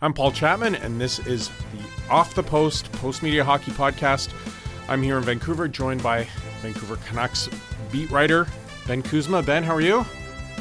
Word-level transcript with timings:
I'm 0.00 0.14
Paul 0.14 0.30
Chapman, 0.30 0.76
and 0.76 1.00
this 1.00 1.18
is 1.18 1.48
the 1.48 2.08
Off 2.08 2.32
the 2.36 2.42
Post 2.44 2.92
Postmedia 2.92 3.42
Hockey 3.42 3.72
Podcast. 3.72 4.32
I'm 4.88 5.02
here 5.02 5.18
in 5.18 5.24
Vancouver, 5.24 5.66
joined 5.66 6.04
by 6.04 6.28
Vancouver 6.62 6.98
Canucks 7.08 7.48
beat 7.90 8.08
writer 8.12 8.46
Ben 8.86 9.02
Kuzma. 9.02 9.42
Ben, 9.42 9.64
how 9.64 9.74
are 9.74 9.80
you? 9.80 10.06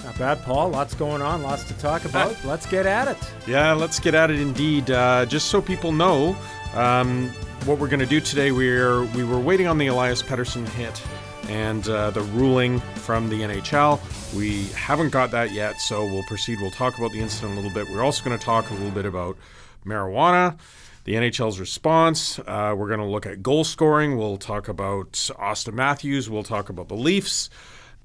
Not 0.03 0.17
bad, 0.17 0.41
Paul. 0.41 0.69
Lots 0.69 0.95
going 0.95 1.21
on, 1.21 1.44
lots 1.44 1.66
to 1.66 1.75
talk 1.75 2.05
about. 2.05 2.44
let's 2.45 2.66
get 2.66 2.88
at 2.88 3.07
it. 3.07 3.17
Yeah, 3.45 3.73
let's 3.73 3.99
get 3.99 4.16
at 4.16 4.31
it 4.31 4.39
indeed. 4.39 4.89
Uh, 4.89 5.27
just 5.27 5.49
so 5.49 5.61
people 5.61 5.91
know, 5.91 6.35
um, 6.73 7.29
what 7.66 7.77
we're 7.77 7.89
going 7.89 7.99
to 7.99 8.07
do 8.07 8.19
today, 8.19 8.51
we're 8.51 9.03
we 9.03 9.23
were 9.23 9.39
waiting 9.39 9.67
on 9.67 9.77
the 9.77 9.85
Elias 9.85 10.23
Pettersson 10.23 10.67
hit 10.69 10.99
and 11.48 11.88
uh, 11.88 12.12
the 12.12 12.22
ruling 12.22 12.80
from 12.80 13.30
the 13.30 13.42
NHL. 13.42 14.00
We 14.36 14.66
haven't 14.73 15.09
got 15.09 15.31
that 15.31 15.52
yet, 15.52 15.80
so 15.80 16.06
we'll 16.06 16.23
proceed. 16.23 16.59
We'll 16.62 16.72
talk 16.72 16.98
about 16.98 17.12
the 17.12 17.20
incident 17.20 17.53
a 17.53 17.56
little 17.56 17.72
bit. 17.72 17.90
We're 17.90 18.03
also 18.03 18.23
going 18.23 18.38
to 18.38 18.44
talk 18.44 18.70
a 18.70 18.73
little 18.73 18.92
bit 18.92 19.06
about 19.06 19.38
marijuana, 19.86 20.58
the 21.06 21.14
NHL's 21.14 21.59
response. 21.59 22.40
Uh, 22.40 22.75
we're 22.78 22.88
going 22.88 23.00
to 23.00 23.06
look 23.06 23.25
at 23.25 23.42
goal 23.42 23.64
scoring. 23.64 24.18
We'll 24.18 24.38
talk 24.38 24.68
about 24.68 25.14
Auston 25.14 25.73
Matthews. 25.73 26.30
We'll 26.30 26.44
talk 26.44 26.70
about 26.70 26.90
the 26.90 26.95
Leafs. 26.95 27.50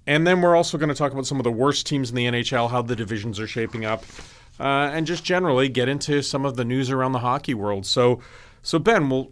And 0.07 0.27
then 0.27 0.41
we're 0.41 0.57
also 0.57 0.79
going 0.79 0.89
to 0.89 0.95
talk 0.95 1.13
about 1.13 1.27
some 1.27 1.39
of 1.39 1.45
the 1.45 1.53
worst 1.53 1.87
teams 1.87 2.11
in 2.11 2.17
the 2.17 2.27
NHL, 2.27 2.71
how 2.71 2.83
the 2.83 2.97
divisions 2.97 3.39
are 3.39 3.47
shaping 3.47 3.85
up, 3.85 4.05
uh, 4.59 4.91
and 4.93 5.07
just 5.07 5.25
generally 5.25 5.69
get 5.69 5.89
into 5.89 6.23
some 6.23 6.45
of 6.45 6.57
the 6.57 6.65
news 6.65 6.91
around 6.91 7.13
the 7.13 7.21
hockey 7.21 7.55
world. 7.55 7.87
So, 7.87 8.21
so 8.63 8.79
Ben, 8.79 9.09
we'll 9.09 9.31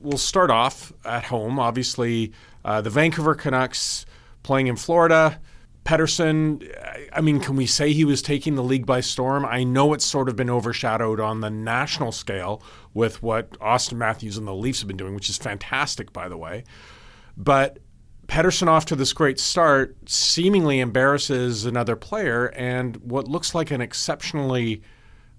we'll 0.00 0.18
start 0.18 0.50
off 0.50 0.92
at 1.04 1.24
home. 1.24 1.58
Obviously, 1.58 2.32
uh, 2.64 2.80
the 2.80 2.90
Vancouver 2.90 3.34
Canucks 3.34 4.06
playing 4.42 4.66
in 4.66 4.76
Florida. 4.76 5.40
Pettersson, 5.84 6.64
I 7.12 7.20
mean, 7.20 7.40
can 7.40 7.56
we 7.56 7.66
say 7.66 7.92
he 7.92 8.04
was 8.04 8.22
taking 8.22 8.54
the 8.54 8.62
league 8.62 8.86
by 8.86 9.00
storm? 9.00 9.44
I 9.44 9.64
know 9.64 9.94
it's 9.94 10.04
sort 10.04 10.28
of 10.28 10.36
been 10.36 10.50
overshadowed 10.50 11.18
on 11.18 11.40
the 11.40 11.50
national 11.50 12.12
scale 12.12 12.62
with 12.94 13.20
what 13.20 13.50
Auston 13.58 13.94
Matthews 13.94 14.36
and 14.36 14.46
the 14.46 14.54
Leafs 14.54 14.80
have 14.80 14.86
been 14.86 14.96
doing, 14.96 15.14
which 15.14 15.28
is 15.28 15.38
fantastic, 15.38 16.12
by 16.12 16.28
the 16.28 16.36
way. 16.36 16.62
But 17.36 17.80
Pettersson 18.28 18.68
off 18.68 18.86
to 18.86 18.96
this 18.96 19.12
great 19.12 19.40
start 19.40 19.96
seemingly 20.06 20.78
embarrasses 20.78 21.64
another 21.64 21.96
player, 21.96 22.46
and 22.56 22.96
what 22.98 23.26
looks 23.26 23.52
like 23.52 23.72
an 23.72 23.80
exceptionally 23.80 24.82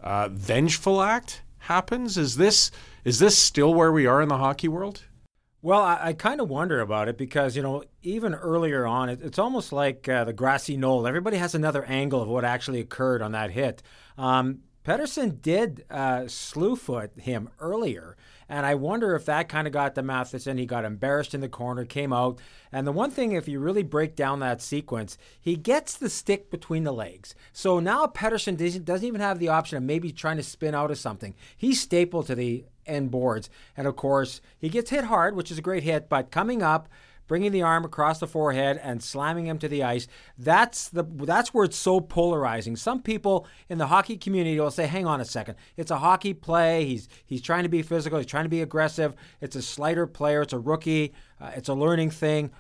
uh, 0.02 0.28
vengeful 0.30 1.02
act 1.02 1.42
happens. 1.60 2.18
Is 2.18 2.36
this 2.36 2.70
is 3.06 3.20
this 3.20 3.38
still 3.38 3.74
where 3.74 3.92
we 3.92 4.06
are 4.06 4.22
in 4.22 4.28
the 4.28 4.38
hockey 4.38 4.68
world? 4.68 5.04
Well, 5.64 5.82
I, 5.82 6.10
I 6.10 6.14
kind 6.14 6.42
of 6.42 6.50
wonder 6.50 6.82
about 6.82 7.08
it 7.08 7.18
because, 7.18 7.56
you 7.56 7.64
know, 7.64 7.86
even 8.02 8.34
earlier 8.34 8.86
on, 8.86 9.08
it, 9.08 9.22
it's 9.24 9.40
almost 9.40 9.72
like 9.72 10.10
uh, 10.10 10.26
the 10.26 10.34
grassy 10.34 10.76
knoll. 10.76 11.08
Everybody 11.08 11.38
has 11.38 11.56
another 11.56 11.86
angle 11.86 12.22
of 12.22 12.28
what 12.28 12.44
actually 12.44 12.82
occurred 12.82 13.22
on 13.22 13.32
that 13.32 13.52
hit. 13.52 13.82
Um, 14.18 14.60
Pettersson 14.84 15.42
did 15.42 15.86
uh, 15.90 16.28
slew 16.28 16.76
foot 16.76 17.18
him 17.18 17.50
earlier. 17.62 18.18
And 18.50 18.66
I 18.66 18.76
wonder 18.76 19.16
if 19.16 19.26
that 19.26 19.50
kind 19.50 19.68
of 19.68 19.74
got 19.74 19.96
to 19.96 20.04
Matheson. 20.04 20.58
He 20.58 20.66
got 20.66 20.86
embarrassed 20.86 21.34
in 21.34 21.42
the 21.42 21.50
corner, 21.50 21.86
came 21.86 22.14
out. 22.14 22.40
And 22.72 22.86
the 22.86 22.92
one 22.92 23.12
thing, 23.12 23.32
if 23.32 23.48
you 23.48 23.60
really 23.60 23.84
break 23.84 24.16
down 24.16 24.40
that 24.40 24.62
sequence, 24.62 25.18
he 25.40 25.56
gets 25.56 25.96
the 25.96 26.10
stick 26.10 26.50
between 26.50 26.84
the 26.84 26.92
legs. 26.92 27.36
So 27.52 27.80
now 27.80 28.06
Pettersson 28.08 28.58
doesn't 28.84 29.08
even 29.08 29.22
have 29.22 29.40
the 29.40 29.50
option 29.50 29.78
of 29.78 29.84
maybe 29.84 30.12
trying 30.12 30.38
to 30.38 30.44
spin 30.44 30.76
out 30.76 30.92
of 30.92 30.98
something. 30.98 31.36
He's 31.56 31.82
stapled 31.82 32.28
to 32.28 32.36
the 32.36 32.66
end 32.86 33.12
boards. 33.12 33.50
And 33.78 33.88
of 33.88 33.96
course, 33.96 34.42
he 34.58 34.70
gets 34.70 34.90
hit 34.90 35.06
hard, 35.06 35.36
which 35.36 35.52
is 35.52 35.58
a 35.58 35.62
great 35.62 35.84
hit, 35.84 36.10
but 36.10 36.32
coming 36.32 36.62
up, 36.62 36.90
bringing 37.28 37.52
the 37.52 37.62
arm 37.62 37.86
across 37.86 38.20
the 38.20 38.28
forehead 38.28 38.80
and 38.84 39.02
slamming 39.02 39.48
him 39.48 39.60
to 39.60 39.68
the 39.68 39.84
ice. 39.84 40.08
That's 40.38 40.90
the 40.90 41.04
that's 41.04 41.54
where 41.54 41.66
it's 41.66 41.78
so 41.78 42.00
polarizing. 42.00 42.76
Some 42.76 43.02
people 43.02 43.48
in 43.70 43.78
the 43.78 43.88
hockey 43.88 44.18
community 44.18 44.60
will 44.60 44.72
say, 44.72 44.88
"Hang 44.88 45.06
on 45.06 45.22
a 45.22 45.26
second, 45.26 45.56
it's 45.78 45.92
a 45.92 46.00
hockey 46.00 46.34
play. 46.34 46.86
He's 46.86 47.08
he's 47.26 47.42
trying 47.42 47.64
to 47.64 47.70
be 47.70 47.82
physical. 47.82 48.18
He's 48.20 48.28
trying 48.28 48.46
to 48.46 48.50
be 48.50 48.62
aggressive. 48.62 49.16
It's 49.42 49.56
a 49.56 49.62
slighter 49.62 50.08
player. 50.08 50.42
It's 50.42 50.54
a 50.54 50.60
rookie. 50.60 51.14
Uh, 51.40 51.52
it's 51.56 51.70
a 51.70 51.74
learning 51.74 52.12
thing." 52.12 52.52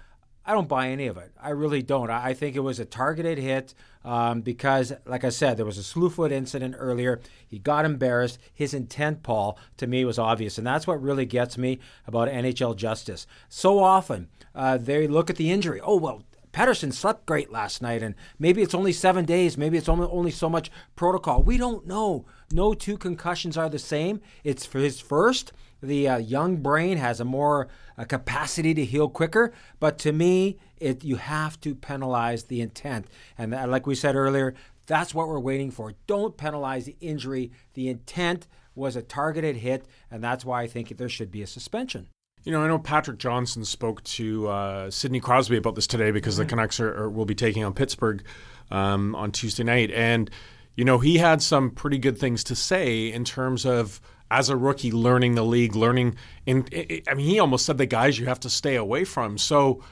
I 0.46 0.54
don't 0.54 0.68
buy 0.68 0.90
any 0.90 1.08
of 1.08 1.18
it. 1.18 1.32
I 1.42 1.52
really 1.52 1.82
don't. 1.82 2.10
I 2.10 2.34
think 2.34 2.56
it 2.56 2.60
was 2.60 2.78
a 2.78 2.86
targeted 2.86 3.38
hit 3.38 3.74
um, 4.04 4.42
because, 4.42 4.92
like 5.06 5.24
I 5.24 5.30
said, 5.30 5.56
there 5.56 5.66
was 5.66 5.78
a 5.78 5.84
slew 5.84 6.10
foot 6.10 6.34
incident 6.34 6.76
earlier. 6.78 7.22
He 7.48 7.60
got 7.60 7.86
embarrassed. 7.86 8.40
His 8.54 8.74
intent, 8.74 9.24
Paul, 9.24 9.58
to 9.78 9.88
me 9.88 10.04
was 10.04 10.20
obvious. 10.20 10.58
And 10.58 10.68
that's 10.68 10.86
what 10.86 11.02
really 11.02 11.26
gets 11.26 11.58
me 11.58 11.80
about 12.06 12.28
NHL 12.28 12.76
justice. 12.76 13.26
So 13.48 13.80
often 13.80 14.28
uh, 14.56 14.78
they 14.78 15.08
look 15.08 15.30
at 15.30 15.36
the 15.38 15.52
injury. 15.52 15.80
Oh, 15.82 15.98
well, 15.98 16.24
Pettersson 16.52 16.94
slept 16.94 17.26
great 17.26 17.52
last 17.52 17.82
night, 17.82 18.04
and 18.04 18.14
maybe 18.38 18.62
it's 18.62 18.76
only 18.76 18.94
seven 18.94 19.26
days. 19.26 19.58
Maybe 19.58 19.78
it's 19.78 19.90
only, 19.90 20.32
so 20.32 20.50
much 20.50 20.70
protocol. 20.96 21.42
We 21.42 21.58
don't 21.58 21.88
know. 21.88 22.26
No 22.52 22.74
two 22.74 22.98
concussions 22.98 23.58
are 23.58 23.70
the 23.70 23.80
same. 23.80 24.22
It's 24.44 24.66
for 24.66 24.80
his 24.80 25.00
first 25.00 25.52
the 25.84 26.08
uh, 26.08 26.18
young 26.18 26.58
brain 26.58 26.98
has 26.98 27.20
a 27.20 27.26
more 27.26 27.68
uh, 27.98 28.06
capacity 28.06 28.74
to 28.74 28.86
heal 28.86 29.10
quicker. 29.10 29.52
But 29.80 30.00
to 30.00 30.12
me, 30.12 30.58
it 30.78 31.04
you 31.04 31.18
have 31.18 31.60
to 31.62 31.76
penalize 31.76 32.46
the 32.46 32.62
intent, 32.62 33.08
and 33.38 33.54
that, 33.54 33.70
like 33.70 33.86
we 33.86 33.96
said 33.96 34.16
earlier, 34.16 34.56
that's 34.88 35.14
what 35.14 35.28
we're 35.28 35.40
waiting 35.40 35.72
for. 35.72 35.94
Don't 36.08 36.38
penalize 36.38 36.86
the 36.86 36.96
injury. 37.02 37.52
The 37.74 37.90
intent 37.90 38.48
was 38.76 38.96
a 38.96 39.02
targeted 39.02 39.58
hit, 39.58 39.86
and 40.10 40.24
that's 40.24 40.46
why 40.46 40.64
I 40.64 40.68
think 40.68 40.98
there 40.98 41.10
should 41.10 41.32
be 41.32 41.42
a 41.42 41.48
suspension. 41.48 42.08
You 42.44 42.52
know, 42.52 42.62
I 42.62 42.68
know 42.68 42.78
Patrick 42.78 43.20
Johnson 43.20 43.64
spoke 43.64 44.04
to 44.04 44.48
uh, 44.50 44.92
Sidney 44.92 45.22
Crosby 45.22 45.56
about 45.56 45.76
this 45.76 45.88
today 45.88 46.12
because 46.12 46.36
mm-hmm. 46.36 46.44
the 46.44 46.50
Canucks 46.50 46.80
are, 46.80 47.04
are, 47.04 47.10
will 47.10 47.26
be 47.26 47.36
taking 47.36 47.64
on 47.64 47.74
Pittsburgh 47.74 48.24
um, 48.70 49.16
on 49.16 49.32
Tuesday 49.32 49.64
night, 49.64 49.92
and 49.92 50.30
you 50.76 50.84
know 50.84 51.00
he 51.00 51.18
had 51.18 51.42
some 51.42 51.72
pretty 51.72 51.98
good 51.98 52.18
things 52.18 52.44
to 52.46 52.56
say 52.56 53.12
in 53.12 53.24
terms 53.24 53.66
of 53.66 54.02
as 54.30 54.50
a 54.50 54.58
rookie 54.58 54.92
learning 54.92 55.36
the 55.36 55.46
league, 55.46 55.76
learning. 55.76 56.16
In, 56.46 56.68
I 57.08 57.14
mean, 57.14 57.28
he 57.28 57.40
almost 57.40 57.66
said 57.66 57.78
the 57.78 57.86
guys 57.86 58.20
you 58.20 58.26
have 58.26 58.40
to 58.42 58.50
stay 58.50 58.76
away 58.76 59.06
from. 59.06 59.38
So, 59.38 59.84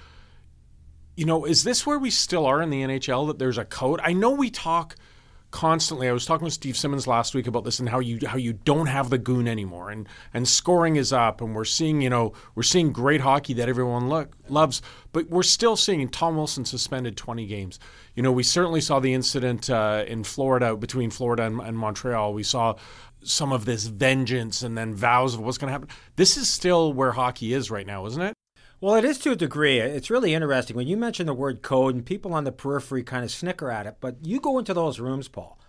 you 1.16 1.25
know, 1.25 1.45
is 1.45 1.63
this 1.63 1.85
where 1.85 2.00
we 2.00 2.09
still 2.09 2.45
are 2.45 2.62
in 2.62 2.69
the 2.69 2.81
NHL 2.81 3.28
that 3.28 3.39
there's 3.39 3.59
a 3.59 3.66
code? 3.66 4.01
I 4.03 4.13
know 4.13 4.31
we 4.31 4.50
talk 4.50 4.95
constantly. 5.51 6.09
I 6.09 6.12
was 6.13 6.25
talking 6.25 6.45
with 6.45 6.53
Steve 6.53 6.75
Simmons 6.75 7.06
last 7.06 7.35
week 7.35 7.45
about 7.45 7.63
this 7.63 7.79
and 7.79 7.89
how 7.89 8.00
you 8.00 8.19
how 8.25 8.38
you 8.38 8.53
don't 8.53 8.88
have 8.88 9.09
the 9.09 9.17
goon 9.17 9.48
anymore, 9.48 9.92
and 9.92 10.07
and 10.33 10.48
scoring 10.48 10.95
is 10.95 11.13
up, 11.13 11.42
and 11.42 11.53
we're 11.53 11.65
seeing 11.65 12.01
you 12.01 12.09
know 12.09 12.33
we're 12.56 12.63
seeing 12.63 12.92
great 12.92 13.21
hockey 13.21 13.53
that 13.53 13.69
everyone 13.69 14.09
look, 14.09 14.36
loves, 14.50 14.81
but 15.12 15.30
we're 15.30 15.44
still 15.44 15.75
seeing 15.75 16.07
Tom 16.09 16.36
Wilson 16.36 16.65
suspended 16.65 17.15
20 17.15 17.45
games. 17.45 17.80
You 18.15 18.24
know, 18.24 18.31
we 18.31 18.44
certainly 18.44 18.81
saw 18.81 19.00
the 19.00 19.13
incident 19.13 19.69
uh, 19.69 20.03
in 20.07 20.24
Florida 20.24 20.75
between 20.75 21.12
Florida 21.12 21.44
and, 21.44 21.62
and 21.62 21.77
Montreal. 21.77 22.33
We 22.33 22.44
saw 22.44 22.75
some 23.24 23.51
of 23.51 23.65
this 23.65 23.86
vengeance 23.86 24.63
and 24.63 24.77
then 24.77 24.95
vows 24.95 25.36
of 25.36 25.42
what's 25.42 25.57
going 25.57 25.68
to 25.68 25.74
happen. 25.74 25.89
This 26.15 26.38
is 26.38 26.50
still 26.50 26.92
where 26.92 27.12
hockey 27.12 27.54
is 27.54 27.69
right 27.69 27.86
now, 27.86 28.06
isn't 28.07 28.21
it? 28.21 28.33
Well, 28.81 28.95
it 28.95 29.06
is 29.06 29.19
to 29.19 29.33
a 29.33 29.36
degree. 29.36 29.78
It's 29.78 30.10
really 30.10 30.33
interesting 30.33 30.75
when 30.75 30.88
you 30.88 30.98
mention 30.98 31.28
the 31.28 31.36
word 31.36 31.62
code, 31.62 31.94
and 31.94 32.04
people 32.04 32.33
on 32.33 32.45
the 32.45 32.51
periphery 32.51 33.04
kind 33.04 33.24
of 33.24 33.30
snicker 33.30 33.69
at 33.69 33.86
it. 33.86 33.98
But 34.01 34.25
you 34.25 34.39
go 34.39 34.57
into 34.57 34.74
those 34.74 35.00
rooms, 35.00 35.28
Paul, 35.28 35.60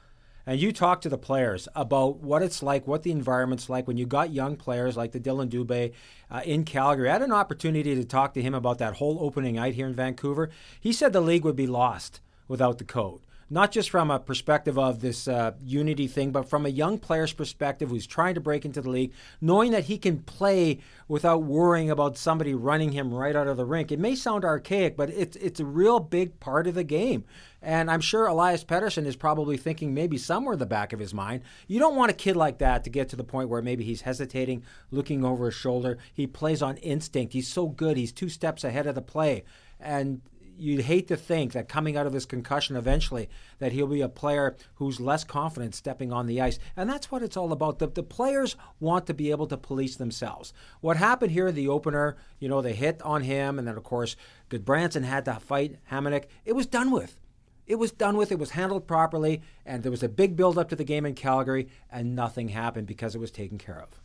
and 0.46 0.58
you 0.58 0.72
talk 0.72 1.02
to 1.02 1.10
the 1.10 1.18
players 1.18 1.68
about 1.74 2.20
what 2.20 2.42
it's 2.42 2.62
like, 2.62 2.86
what 2.86 3.02
the 3.02 3.10
environment's 3.10 3.68
like. 3.68 3.86
When 3.86 3.98
you 3.98 4.06
got 4.06 4.32
young 4.32 4.56
players 4.56 4.96
like 4.96 5.12
the 5.12 5.20
Dillon 5.20 5.50
Dubé 5.50 5.92
uh, 6.30 6.40
in 6.46 6.64
Calgary, 6.64 7.10
I 7.10 7.12
had 7.12 7.20
an 7.20 7.32
opportunity 7.32 7.94
to 7.94 8.04
talk 8.06 8.32
to 8.32 8.40
him 8.40 8.54
about 8.54 8.78
that 8.78 8.94
whole 8.94 9.18
opening 9.20 9.56
night 9.56 9.74
here 9.74 9.86
in 9.86 9.94
Vancouver. 9.94 10.48
He 10.80 10.90
said 10.90 11.12
the 11.12 11.20
league 11.20 11.44
would 11.44 11.54
be 11.54 11.66
lost 11.66 12.22
without 12.48 12.78
the 12.78 12.84
code 12.84 13.20
not 13.52 13.70
just 13.70 13.90
from 13.90 14.10
a 14.10 14.18
perspective 14.18 14.78
of 14.78 15.00
this 15.00 15.28
uh, 15.28 15.52
unity 15.62 16.06
thing, 16.06 16.32
but 16.32 16.48
from 16.48 16.64
a 16.64 16.70
young 16.70 16.98
player's 16.98 17.34
perspective 17.34 17.90
who's 17.90 18.06
trying 18.06 18.34
to 18.34 18.40
break 18.40 18.64
into 18.64 18.80
the 18.80 18.88
league, 18.88 19.12
knowing 19.42 19.72
that 19.72 19.84
he 19.84 19.98
can 19.98 20.20
play 20.20 20.78
without 21.06 21.42
worrying 21.42 21.90
about 21.90 22.16
somebody 22.16 22.54
running 22.54 22.92
him 22.92 23.12
right 23.12 23.36
out 23.36 23.46
of 23.46 23.58
the 23.58 23.66
rink. 23.66 23.92
It 23.92 23.98
may 23.98 24.14
sound 24.14 24.46
archaic, 24.46 24.96
but 24.96 25.10
it's 25.10 25.36
it's 25.36 25.60
a 25.60 25.66
real 25.66 26.00
big 26.00 26.40
part 26.40 26.66
of 26.66 26.74
the 26.74 26.82
game. 26.82 27.24
And 27.60 27.90
I'm 27.90 28.00
sure 28.00 28.26
Elias 28.26 28.64
Pettersson 28.64 29.04
is 29.04 29.16
probably 29.16 29.58
thinking 29.58 29.92
maybe 29.92 30.16
somewhere 30.16 30.54
in 30.54 30.58
the 30.58 30.64
back 30.64 30.94
of 30.94 30.98
his 30.98 31.12
mind, 31.12 31.42
you 31.68 31.78
don't 31.78 31.94
want 31.94 32.10
a 32.10 32.14
kid 32.14 32.36
like 32.36 32.56
that 32.58 32.84
to 32.84 32.90
get 32.90 33.10
to 33.10 33.16
the 33.16 33.22
point 33.22 33.50
where 33.50 33.60
maybe 33.60 33.84
he's 33.84 34.00
hesitating, 34.00 34.64
looking 34.90 35.26
over 35.26 35.44
his 35.44 35.54
shoulder. 35.54 35.98
He 36.14 36.26
plays 36.26 36.62
on 36.62 36.78
instinct. 36.78 37.34
He's 37.34 37.48
so 37.48 37.66
good. 37.68 37.98
He's 37.98 38.12
two 38.12 38.30
steps 38.30 38.64
ahead 38.64 38.86
of 38.86 38.94
the 38.94 39.02
play. 39.02 39.44
And 39.78 40.22
you'd 40.58 40.82
hate 40.82 41.08
to 41.08 41.16
think 41.16 41.52
that 41.52 41.68
coming 41.68 41.96
out 41.96 42.06
of 42.06 42.12
this 42.12 42.24
concussion 42.24 42.76
eventually 42.76 43.28
that 43.58 43.72
he'll 43.72 43.86
be 43.86 44.00
a 44.00 44.08
player 44.08 44.56
who's 44.74 45.00
less 45.00 45.24
confident 45.24 45.74
stepping 45.74 46.12
on 46.12 46.26
the 46.26 46.40
ice. 46.40 46.58
And 46.76 46.88
that's 46.88 47.10
what 47.10 47.22
it's 47.22 47.36
all 47.36 47.52
about. 47.52 47.78
The, 47.78 47.88
the 47.88 48.02
players 48.02 48.56
want 48.80 49.06
to 49.06 49.14
be 49.14 49.30
able 49.30 49.46
to 49.48 49.56
police 49.56 49.96
themselves. 49.96 50.52
What 50.80 50.96
happened 50.96 51.32
here 51.32 51.48
in 51.48 51.54
the 51.54 51.68
opener 51.68 52.16
you 52.38 52.48
know 52.48 52.62
the 52.62 52.72
hit 52.72 53.00
on 53.02 53.22
him 53.22 53.58
and 53.58 53.66
then 53.66 53.76
of 53.76 53.84
course 53.84 54.16
Gudbranson 54.50 55.04
had 55.04 55.24
to 55.26 55.34
fight 55.34 55.76
Hamonic. 55.90 56.24
It 56.44 56.54
was 56.54 56.66
done 56.66 56.90
with. 56.90 57.18
It 57.66 57.76
was 57.76 57.92
done 57.92 58.16
with, 58.16 58.32
it 58.32 58.38
was 58.38 58.50
handled 58.50 58.88
properly, 58.88 59.40
and 59.64 59.82
there 59.82 59.90
was 59.90 60.02
a 60.02 60.08
big 60.08 60.36
build 60.36 60.58
up 60.58 60.68
to 60.70 60.76
the 60.76 60.84
game 60.84 61.06
in 61.06 61.14
Calgary, 61.14 61.68
and 61.90 62.16
nothing 62.16 62.48
happened 62.48 62.88
because 62.88 63.14
it 63.14 63.18
was 63.18 63.30
taken 63.30 63.56
care 63.56 63.80
of. 63.80 64.00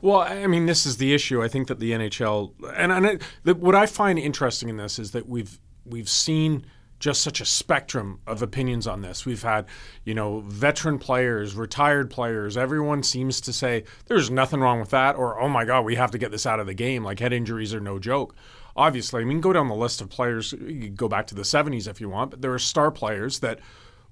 Well, 0.00 0.20
I 0.20 0.46
mean, 0.46 0.66
this 0.66 0.86
is 0.86 0.96
the 0.96 1.14
issue. 1.14 1.42
I 1.42 1.48
think 1.48 1.68
that 1.68 1.78
the 1.78 1.92
NHL 1.92 2.52
and, 2.74 2.90
and 2.90 3.06
it, 3.06 3.22
the, 3.44 3.54
what 3.54 3.74
I 3.74 3.86
find 3.86 4.18
interesting 4.18 4.68
in 4.68 4.76
this 4.76 4.98
is 4.98 5.10
that 5.12 5.28
we've 5.28 5.60
we've 5.84 6.08
seen 6.08 6.66
just 7.02 7.20
such 7.20 7.40
a 7.40 7.44
spectrum 7.44 8.20
of 8.28 8.42
opinions 8.42 8.86
on 8.86 9.02
this. 9.02 9.26
We've 9.26 9.42
had, 9.42 9.66
you 10.04 10.14
know, 10.14 10.40
veteran 10.46 11.00
players, 11.00 11.56
retired 11.56 12.10
players. 12.10 12.56
Everyone 12.56 13.02
seems 13.02 13.40
to 13.40 13.52
say 13.52 13.82
there's 14.06 14.30
nothing 14.30 14.60
wrong 14.60 14.78
with 14.78 14.90
that, 14.90 15.16
or 15.16 15.40
oh 15.40 15.48
my 15.48 15.64
god, 15.64 15.84
we 15.84 15.96
have 15.96 16.12
to 16.12 16.18
get 16.18 16.30
this 16.30 16.46
out 16.46 16.60
of 16.60 16.66
the 16.66 16.74
game. 16.74 17.02
Like 17.02 17.18
head 17.18 17.32
injuries 17.32 17.74
are 17.74 17.80
no 17.80 17.98
joke. 17.98 18.36
Obviously, 18.76 19.20
I 19.20 19.24
mean, 19.24 19.40
go 19.40 19.52
down 19.52 19.68
the 19.68 19.74
list 19.74 20.00
of 20.00 20.10
players. 20.10 20.52
You 20.52 20.90
go 20.90 21.08
back 21.08 21.26
to 21.26 21.34
the 21.34 21.42
70s 21.42 21.88
if 21.88 22.00
you 22.00 22.08
want, 22.08 22.30
but 22.30 22.40
there 22.40 22.54
are 22.54 22.58
star 22.58 22.92
players 22.92 23.40
that 23.40 23.58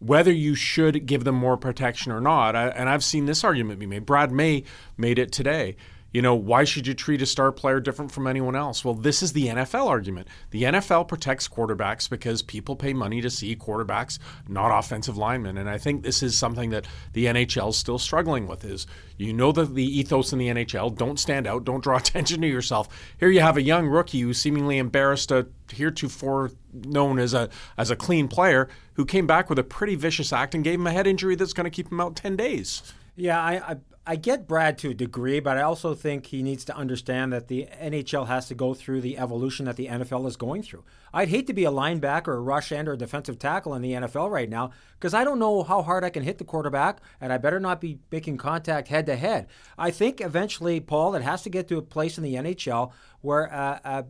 whether 0.00 0.32
you 0.32 0.56
should 0.56 1.06
give 1.06 1.23
them 1.23 1.37
more 1.37 1.56
protection 1.56 2.11
or 2.11 2.20
not. 2.20 2.56
I, 2.56 2.69
and 2.69 2.88
I've 2.88 3.05
seen 3.05 3.26
this 3.26 3.44
argument 3.44 3.78
be 3.78 3.87
made. 3.87 4.05
Brad 4.05 4.32
May 4.32 4.64
made 4.96 5.19
it 5.20 5.31
today. 5.31 5.76
You 6.12 6.23
know, 6.23 6.35
why 6.35 6.65
should 6.65 6.87
you 6.87 6.95
treat 6.95 7.23
a 7.23 7.27
star 7.27 7.53
player 7.53 7.79
different 7.79 8.11
from 8.11 8.27
anyone 8.27 8.57
else? 8.57 8.85
Well, 8.85 8.95
this 8.95 9.23
is 9.23 9.33
the 9.33 9.47
NFL 9.47 9.87
argument. 9.87 10.27
The 10.51 10.65
NFL 10.65 11.09
protects 11.09 11.47
quarterbacks 11.47 12.11
because 12.11 12.43
people 12.43 12.75
pay 12.75 12.93
money 12.93 13.21
to 13.21 13.31
see 13.31 13.55
quarterbacks, 13.55 14.19
not 14.49 14.77
offensive 14.77 15.17
linemen. 15.17 15.57
And 15.57 15.71
I 15.71 15.79
think 15.79 16.03
this 16.03 16.23
is 16.23 16.37
something 16.37 16.71
that 16.71 16.87
the 17.12 17.27
NHL 17.27 17.71
is 17.71 17.77
still 17.77 17.99
struggling 17.99 18.47
with 18.49 18.65
is 18.65 18.87
you 19.19 19.33
know 19.33 19.53
that 19.53 19.75
the 19.75 19.85
ethos 19.85 20.33
in 20.33 20.39
the 20.39 20.49
NHL, 20.49 20.97
don't 20.97 21.19
stand 21.19 21.47
out, 21.47 21.65
don't 21.65 21.85
draw 21.85 21.97
attention 21.99 22.41
to 22.41 22.49
yourself. 22.49 22.89
Here 23.19 23.31
you 23.31 23.41
have 23.41 23.57
a 23.57 23.62
young 23.62 23.87
rookie 23.87 24.21
who 24.21 24.33
seemingly 24.33 24.79
embarrassed 24.79 25.31
a 25.31 25.47
heretofore 25.71 26.51
known 26.73 27.19
as 27.19 27.35
a 27.35 27.49
as 27.79 27.91
a 27.91 27.97
clean 27.97 28.27
player 28.27 28.69
who 28.95 29.05
came 29.05 29.27
back 29.27 29.49
with 29.49 29.59
a 29.59 29.65
pretty 29.65 29.95
vicious 29.95 30.33
act 30.33 30.55
and 30.55 30.65
gave 30.65 30.81
him 30.81 30.87
a 30.87 30.93
head 30.93 31.07
injury 31.07 31.37
that's 31.37 31.53
going 31.53 31.65
to 31.65 31.71
keep 31.71 31.91
him 31.91 32.01
out 32.01 32.17
10 32.17 32.37
days. 32.37 32.83
Yeah, 33.17 33.41
I, 33.41 33.73
I 33.73 33.77
I 34.11 34.17
get 34.17 34.49
Brad 34.49 34.77
to 34.79 34.91
a 34.91 34.95
degree, 34.95 35.39
but 35.39 35.57
I 35.57 35.62
also 35.62 35.95
think 35.95 36.27
he 36.27 36.43
needs 36.43 36.65
to 36.65 36.77
understand 36.77 37.33
that 37.33 37.47
the 37.47 37.69
NHL 37.81 38.27
has 38.27 38.49
to 38.49 38.57
go 38.57 38.75
through 38.75 39.03
the 39.03 39.17
evolution 39.17 39.67
that 39.67 39.77
the 39.77 39.87
NFL 39.87 40.27
is 40.27 40.37
going 40.37 40.65
through. 40.65 40.83
I'd 41.15 41.29
hate 41.29 41.47
to 41.47 41.53
be 41.53 41.65
a 41.65 41.71
linebacker, 41.71 42.35
a 42.35 42.41
rush 42.41 42.73
end, 42.73 42.89
or 42.89 42.95
a 42.95 42.99
defensive 42.99 43.39
tackle 43.39 43.73
in 43.73 43.83
the 43.83 43.93
NFL 43.93 44.29
right 44.29 44.51
now 44.51 44.73
because 44.99 45.15
I 45.15 45.23
don't 45.23 45.39
know 45.39 45.62
how 45.62 45.83
hard 45.83 46.03
I 46.03 46.11
can 46.11 46.25
hit 46.25 46.39
the 46.39 46.45
quarterback, 46.45 46.99
and 47.21 47.33
I 47.33 47.39
better 47.39 47.61
not 47.61 47.81
be 47.81 48.01
making 48.11 48.39
contact 48.39 48.89
head 48.89 49.07
to 49.07 49.15
head. 49.15 49.47
I 49.79 49.93
think 49.93 50.21
eventually, 50.21 50.81
Paul, 50.81 51.15
it 51.15 51.23
has 51.23 51.43
to 51.43 51.49
get 51.49 51.69
to 51.69 51.79
a 51.79 51.83
place 51.83 52.19
in 52.19 52.25
the 52.25 52.35
NHL 52.35 52.91
where 53.21 53.45
a 53.45 53.81
uh, 53.85 54.03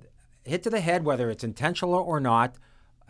hit 0.46 0.62
to 0.62 0.70
the 0.70 0.80
head, 0.80 1.04
whether 1.04 1.28
it's 1.28 1.44
intentional 1.44 1.92
or 1.92 2.20
not, 2.20 2.56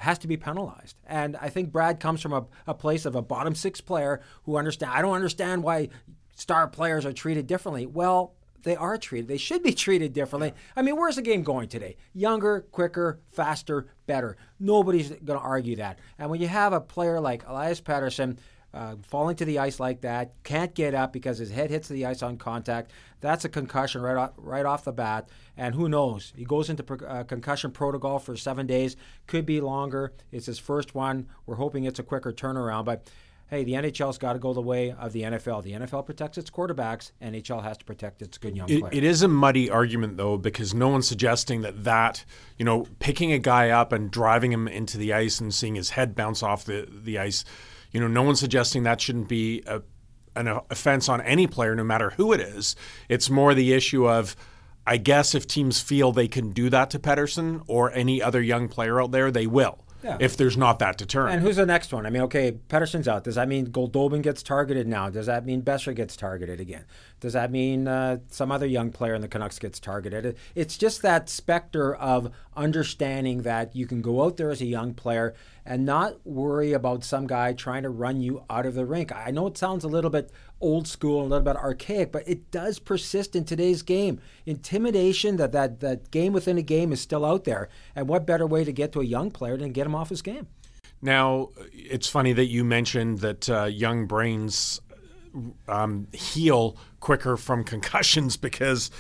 has 0.01 0.19
to 0.19 0.27
be 0.27 0.37
penalized. 0.37 0.97
And 1.07 1.37
I 1.37 1.51
think 1.51 1.71
Brad 1.71 2.01
comes 2.01 2.21
from 2.21 2.33
a, 2.33 2.47
a 2.67 2.75
place 2.75 3.05
of 3.05 3.15
a 3.15 3.23
bottom 3.23 3.55
six 3.55 3.81
player 3.81 4.21
who 4.45 4.57
understand. 4.57 4.93
I 4.93 5.03
don't 5.03 5.15
understand 5.15 5.63
why 5.63 5.91
star 6.41 6.67
players 6.67 7.05
are 7.05 7.13
treated 7.13 7.47
differently. 7.47 7.85
Well, 7.85 8.33
they 8.63 8.75
are 8.75 8.97
treated. 8.97 9.29
They 9.29 9.37
should 9.37 9.63
be 9.63 9.73
treated 9.85 10.13
differently. 10.15 10.55
I 10.75 10.83
mean, 10.83 10.97
where's 10.97 11.17
the 11.17 11.23
game 11.23 11.43
going 11.43 11.69
today? 11.69 11.97
Younger, 12.15 12.63
quicker, 12.73 13.21
faster, 13.31 13.89
better. 14.07 14.37
Nobody's 14.59 15.11
going 15.11 15.39
to 15.39 15.45
argue 15.45 15.77
that. 15.77 15.99
And 16.19 16.31
when 16.31 16.41
you 16.41 16.49
have 16.49 16.73
a 16.73 16.81
player 16.81 17.21
like 17.21 17.47
Elias 17.47 17.81
Pettersson 17.81 18.39
uh, 18.73 18.97
falling 19.03 19.37
to 19.37 19.45
the 19.45 19.59
ice 19.59 19.79
like 19.81 20.01
that, 20.01 20.33
can't 20.43 20.75
get 20.75 20.95
up 20.95 21.13
because 21.13 21.39
his 21.39 21.51
head 21.51 21.71
hits 21.71 21.89
the 21.89 22.07
ice 22.07 22.23
on 22.23 22.39
contact, 22.39 22.91
that's 23.21 23.45
a 23.45 23.49
concussion 23.49 24.01
right 24.01 24.17
off, 24.17 24.33
right 24.39 24.65
off 24.65 24.85
the 24.85 24.93
bat. 24.93 25.29
And 25.59 25.75
who 25.75 25.91
knows? 25.91 26.33
He 26.35 26.45
goes 26.45 26.71
into 26.71 26.83
pro- 26.83 27.07
uh, 27.07 27.25
concussion 27.25 27.71
protocol 27.71 28.19
for 28.19 28.35
seven 28.35 28.67
days. 28.67 28.97
Could 29.27 29.45
be 29.45 29.61
longer. 29.61 30.13
It's 30.33 30.47
his 30.47 30.59
first 30.59 30.95
one. 30.95 31.29
We're 31.45 31.57
hoping 31.57 31.85
it's 31.85 31.99
a 31.99 32.05
quicker 32.05 32.33
turnaround, 32.33 32.87
but 32.87 33.11
hey, 33.51 33.65
the 33.65 33.73
NHL's 33.73 34.17
got 34.17 34.35
to 34.35 34.39
go 34.39 34.55
the 34.55 34.61
way 34.61 34.93
of 34.93 35.13
the 35.13 35.23
NFL. 35.23 35.65
The 35.65 35.73
NFL 35.73 36.07
protects 36.07 36.39
its 36.39 36.51
quarterbacks. 36.51 37.11
NHL 37.21 37.65
has 37.65 37.77
to 37.79 37.85
protect 37.85 38.23
its 38.23 38.39
good 38.39 38.57
young 38.57 38.71
it, 38.71 38.79
players. 38.79 38.97
It 38.97 39.03
is 39.03 39.23
a 39.23 39.29
muddy 39.29 39.69
argument, 39.69 40.17
though, 40.17 40.39
because 40.39 40.73
no 40.73 40.89
one's 40.89 41.09
suggesting 41.09 41.63
that 41.63 41.83
that, 41.83 42.25
you 42.59 42.65
know, 42.65 42.87
picking 43.01 43.33
a 43.33 43.41
guy 43.41 43.71
up 43.71 43.91
and 43.93 44.09
driving 44.09 44.53
him 44.53 44.69
into 44.69 44.97
the 44.97 45.13
ice 45.13 45.41
and 45.41 45.53
seeing 45.53 45.75
his 45.75 45.91
head 45.91 46.15
bounce 46.15 46.45
off 46.45 46.65
the, 46.65 46.87
the 46.89 47.19
ice, 47.19 47.45
you 47.91 47.99
know, 47.99 48.07
no 48.07 48.23
one's 48.23 48.39
suggesting 48.39 48.85
that 48.85 49.01
shouldn't 49.01 49.29
be 49.29 49.65
a, 49.67 49.83
an 50.37 50.47
offense 50.71 51.09
on 51.09 51.21
any 51.23 51.49
player, 51.49 51.75
no 51.75 51.83
matter 51.83 52.11
who 52.11 52.33
it 52.33 52.41
is. 52.41 52.77
It's 53.09 53.29
more 53.29 53.53
the 53.53 53.73
issue 53.73 54.09
of, 54.09 54.37
I 54.87 54.97
guess, 54.97 55.35
if 55.35 55.49
teams 55.49 55.81
feel 55.81 56.13
they 56.13 56.29
can 56.29 56.53
do 56.53 56.71
that 56.71 56.89
to 56.91 57.01
Pettersson 57.01 57.65
or 57.67 57.93
any 57.93 58.23
other 58.23 58.41
young 58.41 58.69
player 58.69 59.03
out 59.03 59.11
there, 59.11 59.33
they 59.33 59.49
will. 59.49 59.85
Yeah. 60.03 60.17
If 60.21 60.37
there's 60.37 60.57
not 60.57 60.79
that 60.79 60.97
deterrent. 60.97 61.35
And 61.35 61.43
who's 61.43 61.57
the 61.57 61.67
next 61.67 61.93
one? 61.93 62.07
I 62.07 62.11
mean, 62.11 62.23
okay, 62.23 62.53
Pettersson's 62.69 63.07
out. 63.07 63.25
Does 63.25 63.35
that 63.35 63.49
mean 63.49 63.67
Goldobin 63.67 64.23
gets 64.23 64.43
targeted 64.43 64.87
now? 64.87 65.11
Does 65.11 65.27
that 65.27 65.45
mean 65.45 65.63
Boeser 65.63 65.95
gets 65.95 66.17
targeted 66.17 66.61
again? 66.61 66.85
Does 67.21 67.35
that 67.35 67.51
mean 67.51 67.87
uh, 67.87 68.19
some 68.29 68.51
other 68.51 68.67
young 68.67 68.91
player 68.91 69.15
in 69.15 69.21
the 69.21 69.29
Canucks 69.29 69.59
gets 69.59 69.79
targeted? 69.79 70.37
It's 70.55 70.79
just 70.79 71.03
that 71.03 71.29
specter 71.29 71.95
of 71.95 72.33
understanding 72.57 73.43
that 73.43 73.77
you 73.77 73.87
can 73.87 74.01
go 74.01 74.25
out 74.25 74.37
there 74.37 74.51
as 74.51 74.61
a 74.61 74.67
young 74.67 74.95
player 74.95 75.35
and 75.65 75.85
not 75.85 76.27
worry 76.27 76.73
about 76.73 77.05
some 77.05 77.27
guy 77.27 77.53
trying 77.53 77.83
to 77.83 77.91
run 77.91 78.21
you 78.21 78.43
out 78.49 78.67
of 78.67 78.75
the 78.75 78.87
rink. 78.87 79.13
I 79.13 79.31
know 79.31 79.47
it 79.47 79.59
sounds 79.59 79.85
a 79.85 79.89
little 79.89 80.11
bit 80.11 80.31
old 80.61 80.87
school, 80.87 81.23
and 81.23 81.27
a 81.27 81.37
little 81.37 81.45
bit 81.45 81.57
archaic, 81.57 82.13
but 82.13 82.27
it 82.29 82.51
does 82.51 82.79
persist 82.79 83.35
in 83.35 83.45
today's 83.45 83.83
game. 83.83 84.21
Intimidation, 84.47 85.37
that, 85.37 85.53
that, 85.53 85.81
that 85.81 86.11
game 86.11 86.33
within 86.33 86.59
a 86.59 86.63
game 86.63 86.93
is 86.93 87.01
still 87.01 87.25
out 87.25 87.45
there. 87.45 87.69
And 87.97 88.09
what 88.09 88.27
better 88.27 88.47
way 88.47 88.65
to 88.65 88.73
get 88.73 88.93
to 88.93 89.01
a 89.01 89.05
young 89.05 89.31
player 89.31 89.57
than 89.57 89.73
get 89.73 89.87
him 89.87 89.95
off 89.95 90.11
his 90.11 90.23
game? 90.23 90.47
Now, 91.03 91.49
it's 91.73 92.09
funny 92.09 92.33
that 92.35 92.47
you 92.47 92.65
mentioned 92.65 93.21
that 93.21 93.49
uh, 93.49 93.65
young 93.65 94.07
brains 94.07 94.81
um, 95.67 96.09
heal 96.13 96.77
quicker 97.01 97.37
from 97.37 97.65
concussions 97.75 98.37
because 98.37 98.91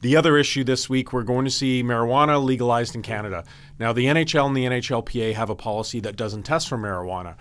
the 0.00 0.16
other 0.16 0.38
issue 0.38 0.64
this 0.64 0.88
week, 0.88 1.12
we're 1.12 1.24
going 1.24 1.44
to 1.44 1.50
see 1.50 1.82
marijuana 1.82 2.42
legalized 2.42 2.94
in 2.94 3.02
Canada. 3.02 3.44
Now, 3.78 3.92
the 3.92 4.06
NHL 4.06 4.46
and 4.46 4.56
the 4.56 4.64
NHLPA 4.64 5.34
have 5.34 5.50
a 5.50 5.54
policy 5.54 6.00
that 6.00 6.16
doesn't 6.16 6.44
test 6.44 6.68
for 6.68 6.78
marijuana. 6.78 7.36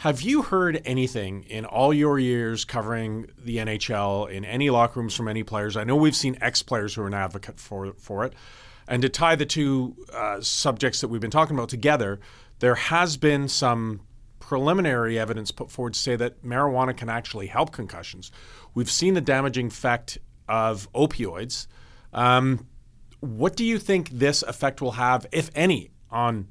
Have 0.00 0.22
you 0.22 0.40
heard 0.40 0.80
anything 0.86 1.42
in 1.42 1.66
all 1.66 1.92
your 1.92 2.18
years 2.18 2.64
covering 2.64 3.26
the 3.36 3.58
NHL 3.58 4.30
in 4.30 4.46
any 4.46 4.70
locker 4.70 4.98
rooms 4.98 5.14
from 5.14 5.28
any 5.28 5.42
players? 5.42 5.76
I 5.76 5.84
know 5.84 5.94
we've 5.94 6.16
seen 6.16 6.38
ex 6.40 6.62
players 6.62 6.94
who 6.94 7.02
are 7.02 7.06
an 7.06 7.12
advocate 7.12 7.60
for 7.60 7.92
for 7.98 8.24
it. 8.24 8.32
And 8.88 9.02
to 9.02 9.10
tie 9.10 9.36
the 9.36 9.44
two 9.44 9.94
uh, 10.14 10.40
subjects 10.40 11.02
that 11.02 11.08
we've 11.08 11.20
been 11.20 11.30
talking 11.30 11.54
about 11.54 11.68
together, 11.68 12.18
there 12.60 12.76
has 12.76 13.18
been 13.18 13.46
some 13.46 14.00
preliminary 14.38 15.18
evidence 15.18 15.50
put 15.50 15.70
forward 15.70 15.92
to 15.92 16.00
say 16.00 16.16
that 16.16 16.42
marijuana 16.42 16.96
can 16.96 17.10
actually 17.10 17.48
help 17.48 17.70
concussions. 17.70 18.32
We've 18.72 18.90
seen 18.90 19.12
the 19.12 19.20
damaging 19.20 19.66
effect 19.66 20.16
of 20.48 20.90
opioids. 20.94 21.66
Um, 22.14 22.66
what 23.20 23.54
do 23.54 23.66
you 23.66 23.78
think 23.78 24.08
this 24.08 24.42
effect 24.44 24.80
will 24.80 24.92
have, 24.92 25.26
if 25.30 25.50
any, 25.54 25.90
on 26.10 26.48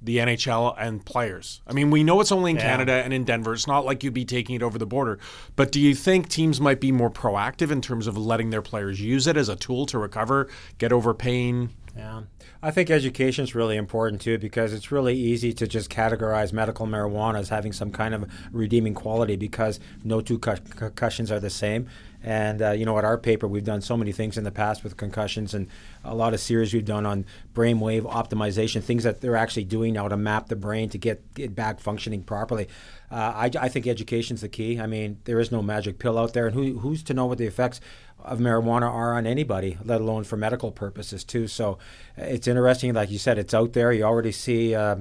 the 0.00 0.18
NHL 0.18 0.74
and 0.78 1.04
players? 1.04 1.60
I 1.66 1.72
mean, 1.72 1.90
we 1.90 2.04
know 2.04 2.20
it's 2.20 2.32
only 2.32 2.52
in 2.52 2.56
yeah. 2.56 2.62
Canada 2.62 2.92
and 2.92 3.12
in 3.12 3.24
Denver. 3.24 3.52
It's 3.52 3.66
not 3.66 3.84
like 3.84 4.02
you'd 4.04 4.14
be 4.14 4.24
taking 4.24 4.54
it 4.54 4.62
over 4.62 4.78
the 4.78 4.86
border. 4.86 5.18
But 5.56 5.72
do 5.72 5.80
you 5.80 5.94
think 5.94 6.28
teams 6.28 6.60
might 6.60 6.80
be 6.80 6.92
more 6.92 7.10
proactive 7.10 7.70
in 7.70 7.80
terms 7.80 8.06
of 8.06 8.16
letting 8.16 8.50
their 8.50 8.62
players 8.62 9.00
use 9.00 9.26
it 9.26 9.36
as 9.36 9.48
a 9.48 9.56
tool 9.56 9.86
to 9.86 9.98
recover, 9.98 10.48
get 10.78 10.92
over 10.92 11.14
pain, 11.14 11.70
Yeah. 11.96 12.22
I 12.60 12.72
think 12.72 12.90
education 12.90 13.44
is 13.44 13.54
really 13.54 13.76
important 13.76 14.20
too 14.20 14.36
because 14.36 14.72
it's 14.72 14.90
really 14.90 15.14
easy 15.16 15.52
to 15.52 15.66
just 15.68 15.90
categorize 15.90 16.52
medical 16.52 16.86
marijuana 16.86 17.38
as 17.38 17.50
having 17.50 17.72
some 17.72 17.92
kind 17.92 18.14
of 18.14 18.28
redeeming 18.50 18.94
quality 18.94 19.36
because 19.36 19.78
no 20.02 20.20
two 20.20 20.40
concussions 20.40 21.30
are 21.30 21.38
the 21.38 21.50
same. 21.50 21.88
And 22.22 22.60
uh, 22.60 22.70
you 22.72 22.84
know, 22.84 22.98
at 22.98 23.04
our 23.04 23.16
paper, 23.16 23.46
we've 23.46 23.64
done 23.64 23.80
so 23.80 23.96
many 23.96 24.10
things 24.10 24.36
in 24.36 24.42
the 24.42 24.50
past 24.50 24.82
with 24.82 24.96
concussions, 24.96 25.54
and 25.54 25.68
a 26.02 26.16
lot 26.16 26.34
of 26.34 26.40
series 26.40 26.74
we've 26.74 26.84
done 26.84 27.06
on 27.06 27.24
brainwave 27.54 28.02
optimization, 28.02 28.82
things 28.82 29.04
that 29.04 29.20
they're 29.20 29.36
actually 29.36 29.64
doing 29.64 29.94
now 29.94 30.08
to 30.08 30.16
map 30.16 30.48
the 30.48 30.56
brain 30.56 30.88
to 30.90 30.98
get 30.98 31.22
it 31.36 31.54
back 31.54 31.78
functioning 31.78 32.24
properly. 32.24 32.66
Uh, 33.10 33.32
I, 33.36 33.50
I 33.60 33.68
think 33.68 33.86
education's 33.86 34.40
the 34.40 34.48
key. 34.48 34.80
I 34.80 34.86
mean, 34.86 35.18
there 35.24 35.38
is 35.38 35.52
no 35.52 35.62
magic 35.62 36.00
pill 36.00 36.18
out 36.18 36.32
there, 36.32 36.48
and 36.48 36.56
who, 36.56 36.80
who's 36.80 37.04
to 37.04 37.14
know 37.14 37.26
what 37.26 37.38
the 37.38 37.46
effects 37.46 37.80
of 38.20 38.38
marijuana 38.38 38.90
are 38.90 39.14
on 39.14 39.26
anybody, 39.26 39.78
let 39.84 40.00
alone 40.00 40.24
for 40.24 40.36
medical 40.36 40.70
purposes 40.72 41.24
too. 41.24 41.46
So 41.48 41.78
it's 42.16 42.46
interesting, 42.48 42.92
like 42.94 43.10
you 43.10 43.18
said, 43.18 43.38
it's 43.38 43.54
out 43.54 43.72
there. 43.72 43.92
You 43.92 44.04
already 44.04 44.32
see. 44.32 44.74
Uh, 44.74 44.96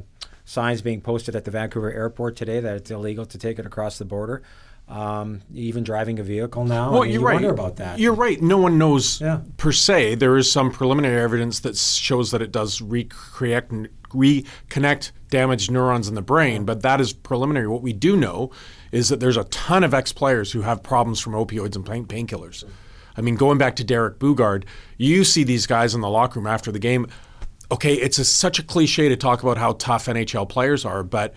signs 0.50 0.82
being 0.82 1.02
posted 1.02 1.36
at 1.36 1.44
the 1.44 1.52
Vancouver 1.52 1.92
airport 1.92 2.38
today 2.38 2.62
that 2.62 2.78
it's 2.78 2.90
illegal 2.90 3.26
to 3.26 3.38
take 3.38 3.60
it 3.60 3.66
across 3.66 3.98
the 3.98 4.06
border. 4.06 4.42
Um, 4.88 5.42
even 5.54 5.84
driving 5.84 6.20
a 6.20 6.24
vehicle 6.24 6.64
now. 6.64 6.90
Well, 6.90 7.02
I 7.02 7.06
mean, 7.08 7.12
you're 7.16 7.20
you 7.20 7.28
right. 7.28 7.34
wonder 7.34 7.50
about 7.52 7.76
that. 7.76 8.00
You're 8.00 8.14
right. 8.14 8.42
No 8.42 8.58
one 8.58 8.78
knows 8.78 9.20
Yeah. 9.20 9.42
per 9.58 9.74
se. 9.74 10.16
There 10.16 10.38
is 10.38 10.50
some 10.50 10.72
preliminary 10.72 11.22
evidence 11.22 11.60
that 11.60 11.76
shows 11.76 12.32
that 12.32 12.42
it 12.42 12.54
does 12.54 12.80
reconnect, 12.80 13.90
reconnect 14.14 15.12
damaged 15.30 15.70
neurons 15.70 16.08
in 16.08 16.16
the 16.16 16.22
brain, 16.22 16.64
but 16.64 16.82
that 16.82 17.02
is 17.02 17.12
preliminary. 17.12 17.68
What 17.68 17.82
we 17.82 17.92
do 17.92 18.16
know 18.16 18.50
is 18.94 19.10
that 19.10 19.20
there's 19.20 19.36
a 19.36 19.44
ton 19.46 19.84
of 19.84 19.94
ex 19.94 20.14
players 20.14 20.54
who 20.54 20.62
have 20.62 20.82
problems 20.82 21.20
from 21.20 21.34
opioids 21.34 21.76
and 21.76 21.86
pain- 21.86 22.06
painkillers. 22.06 22.64
I 23.18 23.22
mean, 23.22 23.36
going 23.36 23.58
back 23.58 23.76
to 23.78 23.84
Derek 23.84 24.20
Boogaard, 24.20 24.64
you 24.98 25.24
see 25.24 25.44
these 25.44 25.66
guys 25.66 25.96
in 25.96 26.02
the 26.02 26.10
locker 26.10 26.40
room 26.40 26.48
after 26.48 26.72
the 26.72 26.80
game. 26.80 27.08
Okay, 27.72 27.96
it's 27.96 28.20
a, 28.20 28.26
such 28.26 28.60
a 28.60 28.64
cliche 28.64 29.10
to 29.10 29.18
talk 29.18 29.44
about 29.44 29.58
how 29.58 29.74
tough 29.74 30.06
NHL 30.06 30.48
players 30.48 30.86
are, 30.86 31.04
but 31.04 31.34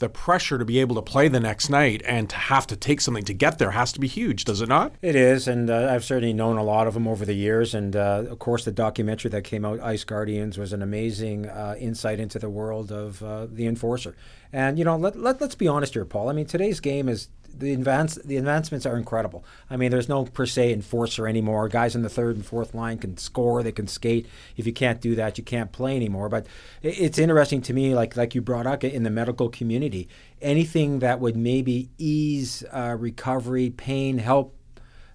the 0.00 0.08
pressure 0.08 0.58
to 0.58 0.64
be 0.64 0.80
able 0.80 0.96
to 0.96 1.02
play 1.02 1.28
the 1.28 1.38
next 1.38 1.68
night 1.68 2.02
and 2.04 2.28
to 2.30 2.36
have 2.36 2.66
to 2.66 2.74
take 2.74 3.00
something 3.00 3.22
to 3.22 3.34
get 3.34 3.58
there 3.58 3.70
has 3.70 3.92
to 3.92 4.00
be 4.00 4.08
huge, 4.08 4.44
does 4.44 4.60
it 4.60 4.68
not? 4.68 4.92
It 5.02 5.14
is, 5.14 5.46
and 5.46 5.70
uh, 5.70 5.92
I've 5.92 6.04
certainly 6.04 6.32
known 6.32 6.56
a 6.56 6.64
lot 6.64 6.86
of 6.86 6.94
them 6.94 7.06
over 7.06 7.24
the 7.24 7.34
years. 7.34 7.74
And 7.74 7.94
uh, 7.94 8.24
of 8.28 8.38
course, 8.38 8.64
the 8.64 8.72
documentary 8.72 9.30
that 9.30 9.44
came 9.44 9.64
out, 9.64 9.78
Ice 9.80 10.04
Guardians, 10.04 10.58
was 10.58 10.72
an 10.72 10.82
amazing 10.82 11.46
uh, 11.46 11.76
insight 11.78 12.18
into 12.18 12.38
the 12.38 12.50
world 12.50 12.90
of 12.90 13.22
uh, 13.22 13.46
the 13.46 13.66
enforcer. 13.66 14.16
And 14.52 14.78
you 14.78 14.84
know, 14.84 14.96
let, 14.96 15.16
let 15.16 15.40
let's 15.40 15.54
be 15.54 15.68
honest 15.68 15.92
here, 15.92 16.04
Paul. 16.04 16.28
I 16.28 16.32
mean, 16.32 16.46
today's 16.46 16.80
game 16.80 17.08
is 17.08 17.28
the 17.56 17.72
advance 17.72 18.16
the 18.16 18.36
advancements 18.36 18.86
are 18.86 18.96
incredible. 18.96 19.44
I 19.68 19.76
mean, 19.76 19.90
there's 19.90 20.08
no 20.08 20.24
per 20.24 20.46
se 20.46 20.72
enforcer 20.72 21.26
anymore. 21.26 21.68
Guys 21.68 21.94
in 21.94 22.02
the 22.02 22.08
third 22.08 22.36
and 22.36 22.44
fourth 22.44 22.74
line 22.74 22.98
can 22.98 23.16
score, 23.16 23.62
they 23.62 23.72
can 23.72 23.86
skate. 23.86 24.26
If 24.56 24.66
you 24.66 24.72
can't 24.72 25.00
do 25.00 25.14
that, 25.16 25.38
you 25.38 25.44
can't 25.44 25.72
play 25.72 25.96
anymore. 25.96 26.28
But 26.28 26.46
it's 26.82 27.18
interesting 27.18 27.62
to 27.62 27.72
me, 27.72 27.94
like 27.94 28.16
like 28.16 28.34
you 28.34 28.40
brought 28.40 28.66
up 28.66 28.84
in 28.84 29.02
the 29.02 29.10
medical 29.10 29.48
community, 29.48 30.08
anything 30.40 31.00
that 31.00 31.20
would 31.20 31.36
maybe 31.36 31.90
ease 31.98 32.64
uh, 32.72 32.96
recovery, 32.98 33.70
pain, 33.70 34.18
help 34.18 34.56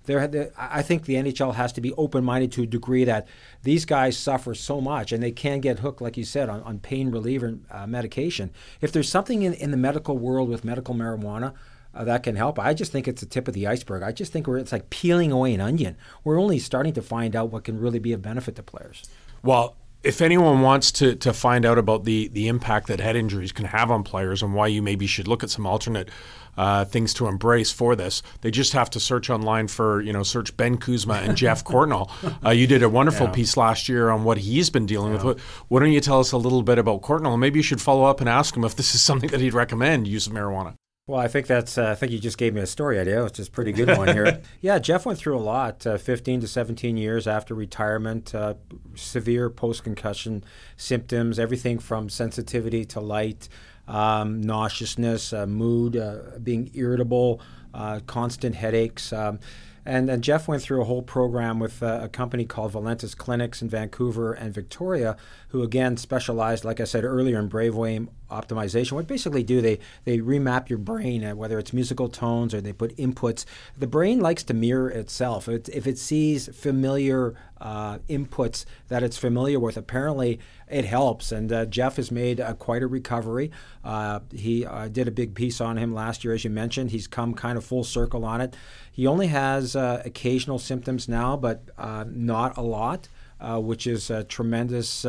there, 0.06 0.52
I 0.58 0.82
think 0.82 1.06
the 1.06 1.16
NHL 1.16 1.56
has 1.56 1.74
to 1.74 1.82
be 1.82 1.92
open-minded 1.94 2.52
to 2.54 2.64
a 2.64 2.66
degree 2.66 3.04
that 3.06 3.28
these 3.64 3.86
guys 3.86 4.18
suffer 4.18 4.54
so 4.54 4.80
much, 4.80 5.12
and 5.12 5.22
they 5.22 5.32
can 5.32 5.60
get 5.60 5.80
hooked, 5.80 6.02
like 6.02 6.18
you 6.18 6.24
said, 6.24 6.50
on, 6.50 6.62
on 6.62 6.80
pain 6.80 7.12
reliever 7.12 7.58
uh, 7.72 7.88
medication. 7.88 8.52
If 8.82 8.92
there's 8.92 9.10
something 9.10 9.42
in, 9.42 9.54
in 9.54 9.72
the 9.72 9.78
medical 9.78 10.18
world 10.18 10.50
with 10.50 10.64
medical 10.64 10.94
marijuana 10.94 11.54
uh, 11.96 12.04
that 12.04 12.24
can 12.24 12.36
help, 12.36 12.60
I 12.60 12.74
just 12.74 12.92
think 12.92 13.08
it's 13.08 13.22
the 13.22 13.28
tip 13.28 13.48
of 13.48 13.54
the 13.54 13.66
iceberg. 13.68 14.04
I 14.04 14.12
just 14.12 14.32
think 14.32 14.48
we're, 14.48 14.58
it's 14.58 14.72
like 14.72 14.90
peeling 14.90 15.32
away 15.32 15.54
an 15.54 15.62
onion. 15.62 15.96
We're 16.24 16.40
only 16.40 16.60
starting 16.60 16.94
to 16.94 17.02
find 17.02 17.36
out 17.36 17.52
what 17.52 17.64
can 17.64 17.80
really 17.80 18.00
be 18.00 18.14
of 18.14 18.22
benefit 18.22 18.56
to 18.58 18.64
players. 18.64 19.04
Well, 19.44 19.76
if 20.04 20.22
anyone 20.22 20.62
wants 20.62 20.92
to, 20.92 21.16
to 21.16 21.34
find 21.34 21.66
out 21.66 21.80
about 21.80 22.04
the, 22.04 22.28
the 22.28 22.48
impact 22.48 22.88
that 22.88 23.00
head 23.00 23.16
injuries 23.16 23.52
can 23.52 23.66
have 23.66 23.90
on 23.90 24.04
players 24.04 24.44
and 24.44 24.54
why 24.54 24.68
you 24.68 24.82
maybe 24.84 25.08
should 25.08 25.28
look 25.28 25.42
at 25.44 25.50
some 25.50 25.66
alternate 25.66 26.10
uh, 26.58 26.86
things 26.86 27.12
to 27.16 27.28
embrace 27.28 27.72
for 27.72 27.96
this, 27.96 28.22
they 28.42 28.52
just 28.52 28.74
have 28.74 28.90
to 28.92 29.00
search 29.00 29.30
online 29.32 29.68
for, 29.68 30.02
you 30.02 30.14
know, 30.14 30.22
search 30.22 30.56
Ben 30.56 30.78
Kuzma 30.78 31.16
and 31.16 31.36
Jeff 31.36 31.64
Courtnall. 31.72 32.12
Uh, 32.46 32.52
you 32.52 32.68
did 32.68 32.84
a 32.84 32.88
wonderful 32.90 33.26
Yeah. 33.28 33.34
piece 33.34 33.58
last 33.58 33.90
year 33.90 34.12
on 34.12 34.24
what 34.24 34.38
he's 34.38 34.70
been 34.70 34.86
dealing 34.86 35.14
with. 35.14 35.40
Why 35.70 35.80
don't 35.80 35.92
you 35.92 36.02
tell 36.02 36.20
us 36.20 36.32
a 36.32 36.38
little 36.38 36.62
bit 36.62 36.78
about 36.78 37.02
Courtnall? 37.02 37.40
Maybe 37.40 37.58
you 37.60 37.64
should 37.64 37.82
follow 37.82 38.04
up 38.06 38.20
and 38.20 38.30
ask 38.30 38.56
him 38.56 38.64
if 38.64 38.76
this 38.76 38.94
is 38.94 39.02
something 39.02 39.32
that 39.32 39.42
he'd 39.42 39.56
recommend 39.56 40.08
use 40.08 40.28
of 40.28 40.34
marijuana. 40.34 40.76
Well, 41.08 41.20
I 41.20 41.28
think 41.28 41.46
that's. 41.46 41.78
Uh, 41.78 41.92
I 41.92 41.94
think 41.96 42.12
you 42.12 42.18
just 42.18 42.40
gave 42.40 42.56
me 42.56 42.62
a 42.62 42.66
story 42.66 43.00
idea, 43.00 43.24
which 43.24 43.38
is 43.38 43.48
a 43.48 43.52
pretty 43.52 43.72
good 43.72 43.96
one 43.96 44.08
here. 44.08 44.42
yeah, 44.62 44.80
Jeff 44.80 45.06
went 45.06 45.20
through 45.20 45.38
a 45.38 45.40
lot. 45.40 45.86
Uh, 45.86 46.00
15 46.00 46.42
to 46.42 46.48
17 46.48 46.98
years 46.98 47.28
after 47.28 47.54
retirement, 47.54 48.34
uh, 48.34 48.56
severe 48.96 49.52
post-concussion 49.52 50.44
symptoms, 50.78 51.38
everything 51.38 51.78
from 51.78 52.10
sensitivity 52.10 52.86
to 52.86 53.00
light, 53.00 53.50
um, 53.88 54.42
nauseousness, 54.42 55.32
uh, 55.32 55.46
mood, 55.46 55.96
uh, 55.96 56.40
being 56.42 56.72
irritable, 56.74 57.40
uh, 57.76 58.00
constant 58.08 58.56
headaches. 58.56 59.14
Um, 59.14 59.40
and, 59.86 60.10
and 60.10 60.24
Jeff 60.24 60.48
went 60.48 60.64
through 60.64 60.82
a 60.82 60.86
whole 60.86 61.04
program 61.04 61.60
with 61.60 61.84
uh, 61.84 62.00
a 62.02 62.10
company 62.10 62.46
called 62.46 62.74
Valentis 62.74 63.16
Clinics 63.16 63.62
in 63.62 63.70
Vancouver 63.70 64.34
and 64.34 64.52
Victoria, 64.52 65.16
who 65.50 65.62
again 65.62 65.98
specialized, 65.98 66.66
like 66.66 66.80
I 66.80 66.86
said 66.86 67.04
earlier, 67.04 67.38
in 67.38 67.48
brainwave 67.48 68.08
optimization. 68.30 68.94
What 68.94 69.08
basically 69.08 69.44
do 69.44 69.62
they 69.62 69.80
they 70.04 70.20
remap 70.20 70.70
your 70.70 70.80
brain, 70.80 71.24
uh, 71.24 71.36
whether 71.36 71.60
it's 71.60 71.74
musical 71.74 72.10
tones 72.10 72.54
or 72.54 72.62
they 72.62 72.74
put 72.74 72.96
inputs. 72.98 73.46
The 73.78 73.88
brain 73.88 74.20
likes 74.20 74.44
to 74.44 74.54
mirror 74.54 74.90
itself. 74.90 75.48
It, 75.48 75.70
if 75.70 75.88
it 75.88 75.98
sees 75.98 76.50
familiar 76.56 77.36
uh, 77.60 78.00
inputs 78.10 78.66
that 78.90 79.04
it's 79.04 79.18
familiar 79.18 79.60
with, 79.60 79.78
apparently 79.78 80.40
it 80.70 80.86
helps. 80.86 81.32
And 81.32 81.52
uh, 81.52 81.66
Jeff 81.66 81.96
has 81.98 82.12
made 82.12 82.40
uh, 82.40 82.54
quite 82.54 82.84
a 82.84 82.88
recovery. 82.88 83.52
Uh, 83.84 84.20
he 84.34 84.66
uh, 84.66 84.88
did 84.88 85.08
a 85.08 85.12
big 85.12 85.36
piece 85.36 85.62
on 85.62 85.78
him 85.78 85.94
last 85.94 86.24
year, 86.24 86.34
as 86.34 86.44
you 86.44 86.50
mentioned. 86.50 86.92
He's 86.92 87.08
come 87.08 87.34
kind 87.34 87.58
of 87.58 87.66
full 87.66 87.84
circle 87.84 88.26
on 88.26 88.42
it. 88.42 88.56
He 88.92 89.08
only 89.08 89.28
has 89.28 89.76
occasional 89.76 90.60
symptoms 90.60 91.08
now, 91.08 91.36
but 91.36 91.70
not 92.08 92.58
a 92.58 92.62
lot, 92.62 93.10
which 93.42 93.88
is 93.88 94.10
a 94.10 94.24
tremendous. 94.24 95.06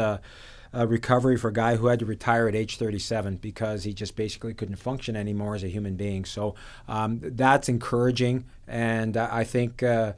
Uh, 0.76 0.86
recovery 0.86 1.38
for 1.38 1.48
a 1.48 1.52
guy 1.52 1.76
who 1.76 1.86
had 1.86 1.98
to 1.98 2.04
retire 2.04 2.48
at 2.48 2.54
age 2.54 2.76
37 2.76 3.36
because 3.36 3.84
he 3.84 3.94
just 3.94 4.14
basically 4.14 4.52
couldn't 4.52 4.76
function 4.76 5.16
anymore 5.16 5.54
as 5.54 5.64
a 5.64 5.68
human 5.68 5.96
being. 5.96 6.24
So 6.24 6.54
um, 6.86 7.20
that's 7.22 7.70
encouraging, 7.70 8.44
and 8.68 9.16
uh, 9.16 9.28
I 9.32 9.44
think 9.44 9.82
uh, 9.82 10.12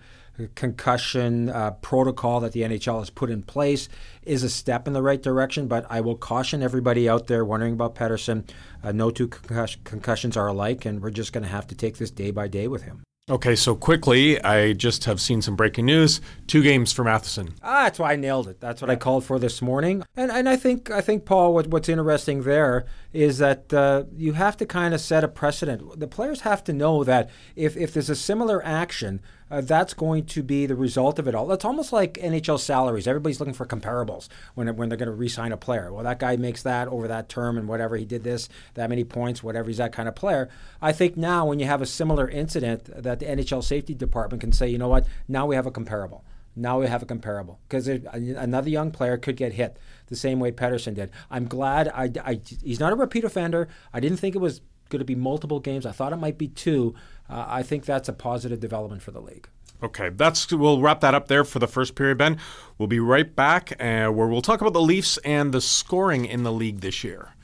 concussion 0.54 1.48
uh, 1.48 1.72
protocol 1.72 2.40
that 2.40 2.52
the 2.52 2.62
NHL 2.62 2.98
has 3.00 3.10
put 3.10 3.30
in 3.30 3.42
place 3.42 3.88
is 4.22 4.42
a 4.42 4.50
step 4.50 4.86
in 4.86 4.94
the 4.94 5.02
right 5.02 5.22
direction. 5.22 5.68
But 5.68 5.86
I 5.88 6.00
will 6.00 6.16
caution 6.16 6.62
everybody 6.62 7.08
out 7.08 7.26
there 7.26 7.44
wondering 7.44 7.74
about 7.74 7.94
Pettersson. 7.94 8.48
Uh, 8.82 8.92
no 8.92 9.10
two 9.10 9.28
concus- 9.28 9.76
concussions 9.84 10.36
are 10.36 10.48
alike, 10.48 10.84
and 10.84 11.02
we're 11.02 11.10
just 11.10 11.32
going 11.32 11.44
to 11.44 11.50
have 11.50 11.66
to 11.68 11.74
take 11.74 11.98
this 11.98 12.10
day 12.10 12.30
by 12.30 12.48
day 12.48 12.68
with 12.68 12.82
him. 12.82 13.02
Okay, 13.30 13.56
so 13.56 13.74
quickly, 13.74 14.42
I 14.42 14.72
just 14.72 15.04
have 15.04 15.20
seen 15.20 15.42
some 15.42 15.54
breaking 15.54 15.84
news. 15.84 16.22
Two 16.46 16.62
games 16.62 16.94
for 16.94 17.04
Matheson. 17.04 17.54
Ah, 17.62 17.84
that's 17.84 17.98
why 17.98 18.14
I 18.14 18.16
nailed 18.16 18.48
it. 18.48 18.58
That's 18.58 18.80
what 18.80 18.90
I 18.90 18.96
called 18.96 19.22
for 19.22 19.38
this 19.38 19.60
morning. 19.60 20.02
And 20.16 20.32
and 20.32 20.48
I 20.48 20.56
think 20.56 20.90
I 20.90 21.02
think 21.02 21.26
Paul, 21.26 21.52
what, 21.52 21.66
what's 21.66 21.90
interesting 21.90 22.44
there 22.44 22.86
is 23.12 23.38
that 23.38 23.72
uh, 23.72 24.04
you 24.14 24.34
have 24.34 24.56
to 24.58 24.66
kind 24.66 24.92
of 24.92 25.00
set 25.00 25.24
a 25.24 25.28
precedent. 25.28 25.98
The 25.98 26.06
players 26.06 26.42
have 26.42 26.62
to 26.64 26.72
know 26.72 27.04
that 27.04 27.30
if 27.56 27.76
if 27.76 27.92
there's 27.94 28.10
a 28.10 28.14
similar 28.14 28.64
action, 28.64 29.20
uh, 29.50 29.62
that's 29.62 29.94
going 29.94 30.26
to 30.26 30.42
be 30.42 30.66
the 30.66 30.76
result 30.76 31.18
of 31.18 31.26
it 31.26 31.34
all. 31.34 31.50
It's 31.52 31.64
almost 31.64 31.90
like 31.92 32.14
NHL 32.14 32.60
salaries. 32.60 33.06
Everybody's 33.06 33.40
looking 33.40 33.54
for 33.54 33.64
comparables 33.64 34.28
when 34.54 34.74
when 34.76 34.90
they're 34.90 34.98
going 34.98 35.08
to 35.08 35.14
re-sign 35.14 35.52
a 35.52 35.56
player. 35.56 35.92
Well, 35.92 36.04
that 36.04 36.18
guy 36.18 36.36
makes 36.36 36.62
that 36.64 36.88
over 36.88 37.08
that 37.08 37.30
term 37.30 37.56
and 37.56 37.66
whatever 37.66 37.96
he 37.96 38.04
did 38.04 38.24
this, 38.24 38.48
that 38.74 38.90
many 38.90 39.04
points, 39.04 39.42
whatever. 39.42 39.68
He's 39.68 39.78
that 39.78 39.92
kind 39.92 40.08
of 40.08 40.14
player. 40.14 40.50
I 40.82 40.92
think 40.92 41.16
now 41.16 41.46
when 41.46 41.58
you 41.58 41.66
have 41.66 41.80
a 41.80 41.86
similar 41.86 42.28
incident, 42.28 42.84
that 43.02 43.20
the 43.20 43.26
NHL 43.26 43.64
safety 43.64 43.94
department 43.94 44.42
can 44.42 44.52
say, 44.52 44.68
you 44.68 44.78
know 44.78 44.88
what, 44.88 45.06
now 45.26 45.46
we 45.46 45.56
have 45.56 45.66
a 45.66 45.70
comparable. 45.70 46.24
Now 46.54 46.80
we 46.80 46.88
have 46.88 47.02
a 47.02 47.06
comparable 47.06 47.60
because 47.68 47.86
another 47.86 48.68
young 48.68 48.90
player 48.90 49.16
could 49.16 49.36
get 49.36 49.52
hit 49.52 49.78
the 50.08 50.16
same 50.16 50.40
way 50.40 50.50
Pettersson 50.52 50.94
did. 50.94 51.10
I'm 51.30 51.46
glad 51.46 51.88
I, 51.88 52.10
I- 52.24 52.40
he's 52.62 52.80
not 52.80 52.92
a 52.92 52.96
repeat 52.96 53.24
offender. 53.24 53.68
I 53.92 54.00
didn't 54.00 54.18
think 54.18 54.34
it 54.34 54.38
was 54.40 54.60
going 54.88 55.00
to 55.00 55.04
be 55.04 55.14
multiple 55.14 55.60
games. 55.60 55.84
I 55.86 55.92
thought 55.92 56.12
it 56.12 56.16
might 56.16 56.38
be 56.38 56.48
two. 56.48 56.94
Uh, 57.28 57.44
I 57.46 57.62
think 57.62 57.84
that's 57.84 58.08
a 58.08 58.12
positive 58.12 58.58
development 58.60 59.02
for 59.02 59.10
the 59.10 59.20
league. 59.20 59.48
Okay, 59.82 60.08
that's 60.08 60.50
we'll 60.50 60.80
wrap 60.80 61.00
that 61.02 61.14
up 61.14 61.28
there 61.28 61.44
for 61.44 61.60
the 61.60 61.68
first 61.68 61.94
period, 61.94 62.18
Ben. 62.18 62.38
We'll 62.78 62.88
be 62.88 62.98
right 62.98 63.36
back 63.36 63.72
uh, 63.80 64.08
where 64.08 64.26
we'll 64.26 64.42
talk 64.42 64.60
about 64.60 64.72
the 64.72 64.80
Leafs 64.80 65.18
and 65.18 65.52
the 65.52 65.60
scoring 65.60 66.24
in 66.24 66.42
the 66.42 66.52
league 66.52 66.80
this 66.80 67.04
year. 67.04 67.34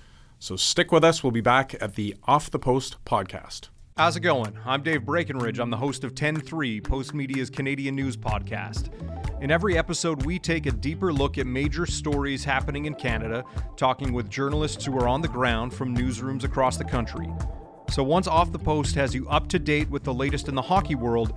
So 0.41 0.57
stick 0.57 0.91
with 0.91 1.05
us. 1.05 1.23
We'll 1.23 1.31
be 1.31 1.41
back 1.41 1.75
at 1.81 1.95
the 1.95 2.17
Off 2.25 2.51
the 2.51 2.59
Post 2.59 2.97
podcast. 3.05 3.69
How's 3.97 4.17
it 4.17 4.23
going? 4.23 4.59
I'm 4.67 4.83
Dave 4.83 5.07
Breckenridge. 5.07 5.61
I'm 5.61 5.71
the 5.71 5.77
host 5.77 6.03
of 6.03 6.17
10-3, 6.17 6.83
Postmedia's 6.83 7.49
Canadian 7.49 7.95
news 7.95 8.17
podcast. 8.17 8.91
In 9.41 9.53
every 9.53 9.79
episode, 9.79 10.27
we 10.27 10.37
take 10.37 10.67
a 10.67 10.73
deeper 10.73 11.13
look 11.13 11.39
at 11.39 11.47
major 11.47 11.87
stories 11.87 12.43
happening 12.43 12.87
in 12.87 12.97
Canada, 12.97 13.45
talking 13.77 14.13
with 14.13 14.29
journalists 14.29 14.85
who 14.85 14.99
are 14.99 15.07
on 15.07 15.21
the 15.21 15.29
ground 15.29 15.73
from 15.73 15.97
newsrooms 15.97 16.43
across 16.43 16.77
the 16.77 16.85
country. 16.85 17.29
So 17.89 18.03
once 18.03 18.27
Off 18.27 18.51
the 18.51 18.59
Post 18.59 18.97
has 18.97 19.15
you 19.15 19.29
up 19.29 19.49
to 19.51 19.61
date 19.61 19.89
with 19.89 20.03
the 20.03 20.13
latest 20.13 20.49
in 20.49 20.57
the 20.57 20.63
hockey 20.63 20.97
world, 20.97 21.33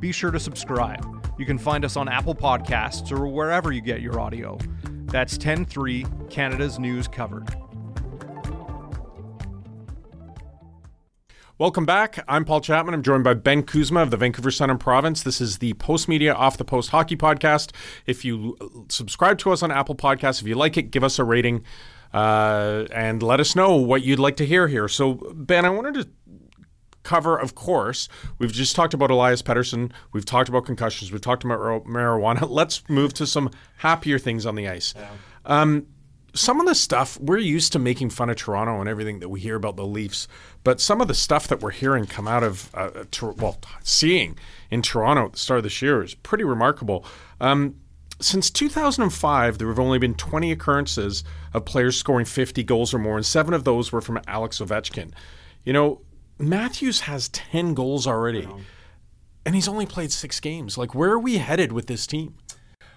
be 0.00 0.10
sure 0.10 0.32
to 0.32 0.40
subscribe. 0.40 1.06
You 1.38 1.46
can 1.46 1.56
find 1.56 1.84
us 1.84 1.96
on 1.96 2.08
Apple 2.08 2.34
Podcasts 2.34 3.12
or 3.12 3.28
wherever 3.28 3.70
you 3.70 3.80
get 3.80 4.00
your 4.00 4.18
audio. 4.18 4.58
That's 5.04 5.38
10 5.38 5.66
3, 5.66 6.04
Canada's 6.28 6.80
news 6.80 7.06
covered. 7.06 7.48
Welcome 11.62 11.86
back. 11.86 12.24
I'm 12.26 12.44
Paul 12.44 12.60
Chapman. 12.60 12.92
I'm 12.92 13.04
joined 13.04 13.22
by 13.22 13.34
Ben 13.34 13.62
Kuzma 13.62 14.02
of 14.02 14.10
the 14.10 14.16
Vancouver 14.16 14.50
Sun 14.50 14.68
and 14.68 14.80
Province. 14.80 15.22
This 15.22 15.40
is 15.40 15.58
the 15.58 15.74
Postmedia 15.74 16.34
Off 16.34 16.58
the 16.58 16.64
Post 16.64 16.90
Hockey 16.90 17.14
Podcast. 17.14 17.70
If 18.04 18.24
you 18.24 18.56
subscribe 18.88 19.38
to 19.38 19.52
us 19.52 19.62
on 19.62 19.70
Apple 19.70 19.94
Podcasts, 19.94 20.42
if 20.42 20.48
you 20.48 20.56
like 20.56 20.76
it, 20.76 20.90
give 20.90 21.04
us 21.04 21.20
a 21.20 21.24
rating 21.24 21.62
uh, 22.12 22.86
and 22.92 23.22
let 23.22 23.38
us 23.38 23.54
know 23.54 23.76
what 23.76 24.02
you'd 24.02 24.18
like 24.18 24.34
to 24.38 24.44
hear 24.44 24.66
here. 24.66 24.88
So, 24.88 25.14
Ben, 25.36 25.64
I 25.64 25.70
wanted 25.70 25.94
to 25.94 26.08
cover, 27.04 27.36
of 27.36 27.54
course, 27.54 28.08
we've 28.40 28.52
just 28.52 28.74
talked 28.74 28.92
about 28.92 29.12
Elias 29.12 29.40
Pettersson. 29.40 29.92
We've 30.12 30.24
talked 30.24 30.48
about 30.48 30.66
concussions. 30.66 31.12
We've 31.12 31.20
talked 31.20 31.44
about 31.44 31.60
marijuana. 31.60 32.44
Let's 32.50 32.82
move 32.88 33.14
to 33.14 33.24
some 33.24 33.52
happier 33.76 34.18
things 34.18 34.46
on 34.46 34.56
the 34.56 34.68
ice. 34.68 34.94
Yeah. 34.96 35.08
Um, 35.44 35.86
some 36.34 36.60
of 36.60 36.66
the 36.66 36.74
stuff 36.74 37.18
we're 37.20 37.38
used 37.38 37.72
to 37.72 37.78
making 37.78 38.10
fun 38.10 38.30
of 38.30 38.36
Toronto 38.36 38.80
and 38.80 38.88
everything 38.88 39.20
that 39.20 39.28
we 39.28 39.40
hear 39.40 39.56
about 39.56 39.76
the 39.76 39.86
Leafs, 39.86 40.28
but 40.64 40.80
some 40.80 41.00
of 41.00 41.08
the 41.08 41.14
stuff 41.14 41.48
that 41.48 41.60
we're 41.60 41.70
hearing 41.70 42.06
come 42.06 42.26
out 42.26 42.42
of, 42.42 42.70
uh, 42.74 43.04
to, 43.10 43.32
well, 43.32 43.58
seeing 43.82 44.38
in 44.70 44.82
Toronto 44.82 45.26
at 45.26 45.32
the 45.32 45.38
start 45.38 45.58
of 45.58 45.64
this 45.64 45.82
year 45.82 46.02
is 46.02 46.14
pretty 46.14 46.44
remarkable. 46.44 47.04
Um, 47.40 47.76
since 48.20 48.50
2005, 48.50 49.58
there 49.58 49.68
have 49.68 49.78
only 49.78 49.98
been 49.98 50.14
20 50.14 50.52
occurrences 50.52 51.24
of 51.52 51.64
players 51.64 51.96
scoring 51.96 52.24
50 52.24 52.62
goals 52.62 52.94
or 52.94 52.98
more, 52.98 53.16
and 53.16 53.26
seven 53.26 53.52
of 53.52 53.64
those 53.64 53.92
were 53.92 54.00
from 54.00 54.20
Alex 54.26 54.58
Ovechkin. 54.60 55.12
You 55.64 55.72
know, 55.72 56.00
Matthews 56.38 57.00
has 57.00 57.28
10 57.30 57.74
goals 57.74 58.06
already, 58.06 58.48
and 59.44 59.54
he's 59.54 59.68
only 59.68 59.86
played 59.86 60.12
six 60.12 60.40
games. 60.40 60.78
Like, 60.78 60.94
where 60.94 61.10
are 61.10 61.18
we 61.18 61.38
headed 61.38 61.72
with 61.72 61.88
this 61.88 62.06
team? 62.06 62.36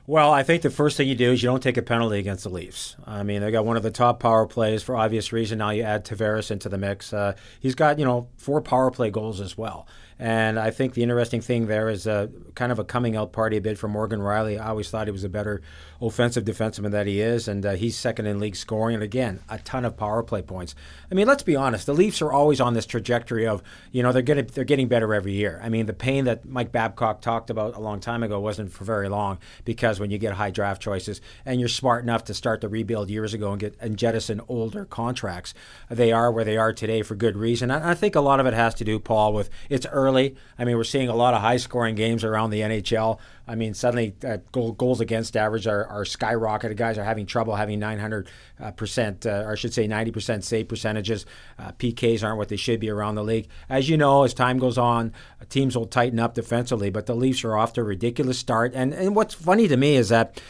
Well, 0.08 0.32
I 0.32 0.44
think 0.44 0.62
the 0.62 0.70
first 0.70 0.98
thing 0.98 1.08
you 1.08 1.16
do 1.16 1.32
is 1.32 1.42
you 1.42 1.50
don't 1.50 1.64
take 1.64 1.78
a 1.78 1.82
penalty 1.82 2.20
against 2.20 2.44
the 2.44 2.50
Leafs. 2.50 2.96
I 3.08 3.24
mean, 3.24 3.42
they 3.42 3.50
got 3.50 3.66
one 3.66 3.76
of 3.76 3.82
the 3.82 3.90
top 3.90 4.20
power 4.20 4.46
plays 4.46 4.84
for 4.84 4.96
obvious 4.96 5.34
reason. 5.34 5.58
Now 5.58 5.72
you 5.72 5.82
add 5.82 6.06
Tavares 6.06 6.52
into 6.52 6.70
the 6.70 6.78
mix. 6.78 7.12
Uh, 7.12 7.34
he's 7.60 7.74
got 7.74 7.98
you 7.98 8.06
know 8.06 8.28
four 8.38 8.62
power 8.62 8.92
play 8.92 9.10
goals 9.10 9.42
as 9.42 9.58
well. 9.58 9.88
And 10.18 10.58
I 10.58 10.72
think 10.72 10.94
the 10.94 11.04
interesting 11.04 11.42
thing 11.42 11.68
there 11.68 11.90
is 11.90 12.08
a 12.08 12.30
kind 12.56 12.72
of 12.72 12.80
a 12.80 12.86
coming 12.86 13.18
out 13.18 13.34
party 13.34 13.58
a 13.58 13.62
bit 13.62 13.78
for 13.78 13.90
Morgan 13.90 14.22
Rielly. 14.22 14.60
I 14.60 14.70
always 14.70 14.90
thought 14.90 15.08
he 15.08 15.12
was 15.12 15.26
a 15.26 15.30
better 15.30 15.62
offensive 16.02 16.46
defenseman 16.46 16.92
that 16.92 17.06
he 17.06 17.20
is, 17.20 17.50
and 17.50 17.66
uh, 17.66 17.74
he's 17.74 17.98
second 17.98 18.26
in 18.26 18.40
league 18.40 18.56
scoring. 18.56 18.96
And 18.96 19.04
again, 19.04 19.42
a 19.50 19.60
ton 19.60 19.84
of 19.84 19.98
power 19.98 20.24
play 20.24 20.42
points. 20.42 20.74
I 21.12 21.16
mean, 21.16 21.28
let's 21.28 21.44
be 21.44 21.58
honest. 21.58 21.86
The 21.86 21.94
Leafs 21.94 22.22
are 22.22 22.32
always 22.32 22.62
on 22.62 22.74
this 22.74 22.86
trajectory 22.86 23.46
of 23.46 23.62
you 23.92 24.04
know 24.04 24.14
they're 24.14 24.22
getting 24.22 24.46
they're 24.46 24.64
getting 24.64 24.88
better 24.88 25.14
every 25.14 25.34
year. 25.34 25.60
I 25.62 25.68
mean, 25.68 25.86
the 25.86 25.94
pain 25.94 26.26
that 26.26 26.46
Mike 26.46 26.72
Babcock 26.72 27.22
talked 27.22 27.50
about 27.50 27.76
a 27.76 27.80
long 27.80 28.00
time 28.00 28.24
ago 28.24 28.40
wasn't 28.40 28.72
for 28.72 28.86
very 28.86 29.10
long 29.10 29.38
because 29.66 30.00
when 30.00 30.12
you 30.12 30.18
get 30.18 30.34
high 30.34 30.52
draft 30.52 30.82
choices 30.82 31.20
and 31.46 31.60
you're 31.60 31.68
smart 31.68 32.04
enough 32.04 32.24
to 32.26 32.34
start 32.34 32.62
the 32.62 32.70
rebuild 32.70 33.10
years 33.10 33.34
ago 33.34 33.52
and 33.52 33.60
get 33.60 33.76
and 33.82 33.98
jettison 33.98 34.40
older 34.48 34.86
contracts, 34.86 35.54
they 35.90 36.14
are 36.14 36.32
where 36.32 36.46
they 36.46 36.56
are 36.56 36.72
today 36.72 37.02
for 37.02 37.16
good 37.16 37.36
reason. 37.36 37.70
And 37.70 37.84
I 37.84 37.94
think 37.94 38.16
a 38.16 38.22
lot 38.22 38.40
of 38.40 38.46
it 38.46 38.54
has 38.54 38.74
to 38.76 38.86
do, 38.86 38.98
Paul, 38.98 39.34
with 39.34 39.50
it's 39.70 39.86
early 39.88 40.05
early. 40.06 40.36
I 40.58 40.66
mean, 40.66 40.78
we're 40.78 40.84
seeing 40.84 41.10
a 41.10 41.16
lot 41.16 41.34
of 41.34 41.42
high 41.42 41.58
scoring 41.58 41.96
games 41.96 42.24
around 42.24 42.52
the 42.52 42.62
NHL. 42.62 43.20
I 43.48 43.56
mean, 43.56 43.74
suddenly 43.74 44.16
uh, 44.26 44.38
goal, 44.52 44.72
goals 44.72 45.02
against 45.02 45.36
average 45.36 45.68
are, 45.68 45.86
are 45.88 46.04
skyrocketed. 46.04 46.78
Guys 46.78 46.98
are 46.98 47.04
having 47.04 47.26
trouble 47.26 47.56
having 47.56 47.80
900 47.80 48.28
uh, 48.60 48.72
percent, 48.72 49.26
uh, 49.26 49.44
or 49.46 49.52
I 49.54 49.56
should 49.56 49.74
say 49.74 49.88
90 49.88 50.12
percent 50.12 50.44
save 50.44 50.68
percentages. 50.68 51.26
Uh, 51.60 51.72
PKs 51.74 52.24
aren't 52.24 52.38
what 52.38 52.50
they 52.50 52.56
should 52.56 52.80
be 52.80 52.90
around 52.90 53.16
the 53.16 53.24
league. 53.24 53.48
As 53.70 53.90
you 53.90 53.98
know, 53.98 54.24
as 54.24 54.34
time 54.34 54.58
goes 54.58 54.78
on, 54.78 55.14
teams 55.50 55.76
will 55.76 55.88
tighten 55.88 56.20
up 56.20 56.34
defensively, 56.34 56.90
but 56.90 57.06
the 57.06 57.16
Leafs 57.16 57.44
are 57.44 57.56
off 57.56 57.74
to 57.74 57.82
a 57.82 57.84
ridiculous 57.84 58.40
start. 58.40 58.74
And 58.76 58.94
and 58.94 59.16
what's 59.16 59.34
funny 59.34 59.68
to 59.68 59.78
me 59.78 59.96
is 59.96 60.10
that, 60.10 60.42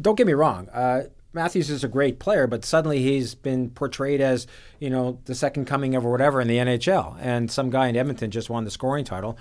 don't 0.00 0.16
get 0.16 0.26
me 0.26 0.34
wrong. 0.34 0.68
Uh, 0.70 1.04
Matthews 1.34 1.70
is 1.70 1.82
a 1.82 1.88
great 1.88 2.18
player, 2.18 2.46
but 2.46 2.64
suddenly 2.64 3.02
he's 3.02 3.34
been 3.34 3.70
portrayed 3.70 4.20
as, 4.20 4.46
you 4.82 4.90
know, 4.90 5.20
the 5.26 5.34
second 5.36 5.64
coming 5.64 5.94
of 5.94 6.04
or 6.04 6.10
whatever 6.10 6.40
in 6.40 6.48
the 6.48 6.56
NHL. 6.56 7.16
And 7.20 7.48
some 7.48 7.70
guy 7.70 7.86
in 7.86 7.96
Edmonton 7.96 8.32
just 8.32 8.50
won 8.50 8.64
the 8.64 8.70
scoring 8.70 9.04
title 9.04 9.38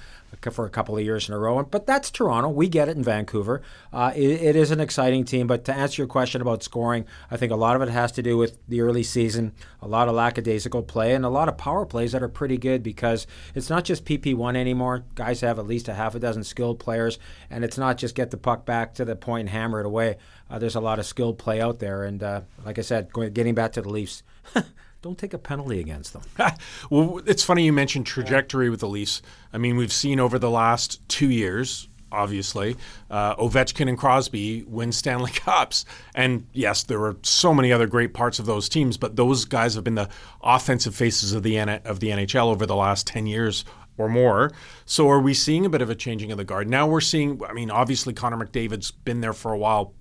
for 0.52 0.68
a 0.68 0.70
couple 0.70 0.96
of 0.96 1.04
years 1.04 1.28
in 1.28 1.34
a 1.34 1.40
row. 1.40 1.64
But 1.64 1.88
that's 1.88 2.12
Toronto. 2.12 2.50
We 2.50 2.70
get 2.70 2.88
it 2.88 2.96
in 2.96 3.04
Vancouver. 3.04 3.64
Uh, 3.92 4.12
it, 4.16 4.30
it 4.40 4.56
is 4.56 4.70
an 4.70 4.80
exciting 4.80 5.26
team. 5.26 5.48
But 5.48 5.66
to 5.66 5.74
answer 5.74 6.04
your 6.04 6.08
question 6.08 6.44
about 6.44 6.62
scoring, 6.62 7.08
I 7.32 7.38
think 7.38 7.52
a 7.52 7.56
lot 7.56 7.76
of 7.76 7.82
it 7.82 7.90
has 7.90 8.12
to 8.14 8.22
do 8.22 8.38
with 8.38 8.60
the 8.68 8.82
early 8.82 9.02
season, 9.02 9.54
a 9.82 9.88
lot 9.88 10.08
of 10.08 10.14
lackadaisical 10.14 10.84
play, 10.84 11.16
and 11.16 11.26
a 11.26 11.30
lot 11.30 11.50
of 11.50 11.58
power 11.58 11.88
plays 11.88 12.12
that 12.12 12.22
are 12.22 12.30
pretty 12.30 12.60
good 12.60 12.84
because 12.84 13.26
it's 13.56 13.70
not 13.70 13.84
just 13.84 14.06
PP1 14.06 14.56
anymore. 14.56 15.06
Guys 15.16 15.42
have 15.42 15.58
at 15.58 15.66
least 15.66 15.88
a 15.88 15.96
half 15.96 16.14
a 16.14 16.20
dozen 16.20 16.44
skilled 16.44 16.78
players, 16.78 17.18
and 17.50 17.64
it's 17.64 17.80
not 17.80 17.98
just 17.98 18.14
get 18.14 18.30
the 18.30 18.38
puck 18.38 18.64
back 18.64 18.94
to 18.94 19.06
the 19.06 19.16
point 19.16 19.42
and 19.42 19.50
hammer 19.50 19.80
it 19.80 19.88
away. 19.88 20.18
Uh, 20.52 20.60
there's 20.60 20.76
a 20.76 20.80
lot 20.82 21.00
of 21.00 21.06
skilled 21.08 21.40
play 21.40 21.60
out 21.60 21.80
there. 21.80 22.04
And 22.04 22.22
uh, 22.22 22.42
like 22.64 22.78
I 22.78 22.84
said, 22.84 23.12
going, 23.12 23.34
getting 23.34 23.56
back 23.56 23.72
to 23.72 23.82
the 23.82 23.90
Leafs. 23.90 24.22
don't 25.02 25.18
take 25.18 25.34
a 25.34 25.38
penalty 25.38 25.80
against 25.80 26.14
them. 26.14 26.22
well, 26.90 27.22
it's 27.26 27.44
funny 27.44 27.66
you 27.66 27.74
mentioned 27.74 28.06
trajectory 28.06 28.70
with 28.70 28.82
the 28.82 28.88
Leafs. 28.88 29.22
I 29.52 29.58
mean, 29.58 29.76
we've 29.76 29.94
seen 29.94 30.20
over 30.20 30.38
the 30.38 30.50
last 30.50 31.08
two 31.10 31.30
years, 31.30 31.90
obviously, 32.12 32.76
uh, 33.10 33.36
Ovechkin 33.36 33.90
and 33.90 33.98
Crosby 33.98 34.64
win 34.68 34.92
Stanley 34.92 35.32
Cups. 35.36 35.86
And 36.14 36.46
yes, 36.54 36.84
there 36.84 37.00
were 37.00 37.18
so 37.24 37.54
many 37.54 37.72
other 37.72 37.88
great 37.88 38.14
parts 38.14 38.38
of 38.38 38.46
those 38.46 38.70
teams, 38.70 38.98
but 38.98 39.16
those 39.16 39.46
guys 39.46 39.74
have 39.76 39.84
been 39.84 39.96
the 39.96 40.10
offensive 40.44 40.96
faces 40.96 41.34
of 41.34 41.42
the 41.44 41.58
N- 41.58 41.82
of 41.86 42.00
the 42.00 42.10
NHL 42.10 42.52
over 42.52 42.66
the 42.66 42.76
last 42.76 43.08
ten 43.08 43.26
years 43.26 43.66
or 43.98 44.08
more. 44.08 44.52
So 44.86 45.10
are 45.10 45.20
we 45.20 45.34
seeing 45.34 45.66
a 45.66 45.70
bit 45.70 45.82
of 45.82 45.90
a 45.90 45.96
changing 45.96 46.32
of 46.32 46.38
the 46.38 46.44
guard? 46.44 46.70
Now 46.70 46.88
we're 46.88 47.02
seeing. 47.02 47.42
I 47.48 47.54
mean, 47.54 47.72
obviously 47.72 48.14
Connor 48.14 48.38
McDavid's 48.38 48.92
been 48.92 49.22
there 49.22 49.34
for 49.34 49.52
a 49.52 49.58
while 49.58 49.94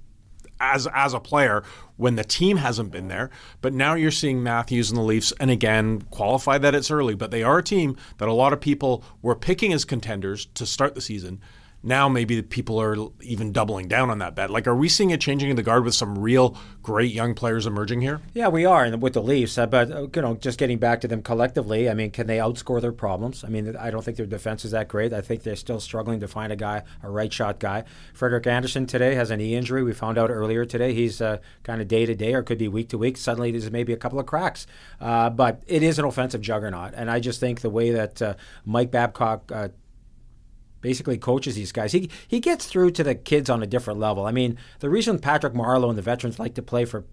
as 0.60 0.86
as 0.94 1.14
a 1.14 1.20
player 1.20 1.62
when 1.96 2.16
the 2.16 2.24
team 2.24 2.58
hasn't 2.58 2.90
been 2.90 3.08
there. 3.08 3.30
But 3.60 3.74
now 3.74 3.94
you're 3.94 4.10
seeing 4.10 4.42
Matthews 4.42 4.90
and 4.90 4.98
the 4.98 5.02
Leafs, 5.02 5.32
and 5.40 5.50
again, 5.50 6.02
qualify 6.10 6.58
that 6.58 6.74
it's 6.74 6.90
early, 6.90 7.14
but 7.14 7.30
they 7.30 7.42
are 7.42 7.58
a 7.58 7.62
team 7.62 7.96
that 8.18 8.28
a 8.28 8.32
lot 8.32 8.52
of 8.52 8.60
people 8.60 9.04
were 9.22 9.34
picking 9.34 9.72
as 9.72 9.84
contenders 9.84 10.46
to 10.54 10.64
start 10.66 10.94
the 10.94 11.00
season 11.00 11.40
now 11.82 12.08
maybe 12.08 12.42
people 12.42 12.80
are 12.80 12.96
even 13.22 13.52
doubling 13.52 13.88
down 13.88 14.10
on 14.10 14.18
that 14.18 14.34
bet. 14.34 14.50
Like, 14.50 14.66
are 14.66 14.76
we 14.76 14.88
seeing 14.88 15.12
a 15.12 15.16
changing 15.16 15.50
of 15.50 15.56
the 15.56 15.62
guard 15.62 15.84
with 15.84 15.94
some 15.94 16.18
real 16.18 16.56
great 16.82 17.12
young 17.12 17.34
players 17.34 17.66
emerging 17.66 18.02
here? 18.02 18.20
Yeah, 18.34 18.48
we 18.48 18.64
are, 18.64 18.84
and 18.84 19.00
with 19.00 19.14
the 19.14 19.22
Leafs. 19.22 19.56
Uh, 19.56 19.66
but 19.66 19.90
uh, 19.90 20.06
you 20.14 20.22
know, 20.22 20.34
just 20.36 20.58
getting 20.58 20.78
back 20.78 21.00
to 21.00 21.08
them 21.08 21.22
collectively, 21.22 21.88
I 21.88 21.94
mean, 21.94 22.10
can 22.10 22.26
they 22.26 22.38
outscore 22.38 22.80
their 22.80 22.92
problems? 22.92 23.44
I 23.44 23.48
mean, 23.48 23.76
I 23.76 23.90
don't 23.90 24.04
think 24.04 24.16
their 24.16 24.26
defense 24.26 24.64
is 24.64 24.72
that 24.72 24.88
great. 24.88 25.12
I 25.12 25.20
think 25.20 25.42
they're 25.42 25.56
still 25.56 25.80
struggling 25.80 26.20
to 26.20 26.28
find 26.28 26.52
a 26.52 26.56
guy, 26.56 26.82
a 27.02 27.10
right 27.10 27.32
shot 27.32 27.58
guy. 27.60 27.84
Frederik 28.12 28.46
Andersen 28.46 28.86
today 28.86 29.14
has 29.14 29.30
a 29.30 29.36
knee 29.36 29.54
injury. 29.54 29.82
We 29.82 29.92
found 29.92 30.18
out 30.18 30.30
earlier 30.30 30.64
today 30.64 30.92
he's 30.92 31.20
uh, 31.20 31.38
kind 31.62 31.80
of 31.80 31.88
day 31.88 32.04
to 32.06 32.14
day, 32.14 32.34
or 32.34 32.42
could 32.42 32.58
be 32.58 32.68
week 32.68 32.90
to 32.90 32.98
week. 32.98 33.16
Suddenly, 33.16 33.52
there's 33.52 33.70
maybe 33.70 33.92
a 33.92 33.96
couple 33.98 34.18
of 34.18 34.26
cracks. 34.26 34.66
Uh, 35.00 35.30
but 35.30 35.62
it 35.66 35.82
is 35.82 35.98
an 35.98 36.04
offensive 36.04 36.42
juggernaut, 36.42 36.92
and 36.94 37.10
I 37.10 37.20
just 37.20 37.40
think 37.40 37.60
the 37.60 37.70
way 37.70 37.90
that 37.92 38.20
uh, 38.20 38.34
Mike 38.64 38.90
Babcock 38.90 39.50
uh, 39.52 39.68
basically 40.80 41.18
coaches 41.18 41.54
these 41.54 41.72
guys. 41.72 41.92
He 41.92 42.10
he 42.26 42.40
gets 42.40 42.66
through 42.66 42.92
to 42.92 43.04
the 43.04 43.14
kids 43.14 43.50
on 43.50 43.62
a 43.62 43.66
different 43.66 43.98
level. 44.00 44.26
I 44.26 44.32
mean, 44.32 44.58
the 44.80 44.90
reason 44.90 45.18
Patrick 45.18 45.54
Marleau 45.54 45.88
and 45.88 45.98
the 45.98 46.02
veterans 46.02 46.38
like 46.38 46.54
to 46.54 46.62
play 46.62 46.84
for 46.84 47.04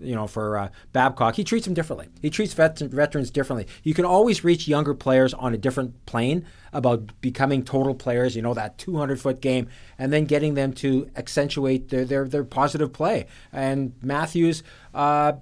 you 0.00 0.14
know, 0.14 0.26
for 0.26 0.56
uh, 0.56 0.68
Babcock, 0.92 1.36
he 1.36 1.44
treats 1.44 1.66
them 1.66 1.74
differently. 1.74 2.08
He 2.20 2.30
treats 2.30 2.54
vet- 2.54 2.78
veterans 2.78 3.30
differently. 3.30 3.66
You 3.82 3.94
can 3.94 4.04
always 4.04 4.42
reach 4.42 4.66
younger 4.66 4.94
players 4.94 5.34
on 5.34 5.54
a 5.54 5.58
different 5.58 6.06
plane 6.06 6.46
about 6.72 7.20
becoming 7.20 7.64
total 7.64 7.94
players. 7.94 8.36
You 8.36 8.42
know 8.42 8.54
that 8.54 8.78
200 8.78 9.20
foot 9.20 9.40
game, 9.40 9.68
and 9.98 10.12
then 10.12 10.24
getting 10.24 10.54
them 10.54 10.72
to 10.74 11.10
accentuate 11.16 11.88
their 11.88 12.04
their, 12.04 12.26
their 12.26 12.44
positive 12.44 12.92
play. 12.92 13.26
And 13.52 13.94
Matthews 14.02 14.62
uh, 14.94 15.34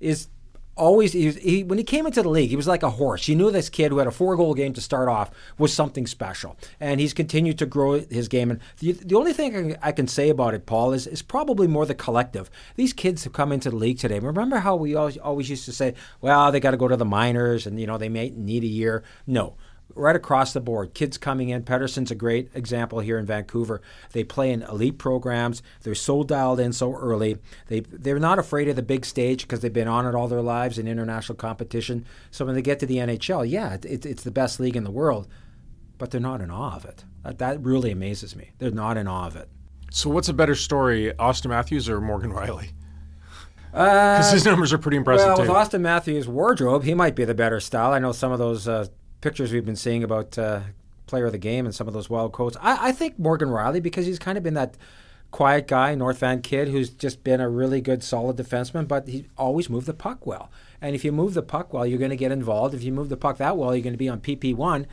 is 0.00 0.28
always 0.76 1.12
he, 1.12 1.30
he, 1.30 1.64
when 1.64 1.78
he 1.78 1.84
came 1.84 2.06
into 2.06 2.22
the 2.22 2.28
league, 2.28 2.50
he 2.50 2.56
was 2.56 2.68
like 2.68 2.82
a 2.82 2.90
horse. 2.90 3.26
You 3.26 3.34
knew 3.34 3.50
this 3.50 3.68
kid 3.68 3.90
who 3.90 3.98
had 3.98 4.06
a 4.06 4.12
four 4.12 4.36
goal 4.36 4.54
game 4.54 4.72
to 4.74 4.80
start 4.80 5.08
off 5.08 5.30
was 5.58 5.72
something 5.72 6.06
special, 6.06 6.56
and 6.78 7.00
he's 7.00 7.14
continued 7.14 7.58
to 7.58 7.66
grow 7.66 8.00
his 8.00 8.28
game. 8.28 8.50
And 8.50 8.60
the, 8.78 8.92
the 8.92 9.16
only 9.16 9.32
thing 9.32 9.76
I 9.82 9.92
can 9.92 10.06
say 10.06 10.28
about 10.28 10.54
it, 10.54 10.66
Paul, 10.66 10.92
is 10.92 11.06
is 11.06 11.22
probably 11.22 11.66
more 11.66 11.86
the 11.86 11.94
collective. 11.94 12.50
These 12.76 12.92
kids 12.92 13.24
have 13.24 13.32
come 13.32 13.52
into 13.52 13.70
the 13.70 13.76
league 13.76 13.98
today. 13.98 14.18
Remember 14.18 14.58
how 14.58 14.76
we 14.76 14.94
always, 14.94 15.16
always 15.18 15.50
used 15.50 15.64
to 15.64 15.72
say, 15.72 15.94
well, 16.20 16.52
they 16.52 16.60
got 16.60 16.72
to 16.72 16.76
go 16.76 16.88
to 16.88 16.96
the 16.96 17.04
minors, 17.04 17.66
and 17.66 17.80
you 17.80 17.86
know 17.86 17.98
they 17.98 18.08
may 18.08 18.30
need 18.30 18.62
a 18.62 18.68
year. 18.68 19.02
No, 19.26 19.56
right 19.94 20.16
across 20.16 20.52
the 20.52 20.60
board. 20.60 20.94
Kids 20.94 21.16
coming 21.18 21.48
in. 21.48 21.62
Pettersson's 21.62 22.10
a 22.10 22.14
great 22.14 22.50
example 22.54 23.00
here 23.00 23.18
in 23.18 23.26
Vancouver. 23.26 23.80
They 24.12 24.24
play 24.24 24.50
in 24.50 24.62
elite 24.62 24.98
programs. 24.98 25.62
They're 25.82 25.94
so 25.94 26.22
dialed 26.22 26.60
in 26.60 26.72
so 26.72 26.94
early. 26.94 27.38
They 27.68 27.80
they're 27.80 28.18
not 28.18 28.38
afraid 28.38 28.68
of 28.68 28.76
the 28.76 28.82
big 28.82 29.04
stage 29.04 29.42
because 29.42 29.60
they've 29.60 29.72
been 29.72 29.88
on 29.88 30.06
it 30.06 30.14
all 30.14 30.28
their 30.28 30.42
lives 30.42 30.78
in 30.78 30.86
international 30.86 31.36
competition. 31.36 32.04
So 32.30 32.44
when 32.44 32.54
they 32.54 32.62
get 32.62 32.78
to 32.80 32.86
the 32.86 32.98
NHL, 32.98 33.48
yeah, 33.48 33.74
it, 33.82 34.04
it's 34.04 34.22
the 34.22 34.30
best 34.30 34.60
league 34.60 34.76
in 34.76 34.84
the 34.84 34.90
world, 34.90 35.28
but 35.98 36.10
they're 36.10 36.20
not 36.20 36.40
in 36.40 36.50
awe 36.50 36.76
of 36.76 36.84
it. 36.84 37.04
That, 37.22 37.38
that 37.38 37.62
really 37.62 37.90
amazes 37.90 38.36
me. 38.36 38.50
They're 38.58 38.70
not 38.70 38.96
in 38.96 39.08
awe 39.08 39.26
of 39.26 39.36
it. 39.36 39.48
So 39.90 40.10
what's 40.10 40.28
a 40.28 40.34
better 40.34 40.54
story, 40.54 41.12
Auston 41.18 41.50
Matthews 41.50 41.88
or 41.88 42.00
Morgan 42.00 42.32
Rielly? 42.32 42.70
Because 43.70 44.30
uh, 44.30 44.32
his 44.32 44.44
numbers 44.44 44.72
are 44.72 44.78
pretty 44.78 44.96
impressive. 44.96 45.26
Well, 45.26 45.36
too. 45.36 45.42
with 45.42 45.50
Auston 45.50 45.82
Matthews' 45.82 46.26
wardrobe, 46.26 46.84
he 46.84 46.94
might 46.94 47.14
be 47.14 47.24
the 47.24 47.34
better 47.34 47.60
style. 47.60 47.92
I 47.92 47.98
know 47.98 48.12
some 48.12 48.32
of 48.32 48.38
those 48.38 48.66
uh, 48.66 48.86
pictures 49.20 49.52
we've 49.52 49.64
been 49.64 49.76
seeing 49.76 50.02
about 50.02 50.38
uh, 50.38 50.60
player 51.06 51.26
of 51.26 51.32
the 51.32 51.38
game 51.38 51.64
and 51.64 51.74
some 51.74 51.88
of 51.88 51.94
those 51.94 52.10
wild 52.10 52.32
quotes. 52.32 52.56
I, 52.60 52.88
I 52.88 52.92
think 52.92 53.18
Morgan 53.18 53.48
Rielly 53.48 53.82
because 53.82 54.06
he's 54.06 54.18
kind 54.18 54.36
of 54.36 54.44
been 54.44 54.54
that 54.54 54.76
quiet 55.30 55.66
guy, 55.66 55.94
North 55.94 56.18
Van 56.18 56.42
kid, 56.42 56.68
who's 56.68 56.90
just 56.90 57.24
been 57.24 57.40
a 57.40 57.48
really 57.48 57.80
good, 57.80 58.02
solid 58.02 58.36
defenseman, 58.36 58.86
but 58.88 59.08
he 59.08 59.26
always 59.36 59.68
moved 59.68 59.86
the 59.86 59.94
puck 59.94 60.26
well. 60.26 60.50
And 60.80 60.94
if 60.94 61.04
you 61.04 61.12
move 61.12 61.34
the 61.34 61.42
puck 61.42 61.72
well, 61.72 61.86
you're 61.86 61.98
going 61.98 62.10
to 62.10 62.16
get 62.16 62.32
involved. 62.32 62.74
If 62.74 62.82
you 62.82 62.92
move 62.92 63.08
the 63.08 63.16
puck 63.16 63.38
that 63.38 63.56
well, 63.56 63.74
you're 63.74 63.82
going 63.82 63.94
to 63.94 63.98
be 63.98 64.08
on 64.08 64.20
PP1. 64.20 64.86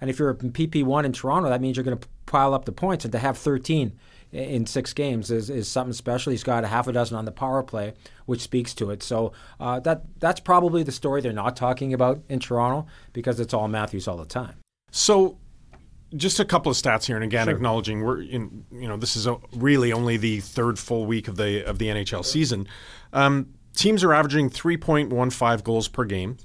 And 0.00 0.08
if 0.08 0.18
you're 0.18 0.30
in 0.30 0.52
PP1 0.52 1.04
in 1.04 1.12
Toronto, 1.12 1.50
that 1.50 1.60
means 1.60 1.76
you're 1.76 1.84
going 1.84 1.98
to 1.98 2.08
pile 2.30 2.54
up 2.54 2.64
the 2.64 2.72
points. 2.72 3.04
And 3.04 3.12
to 3.12 3.18
have 3.18 3.36
13 3.36 3.92
in 4.32 4.64
six 4.66 4.92
games 4.92 5.30
is, 5.30 5.50
is 5.50 5.68
something 5.68 5.92
special. 5.92 6.30
He's 6.30 6.44
got 6.44 6.64
a 6.64 6.68
half 6.68 6.86
a 6.86 6.92
dozen 6.92 7.16
on 7.16 7.24
the 7.24 7.32
power 7.32 7.62
play, 7.62 7.94
which 8.26 8.40
speaks 8.40 8.74
to 8.74 8.90
it. 8.90 9.02
So 9.02 9.32
uh, 9.58 9.80
that 9.80 10.04
that's 10.18 10.40
probably 10.40 10.82
the 10.82 10.92
story 10.92 11.20
they're 11.20 11.32
not 11.32 11.56
talking 11.56 11.92
about 11.92 12.22
in 12.28 12.38
Toronto 12.38 12.86
because 13.12 13.40
it's 13.40 13.52
all 13.52 13.68
Matthews 13.68 14.06
all 14.06 14.16
the 14.16 14.24
time. 14.24 14.54
So 14.92 15.38
just 16.14 16.40
a 16.40 16.44
couple 16.44 16.70
of 16.70 16.76
stats 16.76 17.06
here, 17.06 17.16
and 17.16 17.24
again, 17.24 17.46
sure. 17.46 17.54
acknowledging 17.54 18.02
we're 18.02 18.22
in, 18.22 18.64
you 18.72 18.88
know, 18.88 18.96
this 18.96 19.16
is 19.16 19.26
a, 19.26 19.36
really 19.54 19.92
only 19.92 20.16
the 20.16 20.40
third 20.40 20.78
full 20.78 21.06
week 21.06 21.28
of 21.28 21.36
the 21.36 21.64
of 21.64 21.78
the 21.78 21.86
NHL 21.86 22.24
season. 22.24 22.66
Um, 23.12 23.54
teams 23.74 24.02
are 24.04 24.12
averaging 24.12 24.50
3.15 24.50 25.64
goals 25.64 25.88
per 25.88 26.04
game. 26.04 26.36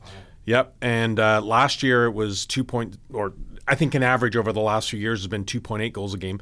Yep, 0.46 0.76
and 0.82 1.20
uh, 1.20 1.42
last 1.42 1.82
year 1.82 2.06
it 2.06 2.12
was 2.12 2.46
two 2.46 2.64
point, 2.64 2.98
or 3.12 3.34
I 3.68 3.76
think 3.76 3.96
an 3.96 4.04
average 4.04 4.36
over 4.36 4.52
the 4.52 4.62
last 4.62 4.90
few 4.90 5.00
years 5.00 5.22
has 5.22 5.28
been 5.28 5.46
2.8 5.46 5.92
goals 5.94 6.14
a 6.14 6.18
game. 6.18 6.42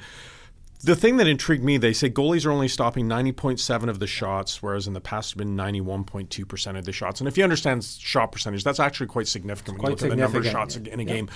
The 0.83 0.97
thing 0.97 1.15
that 1.17 1.27
intrigued 1.27 1.63
me, 1.63 1.77
they 1.77 1.93
say 1.93 2.09
goalies 2.09 2.45
are 2.45 2.51
only 2.51 2.67
stopping 2.67 3.07
90.7 3.07 3.89
of 3.89 3.99
the 3.99 4.07
shots, 4.07 4.61
whereas 4.61 4.85
in 4.85 4.91
the 4.91 4.99
past 4.99 5.31
it's 5.31 5.37
been 5.37 5.55
91.2% 5.55 6.77
of 6.77 6.83
the 6.83 6.91
shots. 6.91 7.21
And 7.21 7.27
if 7.29 7.37
you 7.37 7.43
understand 7.45 7.85
shot 7.85 8.33
percentage, 8.33 8.65
that's 8.65 8.81
actually 8.81 9.07
quite 9.07 9.29
significant 9.29 9.77
when 9.77 9.85
you 9.85 9.89
look 9.91 10.03
at 10.03 10.09
the 10.09 10.15
number 10.17 10.39
of 10.39 10.45
shots 10.45 10.75
in 10.75 10.99
a 10.99 11.05
game. 11.05 11.29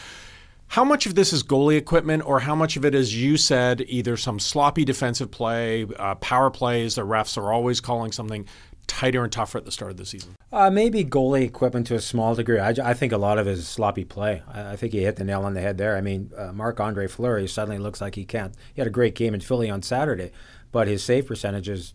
How 0.67 0.84
much 0.84 1.06
of 1.06 1.15
this 1.15 1.32
is 1.32 1.43
goalie 1.43 1.78
equipment, 1.78 2.23
or 2.26 2.41
how 2.41 2.54
much 2.54 2.76
of 2.76 2.84
it, 2.84 2.93
as 2.93 3.15
you 3.15 3.38
said, 3.38 3.86
either 3.88 4.17
some 4.17 4.38
sloppy 4.38 4.84
defensive 4.84 5.32
play, 5.32 5.88
uh, 5.97 6.15
power 6.15 6.50
plays, 6.50 6.95
the 6.95 7.06
refs 7.06 7.38
are 7.38 7.54
always 7.54 7.80
calling 7.80 8.12
something 8.12 8.45
tighter 8.88 9.23
and 9.23 9.32
tougher 9.32 9.58
at 9.58 9.65
the 9.65 9.71
start 9.71 9.91
of 9.91 9.97
the 9.97 10.06
season? 10.06 10.36
Uh, 10.52 10.69
maybe 10.69 11.04
goalie 11.04 11.43
equipment 11.43 11.86
to 11.88 11.95
a 11.95 12.02
small 12.02 12.34
degree. 12.34 12.60
I, 12.60 12.73
I, 12.84 12.93
think 12.93 13.12
a 13.12 13.17
lot 13.17 13.38
of 13.38 13.47
it 13.47 13.52
is 13.52 13.67
sloppy 13.67 14.06
play. 14.06 14.41
I, 14.52 14.71
I, 14.71 14.76
think 14.76 14.93
he 14.93 15.04
hit 15.04 15.17
the 15.17 15.23
nail 15.23 15.43
on 15.43 15.54
the 15.54 15.62
head 15.62 15.78
there. 15.78 15.95
I 15.97 16.02
mean, 16.02 16.32
uh, 16.38 16.52
Marc 16.54 16.80
Andre 16.80 17.08
Fleury 17.08 17.47
suddenly 17.47 17.78
looks 17.78 18.02
like 18.02 18.15
he 18.15 18.26
can't. 18.26 18.56
He 18.73 18.82
had 18.82 18.88
a 18.88 18.91
great 18.91 19.15
game 19.15 19.34
in 19.34 19.41
Philly 19.41 19.69
on 19.69 19.82
Saturday, 19.82 20.32
but 20.71 20.88
his 20.88 21.04
save 21.04 21.28
percentage 21.28 21.69
is 21.69 21.93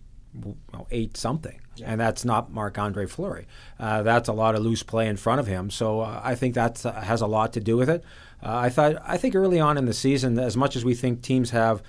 eight 0.91 1.17
something, 1.17 1.61
yeah. 1.77 1.93
and 1.93 2.01
that's 2.01 2.25
not 2.25 2.51
Marc 2.51 2.79
Andre 2.79 3.07
Fleury. 3.07 3.47
Uh, 3.79 4.03
that's 4.03 4.29
a 4.29 4.33
lot 4.33 4.55
of 4.55 4.63
loose 4.63 4.83
play 4.83 5.09
in 5.09 5.17
front 5.17 5.41
of 5.41 5.47
him. 5.47 5.71
So 5.71 6.01
uh, 6.01 6.21
I 6.23 6.35
think 6.35 6.55
that 6.55 6.85
uh, 6.85 6.93
has 6.93 7.21
a 7.21 7.27
lot 7.27 7.53
to 7.55 7.61
do 7.61 7.77
with 7.77 7.91
it. 7.91 8.05
Uh, 8.43 8.57
I 8.57 8.69
thought 8.71 8.97
I 9.07 9.17
think 9.17 9.35
early 9.35 9.61
on 9.61 9.79
in 9.79 9.87
the 9.87 9.93
season, 9.93 10.39
as 10.39 10.57
much 10.57 10.77
as 10.77 10.85
we 10.85 10.95
think 10.95 11.23
teams 11.23 11.51
have 11.51 11.83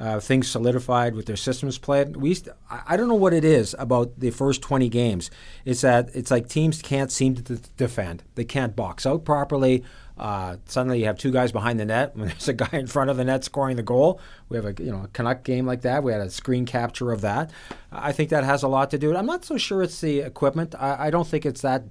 uh, 0.00 0.18
things 0.18 0.48
solidified 0.48 1.14
with 1.14 1.26
their 1.26 1.36
systems 1.36 1.76
played. 1.76 2.16
We 2.16 2.34
I 2.70 2.96
don't 2.96 3.06
know 3.06 3.14
what 3.14 3.34
it 3.34 3.44
is 3.44 3.76
about 3.78 4.18
the 4.18 4.30
first 4.30 4.62
20 4.62 4.88
games. 4.88 5.30
It's 5.66 5.82
that 5.82 6.08
it's 6.14 6.30
like 6.30 6.48
teams 6.48 6.80
can't 6.80 7.12
seem 7.12 7.34
to 7.34 7.42
d- 7.42 7.68
defend. 7.76 8.22
They 8.34 8.46
can't 8.46 8.74
box 8.74 9.04
out 9.04 9.26
properly. 9.26 9.84
Uh, 10.16 10.56
suddenly 10.64 11.00
you 11.00 11.06
have 11.06 11.18
two 11.18 11.30
guys 11.30 11.52
behind 11.52 11.78
the 11.78 11.84
net 11.84 12.16
when 12.16 12.28
there's 12.28 12.48
a 12.48 12.54
guy 12.54 12.70
in 12.72 12.86
front 12.86 13.10
of 13.10 13.18
the 13.18 13.24
net 13.24 13.44
scoring 13.44 13.76
the 13.76 13.82
goal. 13.82 14.18
We 14.48 14.56
have 14.56 14.64
a 14.64 14.82
you 14.82 14.90
know 14.90 15.02
a 15.04 15.08
Canuck 15.08 15.44
game 15.44 15.66
like 15.66 15.82
that. 15.82 16.02
We 16.02 16.12
had 16.12 16.22
a 16.22 16.30
screen 16.30 16.64
capture 16.64 17.12
of 17.12 17.20
that. 17.20 17.50
I 17.92 18.12
think 18.12 18.30
that 18.30 18.42
has 18.42 18.62
a 18.62 18.68
lot 18.68 18.90
to 18.92 18.98
do. 18.98 19.14
I'm 19.14 19.26
not 19.26 19.44
so 19.44 19.58
sure 19.58 19.82
it's 19.82 20.00
the 20.00 20.20
equipment. 20.20 20.74
I, 20.78 21.08
I 21.08 21.10
don't 21.10 21.26
think 21.26 21.44
it's 21.44 21.60
that 21.60 21.84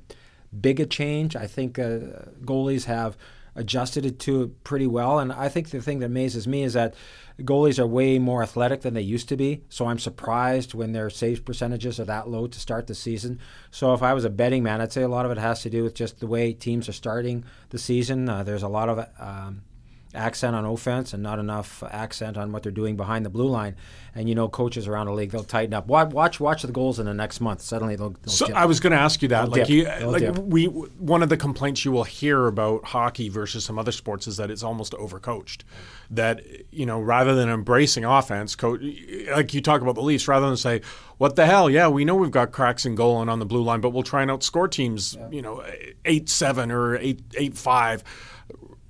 big 0.59 0.79
a 0.79 0.87
change. 0.87 1.35
I 1.35 1.45
think 1.45 1.77
uh, 1.77 1.99
goalies 2.43 2.85
have 2.85 3.17
adjusted 3.59 4.05
it 4.05 4.19
to 4.19 4.43
it 4.43 4.63
pretty 4.63 4.87
well. 4.87 5.19
And 5.19 5.31
I 5.31 5.49
think 5.49 5.69
the 5.69 5.81
thing 5.81 5.99
that 5.99 6.07
amazes 6.07 6.47
me 6.47 6.63
is 6.63 6.73
that 6.73 6.95
goalies 7.41 7.77
are 7.77 7.85
way 7.85 8.17
more 8.17 8.41
athletic 8.41 8.81
than 8.81 8.93
they 8.93 9.01
used 9.01 9.29
to 9.29 9.37
be. 9.37 9.61
So 9.69 9.87
I'm 9.87 9.99
surprised 9.99 10.73
when 10.73 10.93
their 10.93 11.09
save 11.09 11.45
percentages 11.45 11.99
are 11.99 12.05
that 12.05 12.29
low 12.29 12.47
to 12.47 12.59
start 12.59 12.87
the 12.87 12.95
season. 12.95 13.39
So 13.69 13.93
if 13.93 14.01
I 14.01 14.13
was 14.13 14.25
a 14.25 14.29
betting 14.29 14.63
man, 14.63 14.81
I'd 14.81 14.93
say 14.93 15.03
a 15.03 15.07
lot 15.07 15.25
of 15.25 15.31
it 15.31 15.37
has 15.37 15.61
to 15.63 15.69
do 15.69 15.83
with 15.83 15.93
just 15.93 16.19
the 16.19 16.27
way 16.27 16.53
teams 16.53 16.89
are 16.89 16.93
starting 16.93 17.43
the 17.69 17.77
season. 17.77 18.27
Uh, 18.27 18.43
there's 18.43 18.63
a 18.63 18.67
lot 18.67 18.89
of 18.89 19.05
um, 19.19 19.61
accent 20.15 20.55
on 20.55 20.65
offense 20.65 21.13
and 21.13 21.21
not 21.21 21.37
enough 21.37 21.83
accent 21.91 22.35
on 22.35 22.51
what 22.51 22.63
they're 22.63 22.71
doing 22.71 22.97
behind 22.97 23.25
the 23.25 23.29
blue 23.29 23.47
line. 23.47 23.75
And 24.15 24.27
you 24.27 24.33
know, 24.33 24.49
coaches 24.49 24.87
around 24.87 25.05
the 25.05 25.13
league 25.13 25.29
they'll 25.31 25.43
tighten 25.43 25.73
up. 25.73 25.87
Watch 25.87 26.39
watch 26.39 26.63
the 26.63 26.71
goals 26.71 26.99
in 26.99 27.05
the 27.05 27.13
next 27.13 27.39
month. 27.39 27.61
Suddenly 27.61 27.95
they'll. 27.95 28.09
they'll 28.09 28.33
so 28.33 28.47
dip. 28.47 28.55
I 28.55 28.65
was 28.65 28.79
going 28.79 28.91
to 28.91 28.97
ask 28.97 29.21
you 29.21 29.27
that. 29.29 29.51
They'll 29.51 29.61
like 29.61 29.69
you, 29.69 29.85
like 30.07 30.21
dip. 30.21 30.39
we 30.39 30.65
one 30.65 31.21
of 31.21 31.29
the 31.29 31.37
complaints 31.37 31.85
you 31.85 31.91
will 31.91 32.03
hear 32.03 32.47
about 32.47 32.85
hockey 32.85 33.29
versus 33.29 33.63
some 33.63 33.77
other 33.77 33.91
sports 33.91 34.27
is 34.27 34.37
that 34.37 34.49
it's 34.49 34.63
almost 34.63 34.93
overcoached. 34.93 35.61
That 36.09 36.41
you 36.71 36.87
know, 36.87 36.99
rather 36.99 37.35
than 37.35 37.49
embracing 37.49 38.03
offense, 38.03 38.55
coach 38.55 38.81
like 39.31 39.53
you 39.53 39.61
talk 39.61 39.81
about 39.81 39.95
the 39.95 40.01
Leafs, 40.01 40.27
rather 40.27 40.47
than 40.47 40.57
say, 40.57 40.81
"What 41.19 41.35
the 41.35 41.45
hell? 41.45 41.69
Yeah, 41.69 41.87
we 41.87 42.03
know 42.03 42.15
we've 42.15 42.31
got 42.31 42.51
cracks 42.51 42.85
in 42.85 42.95
goal 42.95 43.21
and 43.21 43.29
on 43.29 43.37
the 43.37 43.45
blue 43.45 43.61
line, 43.61 43.79
but 43.79 43.91
we'll 43.91 44.03
try 44.03 44.23
and 44.23 44.31
outscore 44.31 44.69
teams. 44.69 45.13
Yeah. 45.13 45.29
You 45.29 45.41
know, 45.43 45.63
eight 46.03 46.29
seven 46.29 46.71
or 46.71 46.97
eight 46.97 47.21
eight 47.35 47.55
five 47.55 48.03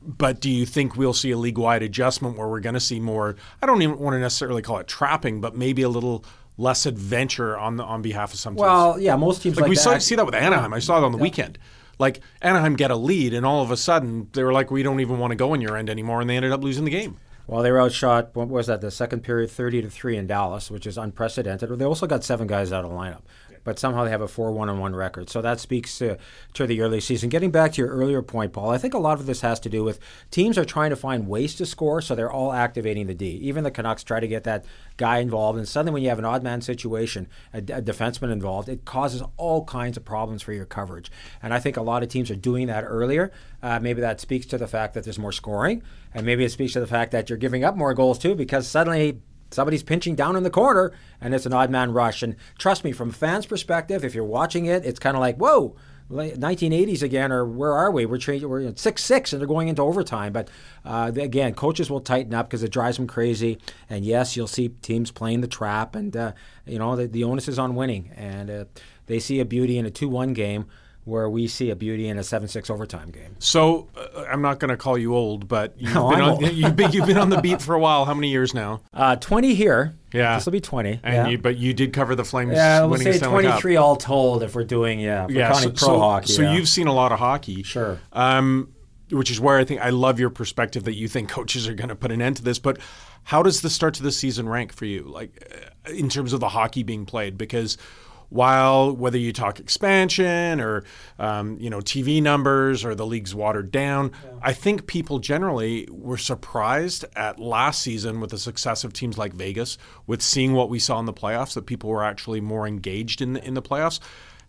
but 0.02 0.40
do 0.40 0.50
you 0.50 0.66
think 0.66 0.96
we'll 0.96 1.14
see 1.14 1.32
a 1.32 1.38
league 1.38 1.58
wide 1.58 1.84
adjustment 1.84 2.38
where 2.38 2.48
we're 2.48 2.60
going 2.60 2.74
to 2.74 2.80
see 2.80 3.00
more? 3.00 3.36
I 3.62 3.66
don't 3.66 3.82
even 3.82 4.00
want 4.00 4.14
to 4.14 4.20
necessarily 4.20 4.62
call 4.62 4.78
it 4.78 4.88
trapping, 4.88 5.42
but 5.42 5.56
maybe 5.56 5.82
a 5.82 5.90
little 5.90 6.24
less 6.58 6.86
adventure 6.86 7.58
on 7.58 7.78
the 7.78 7.84
on 7.84 8.02
behalf 8.02 8.34
of 8.34 8.40
some 8.40 8.54
teams. 8.54 8.62
Well, 8.62 9.00
yeah, 9.00 9.16
most 9.16 9.42
teams 9.42 9.56
like, 9.56 9.64
like 9.64 9.70
we 9.70 9.76
that. 9.76 9.82
saw 9.82 9.98
see 9.98 10.16
that 10.16 10.26
with 10.26 10.36
Anaheim. 10.36 10.74
I 10.74 10.80
saw 10.80 10.98
it 10.98 11.04
on 11.04 11.12
the 11.12 11.18
yeah. 11.18 11.24
weekend. 11.24 11.58
Like 11.98 12.22
Anaheim 12.42 12.76
get 12.76 12.92
a 12.92 12.96
lead, 12.96 13.34
and 13.34 13.46
all 13.46 13.62
of 13.62 13.72
a 13.72 13.78
sudden 13.78 14.30
they 14.34 14.44
were 14.44 14.54
like, 14.54 14.72
"We 14.72 14.84
don't 14.84 15.02
even 15.02 15.20
want 15.20 15.32
to 15.32 15.36
go 15.36 15.54
in 15.54 15.62
your 15.62 15.76
end 15.76 15.90
anymore," 15.90 16.22
and 16.22 16.30
they 16.30 16.38
ended 16.38 16.54
up 16.54 16.64
losing 16.64 16.86
the 16.86 16.92
game. 16.92 17.18
Well, 17.48 17.64
they 17.64 17.72
were 17.72 17.82
outshot. 17.82 18.36
What 18.36 18.48
was 18.48 18.68
that? 18.68 18.80
The 18.80 18.92
second 18.92 19.22
period, 19.22 19.52
thirty 19.52 19.82
to 19.82 19.90
three 19.90 20.16
in 20.16 20.28
Dallas, 20.28 20.72
which 20.72 20.88
is 20.88 20.98
unprecedented. 20.98 21.78
They 21.78 21.86
also 21.86 22.08
got 22.08 22.24
seven 22.24 22.48
guys 22.48 22.72
out 22.72 22.86
of 22.86 22.92
the 22.92 22.96
lineup 22.96 23.24
but 23.70 23.78
somehow 23.78 24.04
they 24.04 24.10
have 24.10 24.20
a 24.20 24.28
4 24.28 24.52
1 24.52 24.80
1 24.80 24.96
record. 24.96 25.30
So 25.30 25.44
that 25.44 25.60
speaks 25.60 25.96
to, 26.00 26.18
to 26.56 26.66
the 26.66 26.82
early 26.82 27.00
season. 27.00 27.30
Getting 27.30 27.52
back 27.52 27.74
to 27.74 27.82
your 27.84 27.92
earlier 27.92 28.24
point, 28.24 28.52
Paul, 28.52 28.72
I 28.72 28.80
think 28.80 28.96
a 28.96 28.98
lot 28.98 29.20
of 29.20 29.28
this 29.28 29.42
has 29.42 29.60
to 29.60 29.70
do 29.70 29.84
with 29.84 30.00
teams 30.32 30.58
are 30.58 30.66
trying 30.66 30.90
to 30.90 30.96
find 30.96 31.28
ways 31.28 31.54
to 31.58 31.68
score, 31.68 32.02
so 32.02 32.16
they're 32.16 32.32
all 32.32 32.52
activating 32.52 33.06
the 33.06 33.14
D. 33.14 33.28
Even 33.28 33.64
the 33.64 33.70
Canucks 33.70 34.04
try 34.04 34.20
to 34.20 34.28
get 34.28 34.44
that 34.46 34.66
guy 34.98 35.20
involved, 35.20 35.60
and 35.60 35.68
suddenly 35.68 35.94
when 35.94 36.02
you 36.02 36.10
have 36.10 36.18
an 36.18 36.26
odd 36.26 36.42
man 36.42 36.62
situation, 36.62 37.28
a, 37.54 37.60
a 37.60 37.80
defenseman 37.80 38.32
involved, 38.32 38.70
it 38.70 38.86
causes 38.86 39.22
all 39.38 39.64
kinds 39.66 39.98
of 39.98 40.04
problems 40.04 40.42
for 40.42 40.52
your 40.52 40.66
coverage. 40.66 41.12
And 41.44 41.54
I 41.54 41.60
think 41.60 41.78
a 41.78 41.84
lot 41.84 42.02
of 42.02 42.10
teams 42.10 42.32
are 42.32 42.36
doing 42.36 42.66
that 42.68 42.84
earlier. 42.84 43.32
Uh, 43.62 43.80
maybe 43.80 44.02
that 44.02 44.20
speaks 44.20 44.48
to 44.48 44.58
the 44.58 44.68
fact 44.68 44.96
that 44.96 45.04
there's 45.04 45.20
more 45.20 45.32
scoring, 45.32 45.84
and 46.12 46.26
maybe 46.26 46.44
it 46.44 46.52
speaks 46.52 46.74
to 46.74 46.80
the 46.80 46.88
fact 46.88 47.12
that 47.12 47.30
you're 47.30 47.38
giving 47.38 47.64
up 47.64 47.76
more 47.76 47.94
goals 47.94 48.18
too, 48.18 48.34
because 48.34 48.68
suddenly 48.68 49.22
somebody's 49.52 49.84
pinching 49.84 50.16
down 50.16 50.36
in 50.36 50.44
the 50.44 50.50
corner 50.50 50.94
and 51.22 51.34
it's 51.34 51.46
an 51.46 51.54
odd 51.54 51.70
man 51.70 51.94
rush. 51.94 52.24
And 52.24 52.36
trust 52.58 52.84
me, 52.84 52.92
from 52.92 53.10
a 53.10 53.14
fan's 53.14 53.46
perspective, 53.46 54.04
if 54.04 54.14
you're 54.14 54.24
watching 54.24 54.66
it, 54.66 54.86
it's 54.86 55.00
kind 55.00 55.16
of 55.16 55.22
like, 55.22 55.38
whoa, 55.38 55.76
1980s 56.12 57.04
again, 57.04 57.32
or 57.32 57.46
where 57.46 57.74
are 57.74 57.92
we? 57.92 58.06
We're 58.06 58.18
changing. 58.18 58.50
We're 58.50 58.76
six 58.76 59.04
six, 59.04 59.32
and 59.32 59.40
they're 59.40 59.48
going 59.48 59.68
into 59.68 59.84
overtime. 59.84 60.34
But 60.34 60.50
uh, 60.84 61.12
again, 61.16 61.54
coaches 61.54 61.90
will 61.90 62.02
tighten 62.02 62.34
up 62.34 62.48
because 62.48 62.64
it 62.64 62.72
drives 62.72 62.98
them 62.98 63.06
crazy. 63.06 63.60
And 63.90 64.04
yes, 64.04 64.36
you'll 64.36 64.48
see 64.48 64.70
teams 64.70 65.12
playing 65.12 65.42
the 65.42 65.48
trap, 65.48 65.96
and 65.96 66.16
uh, 66.18 66.32
you 66.66 66.80
know 66.80 66.96
the, 66.96 67.08
the, 67.08 67.24
onus 67.24 67.48
is 67.48 67.60
on 67.60 67.76
winning. 67.76 68.12
And 68.16 68.50
uh, 68.50 68.66
they 69.06 69.20
see 69.20 69.40
a 69.40 69.46
beauty 69.46 69.78
in 69.78 69.86
a 69.86 69.92
two-one 69.92 70.34
game 70.34 70.66
where 71.06 71.30
we 71.30 71.48
see 71.48 71.70
a 71.70 71.76
beauty 71.76 72.08
in 72.08 72.18
a 72.18 72.22
7-6 72.22 72.70
overtime 72.70 73.10
game. 73.10 73.36
So 73.40 73.88
uh, 73.96 74.26
I'm 74.30 74.42
not 74.42 74.60
going 74.60 74.70
to 74.70 74.78
call 74.78 74.98
you 74.98 75.16
old, 75.16 75.48
but 75.48 75.74
you've, 75.78 75.94
no, 75.94 76.10
been 76.10 76.22
on, 76.22 76.40
you've, 76.56 76.76
been, 76.76 76.92
you've, 76.92 77.08
been, 77.08 77.18
on 77.18 77.30
the 77.30 77.42
beat 77.42 77.62
for 77.62 77.74
a 77.74 77.80
while. 77.80 78.06
How 78.06 78.14
many 78.14 78.30
years 78.30 78.54
now? 78.54 78.82
Uh, 79.00 79.16
20 79.16 79.54
here. 79.54 79.96
Yeah. 80.12 80.36
This 80.36 80.46
will 80.46 80.52
be 80.52 80.60
20. 80.60 81.00
And 81.04 81.16
yeah. 81.16 81.28
you, 81.28 81.38
but 81.38 81.58
you 81.58 81.74
did 81.74 81.94
cover 81.94 82.16
the 82.16 82.26
Flames 82.26 82.50
winning. 82.50 82.58
yeah, 82.58 82.84
we'll 82.84 83.00
say 83.00 83.18
23 83.18 83.78
all 83.78 83.96
told 83.96 84.44
if 84.44 84.56
we're 84.56 84.66
doing, 84.66 85.00
yeah, 85.00 85.26
yeah, 85.30 85.54
so, 85.54 85.70
pro 85.70 85.76
so, 85.78 86.00
hockey. 86.00 86.34
So 86.34 86.42
yeah. 86.42 86.54
you've 86.54 86.68
seen 86.68 86.88
a 86.88 86.94
lot 86.94 87.14
of 87.14 87.20
hockey. 87.20 87.64
Sure. 87.64 87.98
Um, 88.12 88.74
which 89.10 89.32
is 89.32 89.40
where 89.40 89.58
I 89.58 89.64
think 89.64 89.80
I 89.80 89.92
love 89.92 90.20
your 90.20 90.30
perspective 90.30 90.84
that 90.84 90.96
you 90.96 91.08
think 91.08 91.30
coaches 91.30 91.66
are 91.68 91.74
going 91.74 91.88
to 91.88 91.96
put 91.96 92.12
an 92.12 92.22
end 92.22 92.38
to 92.38 92.44
this. 92.44 92.60
But 92.60 92.80
how 93.24 93.42
does 93.42 93.62
the 93.62 93.70
start 93.70 93.94
to 93.96 94.04
the 94.04 94.12
season 94.12 94.50
rank 94.50 94.74
for 94.74 94.86
you, 94.86 95.04
like 95.04 95.48
uh, 95.88 95.92
in 95.92 96.10
terms 96.10 96.34
of 96.34 96.42
the 96.42 96.50
hockey 96.50 96.84
being 96.84 97.06
played? 97.06 97.38
Because– 97.38 97.78
while 98.30 98.96
whether 98.96 99.18
you 99.18 99.34
talk 99.34 99.60
expansion 99.60 100.62
or 100.62 100.84
um, 101.18 101.58
you 101.60 101.70
know 101.70 101.80
TV 101.80 102.22
numbers 102.22 102.86
or 102.86 102.96
the 102.96 103.06
league's 103.06 103.36
watered 103.36 103.72
down, 103.72 104.12
yeah. 104.24 104.32
I 104.42 104.54
think 104.54 104.88
people 104.88 105.20
generally 105.20 105.88
were 105.92 106.18
surprised 106.18 107.06
at 107.16 107.40
last 107.40 107.82
season 107.82 108.20
with 108.20 108.32
the 108.32 108.38
success 108.38 108.84
of 108.84 108.94
teams 108.94 109.18
like 109.18 109.34
Vegas, 109.34 109.78
with 110.08 110.22
seeing 110.22 110.54
what 110.54 110.70
we 110.70 110.80
saw 110.80 111.00
in 111.00 111.06
the 111.06 111.14
playoffs, 111.14 111.54
that 111.54 111.66
people 111.66 111.90
were 111.90 112.04
actually 112.04 112.42
more 112.42 112.68
engaged 112.68 113.22
in 113.22 113.34
the, 113.34 113.46
in 113.46 113.54
the 113.54 113.62
playoffs 113.62 114.00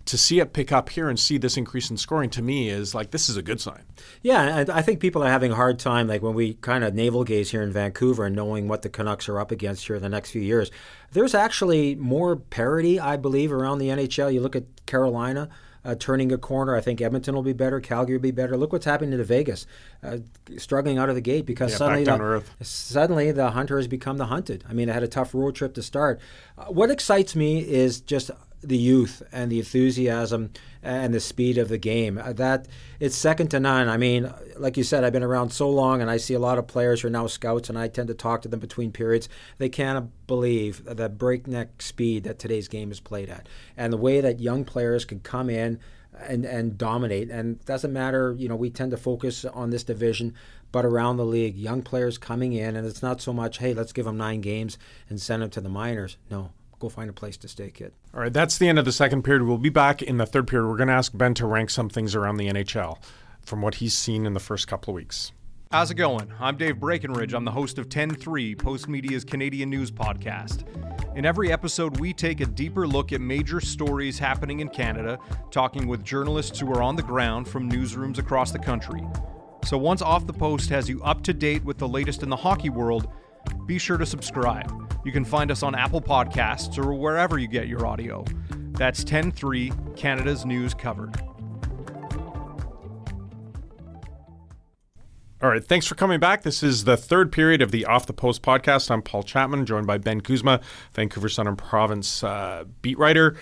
to 0.07 0.19
see 0.19 0.41
it 0.41 0.53
pick 0.53 0.73
up 0.73 0.89
here 0.89 1.09
and 1.09 1.19
see 1.21 1.39
this 1.39 1.57
increase 1.57 1.91
in 1.91 1.97
scoring 1.97 2.31
to 2.31 2.43
me 2.43 2.69
is 2.69 2.95
like 2.95 3.11
this 3.11 3.29
is 3.29 3.37
a 3.37 3.43
good 3.43 3.61
sign. 3.61 3.83
Yeah, 4.23 4.65
I 4.73 4.83
think 4.83 4.99
people 4.99 5.23
are 5.23 5.31
having 5.31 5.53
a 5.53 5.55
hard 5.57 5.79
time, 5.79 6.09
like 6.09 6.23
when 6.23 6.35
we 6.35 6.55
kind 6.55 6.83
of 6.85 6.95
navel 6.95 7.23
gaze 7.23 7.51
here 7.51 7.63
in 7.63 7.71
Vancouver 7.71 8.25
and 8.27 8.35
knowing 8.35 8.67
what 8.67 8.83
the 8.83 8.89
Canucks 8.89 9.29
are 9.29 9.39
up 9.39 9.51
against 9.51 9.87
here 9.87 9.97
in 9.97 10.03
the 10.03 10.09
next 10.09 10.31
few 10.31 10.43
years. 10.43 10.71
There's 11.13 11.35
actually 11.35 11.95
more 11.97 12.37
parity, 12.37 12.99
I 12.99 13.17
believe, 13.17 13.53
around 13.53 13.79
the 13.79 13.89
NHL. 13.89 14.33
You 14.33 14.41
look 14.41 14.57
at 14.57 14.65
Carolina. 14.87 15.49
uh, 15.83 15.95
turning 15.99 16.31
a 16.31 16.37
corner. 16.37 16.77
I 16.77 16.83
think 16.83 17.01
Edmonton 17.01 17.35
will 17.35 17.43
be 17.43 17.55
better. 17.55 17.81
Calgary 17.81 18.17
will 18.17 18.23
be 18.23 18.33
better. 18.33 18.55
Look 18.55 18.71
what's 18.71 18.85
happening 18.85 19.17
to 19.17 19.25
Vegas, 19.25 19.67
uh, 20.03 20.19
struggling 20.59 20.99
out 20.99 21.09
of 21.09 21.15
the 21.15 21.23
gate 21.23 21.47
because 21.47 21.71
Yeah, 21.71 21.77
suddenly, 21.79 22.05
the, 22.05 22.45
suddenly 22.61 23.33
the 23.33 23.53
hunter 23.53 23.79
has 23.79 23.89
become 23.89 24.19
the 24.19 24.27
hunted. 24.27 24.63
I 24.69 24.75
mean, 24.75 24.91
I 24.91 24.93
had 24.93 25.03
a 25.03 25.09
tough 25.09 25.35
road 25.35 25.55
trip 25.55 25.73
to 25.75 25.83
start. 25.83 26.21
Uh, 26.59 26.67
what 26.67 26.91
excites 26.91 27.35
me 27.35 27.61
is 27.67 28.03
just 28.03 28.31
the 28.63 28.77
youth 28.77 29.23
and 29.33 29.51
the 29.51 29.59
enthusiasm 29.59 30.51
and 30.83 31.13
the 31.13 31.21
speed 31.21 31.59
of 31.59 31.69
the 31.69 31.79
game. 31.79 32.19
Uh, 32.19 32.33
that 32.35 32.69
it's 32.99 33.17
second 33.17 33.49
to 33.49 33.61
none. 33.61 33.89
I 33.89 33.97
mean, 33.97 34.33
like 34.57 34.77
you 34.77 34.85
said, 34.85 35.05
I've 35.05 35.13
been 35.13 35.23
around 35.23 35.51
so 35.51 35.71
long, 35.71 36.01
and 36.01 36.11
I 36.11 36.17
see 36.17 36.35
a 36.35 36.39
lot 36.39 36.59
of 36.59 36.67
players 36.67 37.01
who 37.01 37.09
are 37.09 37.11
now 37.11 37.27
scouts, 37.27 37.69
and 37.69 37.79
I 37.79 37.89
tend 37.89 38.09
to 38.09 38.15
talk 38.15 38.43
to 38.43 38.49
them 38.49 38.61
between 38.61 38.93
periods. 38.93 39.29
They 39.59 39.69
can't 39.69 40.11
believe 40.27 40.85
the 40.85 41.09
breakneck 41.09 41.83
speed 41.83 42.25
that 42.25 42.39
today's 42.39 42.69
game 42.69 42.91
is 42.91 43.01
played 43.01 43.29
at, 43.29 43.49
and 43.77 43.93
the 43.93 43.99
way 43.99 44.21
that 44.21 44.41
young 44.41 44.65
players 44.65 45.05
can 45.05 45.21
come 45.21 45.51
in 45.51 45.79
and 46.19 46.45
and 46.45 46.77
dominate. 46.77 47.31
And 47.31 47.65
doesn't 47.65 47.93
matter, 47.93 48.35
you 48.39 48.49
know, 48.49 48.57
we 48.57 48.71
tend 48.71 48.91
to 48.91 48.97
focus 48.97 49.45
on 49.45 49.71
this 49.71 49.85
division, 49.85 50.35
but 50.73 50.85
around 50.85 51.17
the 51.17 51.27
league, 51.27 51.57
young 51.57 51.83
players 51.83 52.19
coming 52.19 52.53
in, 52.53 52.77
and 52.77 52.87
it's 52.87 53.03
not 53.03 53.21
so 53.21 53.33
much, 53.33 53.59
hey, 53.59 53.75
let's 53.75 53.93
give 53.93 54.05
them 54.05 54.17
nine 54.17 54.41
games 54.41 54.79
and 55.09 55.21
send 55.21 55.43
them 55.43 55.51
to 55.51 55.61
the 55.61 55.69
minors. 55.69 56.17
No, 56.31 56.53
go 56.81 56.89
find 56.89 57.09
a 57.09 57.13
place 57.13 57.37
to 57.37 57.49
stay, 57.49 57.71
kid. 57.71 57.93
All 58.13 58.21
right, 58.21 58.33
that's 58.33 58.59
the 58.59 58.69
end 58.69 58.79
of 58.79 58.85
the 58.85 58.93
second 58.93 59.23
period. 59.23 59.43
We'll 59.47 59.59
be 59.59 59.69
back 59.69 60.03
in 60.03 60.17
the 60.17 60.27
third 60.27 60.49
period. 60.49 60.69
We're 60.69 60.77
going 60.77 60.89
to 60.89 60.95
ask 60.95 61.17
Ben 61.17 61.35
to 61.35 61.47
rank 61.47 61.71
some 61.71 61.89
things 61.89 62.17
around 62.17 62.39
the 62.39 62.49
NHL 62.49 62.99
from 63.43 63.63
what 63.63 63.77
he's 63.77 63.97
seen 63.97 64.27
in 64.27 64.35
the 64.35 64.41
first 64.41 64.67
couple 64.67 64.93
of 64.93 64.97
weeks. 64.97 65.31
How's 65.71 65.93
it 65.93 65.95
going? 65.95 66.33
I'm 66.41 66.57
Dave 66.57 66.81
Breckenridge. 66.81 67.33
I'm 67.33 67.45
the 67.45 67.53
host 67.53 67.79
of 67.79 67.89
10-3, 67.89 68.57
Postmedia's 68.57 69.25
Canadian 69.25 69.71
news 69.71 69.93
podcast. 69.93 70.65
In 71.17 71.25
every 71.25 71.53
episode, 71.53 72.01
we 72.01 72.13
take 72.13 72.41
a 72.41 72.47
deeper 72.47 72.89
look 72.89 73.13
at 73.13 73.21
major 73.21 73.61
stories 73.61 74.19
happening 74.19 74.61
in 74.61 74.69
Canada, 74.69 75.19
talking 75.53 75.87
with 75.87 76.03
journalists 76.03 76.59
who 76.59 76.73
are 76.73 76.83
on 76.83 76.97
the 76.97 77.03
ground 77.03 77.47
from 77.47 77.71
newsrooms 77.71 78.19
across 78.19 78.51
the 78.51 78.59
country. 78.59 79.01
So 79.65 79.79
once 79.79 80.03
Off 80.03 80.27
the 80.27 80.33
Post 80.33 80.71
has 80.71 80.89
you 80.89 81.01
up 81.05 81.23
to 81.23 81.33
date 81.33 81.63
with 81.63 81.79
the 81.79 81.87
latest 81.87 82.25
in 82.25 82.31
the 82.31 82.37
hockey 82.37 82.71
world, 82.71 83.07
be 83.67 83.79
sure 83.79 83.97
to 83.97 84.07
subscribe. 84.07 84.71
You 85.05 85.13
can 85.13 85.25
find 85.25 85.51
us 85.51 85.63
on 85.63 85.75
Apple 85.75 86.01
Podcasts 86.01 86.79
or 86.79 86.93
wherever 86.95 87.39
you 87.39 87.49
get 87.49 87.69
your 87.69 87.87
audio. 87.87 88.25
That's 88.73 89.05
10-3, 89.05 89.97
Canada's 89.97 90.45
news 90.45 90.75
covered. 90.75 91.21
All 95.43 95.49
right, 95.49 95.65
thanks 95.65 95.87
for 95.87 95.95
coming 95.95 96.21
back. 96.21 96.43
This 96.43 96.63
is 96.63 96.85
the 96.85 96.99
third 96.99 97.33
period 97.33 97.63
of 97.63 97.71
the 97.71 97.87
Off 97.87 98.05
the 98.05 98.13
Post 98.13 98.43
podcast. 98.43 98.91
I'm 98.91 99.01
Paul 99.01 99.23
Chapman, 99.23 99.65
joined 99.65 99.87
by 99.87 99.97
Ben 99.97 100.21
Kuzma, 100.21 100.61
Vancouver 100.93 101.31
Sun 101.31 101.47
and 101.47 101.57
Province 101.57 102.23
uh, 102.23 102.65
beat 102.83 102.99
writer, 102.99 103.37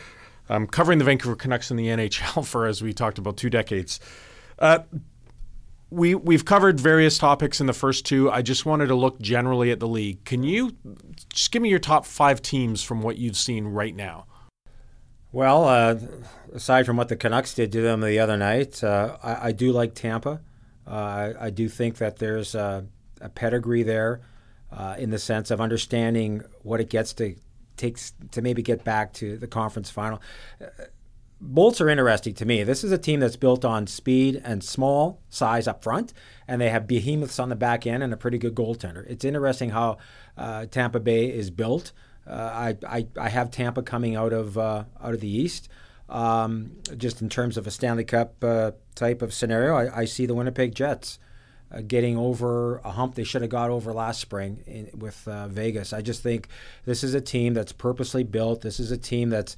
covering 0.70 1.00
the 1.00 1.04
Vancouver 1.04 1.34
Canucks 1.34 1.72
in 1.72 1.76
the 1.76 1.86
NHL 1.86 2.46
for, 2.46 2.66
as 2.66 2.82
we 2.82 2.92
talked 2.92 3.18
about, 3.18 3.36
two 3.36 3.50
decades. 3.50 3.98
Uh, 4.60 4.80
we 5.90 6.14
we've 6.14 6.44
covered 6.44 6.78
various 6.78 7.18
topics 7.18 7.60
in 7.60 7.66
the 7.66 7.72
first 7.72 8.04
two. 8.04 8.30
I 8.30 8.42
just 8.42 8.66
wanted 8.66 8.86
to 8.86 8.94
look 8.94 9.20
generally 9.20 9.70
at 9.70 9.80
the 9.80 9.88
league. 9.88 10.24
Can 10.24 10.42
you 10.42 10.76
just 11.32 11.50
give 11.50 11.62
me 11.62 11.70
your 11.70 11.78
top 11.78 12.04
five 12.04 12.42
teams 12.42 12.82
from 12.82 13.02
what 13.02 13.16
you've 13.16 13.36
seen 13.36 13.66
right 13.66 13.94
now? 13.94 14.26
Well, 15.30 15.64
uh, 15.64 15.96
aside 16.54 16.86
from 16.86 16.96
what 16.96 17.08
the 17.08 17.16
Canucks 17.16 17.54
did 17.54 17.70
to 17.72 17.82
them 17.82 18.00
the 18.00 18.18
other 18.18 18.36
night, 18.36 18.82
uh, 18.82 19.18
I, 19.22 19.48
I, 19.48 19.52
do 19.52 19.72
like 19.72 19.94
Tampa. 19.94 20.40
Uh, 20.86 20.90
I, 20.90 21.34
I, 21.38 21.50
do 21.50 21.68
think 21.68 21.98
that 21.98 22.16
there's 22.16 22.54
a, 22.54 22.86
a 23.20 23.28
pedigree 23.28 23.82
there 23.82 24.22
uh, 24.72 24.96
in 24.98 25.10
the 25.10 25.18
sense 25.18 25.50
of 25.50 25.60
understanding 25.60 26.44
what 26.62 26.80
it 26.80 26.88
gets 26.88 27.12
to 27.14 27.34
takes 27.76 28.12
to 28.32 28.42
maybe 28.42 28.62
get 28.62 28.84
back 28.84 29.12
to 29.14 29.36
the 29.36 29.46
conference 29.46 29.90
final. 29.90 30.20
Bolts 31.40 31.80
are 31.80 31.88
interesting 31.88 32.34
to 32.34 32.44
me. 32.44 32.64
This 32.64 32.82
is 32.82 32.90
a 32.90 32.98
team 32.98 33.20
that's 33.20 33.36
built 33.36 33.64
on 33.64 33.86
speed 33.86 34.40
and 34.44 34.62
small 34.62 35.20
size 35.28 35.68
up 35.68 35.84
front, 35.84 36.12
and 36.48 36.60
they 36.60 36.68
have 36.68 36.88
behemoths 36.88 37.38
on 37.38 37.48
the 37.48 37.54
back 37.54 37.86
end 37.86 38.02
and 38.02 38.12
a 38.12 38.16
pretty 38.16 38.38
good 38.38 38.56
goaltender. 38.56 39.06
It's 39.08 39.24
interesting 39.24 39.70
how 39.70 39.98
uh, 40.36 40.66
Tampa 40.66 40.98
Bay 40.98 41.26
is 41.26 41.50
built. 41.50 41.92
Uh, 42.26 42.32
I, 42.32 42.76
I, 42.86 43.06
I 43.16 43.28
have 43.28 43.52
Tampa 43.52 43.82
coming 43.82 44.16
out 44.16 44.32
of 44.32 44.58
uh, 44.58 44.84
out 45.00 45.14
of 45.14 45.20
the 45.20 45.28
East. 45.30 45.68
Um, 46.08 46.72
just 46.96 47.20
in 47.20 47.28
terms 47.28 47.56
of 47.56 47.66
a 47.66 47.70
Stanley 47.70 48.04
Cup 48.04 48.42
uh, 48.42 48.72
type 48.94 49.20
of 49.20 49.34
scenario, 49.34 49.76
I, 49.76 50.00
I, 50.00 50.04
see 50.06 50.24
the 50.24 50.34
Winnipeg 50.34 50.74
Jets 50.74 51.18
uh, 51.70 51.82
getting 51.86 52.16
over 52.16 52.78
a 52.78 52.92
hump 52.92 53.14
they 53.14 53.24
should 53.24 53.42
have 53.42 53.50
got 53.50 53.68
over 53.68 53.92
last 53.92 54.18
spring 54.18 54.62
in, 54.66 54.88
with 54.98 55.28
uh, 55.28 55.48
Vegas. 55.48 55.92
I 55.92 56.00
just 56.00 56.22
think 56.22 56.48
this 56.86 57.04
is 57.04 57.12
a 57.12 57.20
team 57.20 57.52
that's 57.52 57.72
purposely 57.72 58.24
built. 58.24 58.62
This 58.62 58.80
is 58.80 58.90
a 58.90 58.96
team 58.96 59.28
that's 59.28 59.54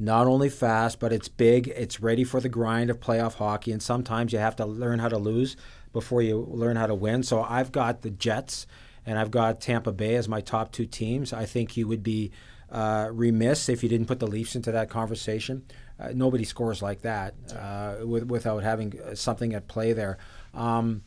not 0.00 0.26
only 0.26 0.48
fast, 0.48 0.98
but 0.98 1.12
it's 1.12 1.28
big. 1.28 1.68
It's 1.68 2.00
ready 2.00 2.24
for 2.24 2.40
the 2.40 2.48
grind 2.48 2.88
of 2.88 3.00
playoff 3.00 3.34
hockey, 3.34 3.70
and 3.70 3.82
sometimes 3.82 4.32
you 4.32 4.38
have 4.38 4.56
to 4.56 4.64
learn 4.64 4.98
how 4.98 5.08
to 5.08 5.18
lose 5.18 5.56
before 5.92 6.22
you 6.22 6.38
learn 6.50 6.76
how 6.76 6.86
to 6.86 6.94
win. 6.94 7.22
So 7.22 7.42
I've 7.42 7.70
got 7.70 8.00
the 8.00 8.10
Jets 8.10 8.66
and 9.04 9.18
I've 9.18 9.30
got 9.30 9.60
Tampa 9.60 9.92
Bay 9.92 10.14
as 10.14 10.26
my 10.26 10.40
top 10.40 10.72
two 10.72 10.86
teams. 10.86 11.32
I 11.32 11.44
think 11.44 11.76
you 11.76 11.86
would 11.86 12.02
be 12.02 12.30
uh, 12.70 13.10
remiss 13.12 13.68
if 13.68 13.82
you 13.82 13.88
didn't 13.88 14.06
put 14.06 14.20
the 14.20 14.26
Leafs 14.26 14.56
into 14.56 14.72
that 14.72 14.88
conversation. 14.88 15.64
Uh, 15.98 16.12
nobody 16.14 16.44
scores 16.44 16.80
like 16.80 17.02
that 17.02 17.34
uh, 17.54 18.06
with, 18.06 18.24
without 18.24 18.62
having 18.62 18.98
something 19.14 19.52
at 19.52 19.68
play 19.68 19.92
there. 19.92 20.16
Um, 20.54 21.02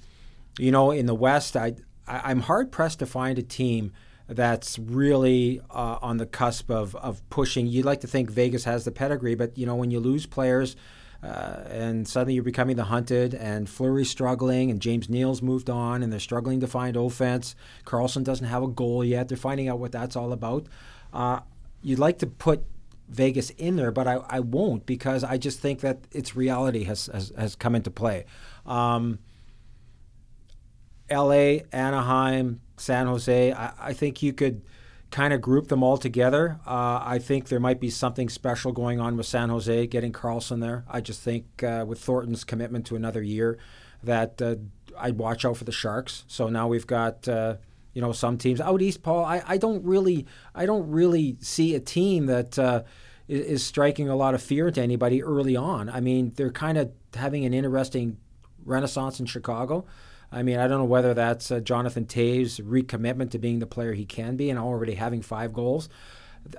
you 0.59 0.71
know, 0.71 0.91
in 0.91 1.07
the 1.07 1.15
West, 1.15 1.57
I, 1.57 1.75
I 2.07 2.31
I'm 2.31 2.41
hard 2.41 2.71
pressed 2.71 2.99
to 2.99 3.05
find 3.07 3.39
a 3.39 3.43
team 3.43 3.91
that's 4.27 4.79
really 4.79 5.61
uh, 5.69 5.99
on 6.01 6.17
the 6.17 6.25
cusp 6.25 6.69
of, 6.69 6.95
of 6.95 7.27
pushing. 7.29 7.67
You'd 7.67 7.85
like 7.85 8.01
to 8.01 8.07
think 8.07 8.29
Vegas 8.29 8.63
has 8.63 8.85
the 8.85 8.91
pedigree, 8.91 9.35
but 9.35 9.57
you 9.57 9.65
know 9.65 9.75
when 9.75 9.91
you 9.91 9.99
lose 9.99 10.25
players 10.25 10.75
uh, 11.23 11.63
and 11.69 12.07
suddenly 12.07 12.33
you're 12.33 12.43
becoming 12.43 12.75
the 12.75 12.83
hunted, 12.85 13.33
and 13.33 13.69
Fleury's 13.69 14.09
struggling, 14.09 14.69
and 14.69 14.81
James 14.81 15.09
Neal's 15.09 15.41
moved 15.41 15.69
on, 15.69 16.03
and 16.03 16.11
they're 16.11 16.19
struggling 16.19 16.59
to 16.59 16.67
find 16.67 16.97
offense. 16.97 17.55
Karlsson 17.85 18.23
doesn't 18.23 18.47
have 18.47 18.61
a 18.61 18.67
goal 18.67 19.05
yet. 19.05 19.29
They're 19.29 19.37
finding 19.37 19.69
out 19.69 19.79
what 19.79 19.93
that's 19.93 20.17
all 20.17 20.33
about. 20.33 20.67
Uh, 21.13 21.39
you'd 21.81 21.99
like 21.99 22.17
to 22.19 22.27
put 22.27 22.65
Vegas 23.07 23.51
in 23.51 23.77
there, 23.77 23.91
but 23.91 24.05
I, 24.05 24.15
I 24.27 24.41
won't 24.41 24.85
because 24.85 25.23
I 25.23 25.37
just 25.37 25.59
think 25.59 25.79
that 25.79 25.99
its 26.11 26.35
reality 26.35 26.83
has, 26.83 27.05
has, 27.07 27.31
has 27.37 27.55
come 27.55 27.75
into 27.75 27.89
play. 27.89 28.25
Um, 28.65 29.19
L.A., 31.09 31.63
Anaheim, 31.71 32.59
San 32.77 33.07
Jose. 33.07 33.51
I, 33.51 33.73
I 33.79 33.93
think 33.93 34.21
you 34.21 34.33
could 34.33 34.61
kind 35.11 35.31
of 35.31 35.41
group 35.41 35.67
them 35.67 35.83
all 35.83 35.97
together. 35.97 36.59
Uh, 36.65 36.99
I 37.03 37.19
think 37.19 37.47
there 37.47 37.59
might 37.59 37.79
be 37.79 37.91
something 37.91 38.29
special 38.29 38.71
going 38.71 38.99
on 38.99 39.15
with 39.15 39.27
San 39.27 39.49
Jose 39.49 39.85
getting 39.87 40.11
Karlsson 40.11 40.59
there. 40.59 40.85
I 40.89 41.01
just 41.01 41.21
think 41.21 41.63
uh, 41.63 41.85
with 41.87 41.99
Thornton's 41.99 42.43
commitment 42.43 42.87
to 42.87 42.95
another 42.95 43.21
year, 43.21 43.59
that 44.01 44.41
uh, 44.41 44.55
I'd 44.97 45.17
watch 45.17 45.45
out 45.45 45.57
for 45.57 45.65
the 45.65 45.71
Sharks. 45.71 46.25
So 46.27 46.49
now 46.49 46.67
we've 46.67 46.87
got 46.87 47.27
uh, 47.27 47.57
you 47.93 48.01
know 48.01 48.11
some 48.11 48.37
teams 48.37 48.59
out 48.59 48.81
east. 48.81 49.03
Paul, 49.03 49.23
I, 49.23 49.43
I 49.45 49.57
don't 49.57 49.83
really 49.85 50.25
I 50.55 50.65
don't 50.65 50.89
really 50.89 51.37
see 51.41 51.75
a 51.75 51.79
team 51.79 52.25
that 52.25 52.57
uh, 52.57 52.83
is 53.27 53.63
striking 53.63 54.09
a 54.09 54.15
lot 54.15 54.33
of 54.33 54.41
fear 54.41 54.67
into 54.67 54.81
anybody 54.81 55.23
early 55.23 55.55
on. 55.55 55.89
I 55.89 55.99
mean, 55.99 56.33
they're 56.35 56.51
kind 56.51 56.77
of 56.77 56.91
having 57.13 57.45
an 57.45 57.53
interesting 57.53 58.17
renaissance 58.65 59.19
in 59.19 59.25
Chicago. 59.25 59.85
I 60.33 60.41
mean, 60.41 60.57
I 60.57 60.67
don't 60.67 60.79
know 60.79 60.85
whether 60.85 61.13
that's 61.13 61.51
uh, 61.51 61.59
Jonathan 61.59 62.05
Toews' 62.05 62.59
recommitment 62.59 63.31
to 63.31 63.39
being 63.39 63.59
the 63.59 63.67
player 63.67 63.93
he 63.93 64.05
can 64.05 64.35
be 64.35 64.49
and 64.49 64.57
already 64.57 64.95
having 64.95 65.21
five 65.21 65.53
goals. 65.53 65.89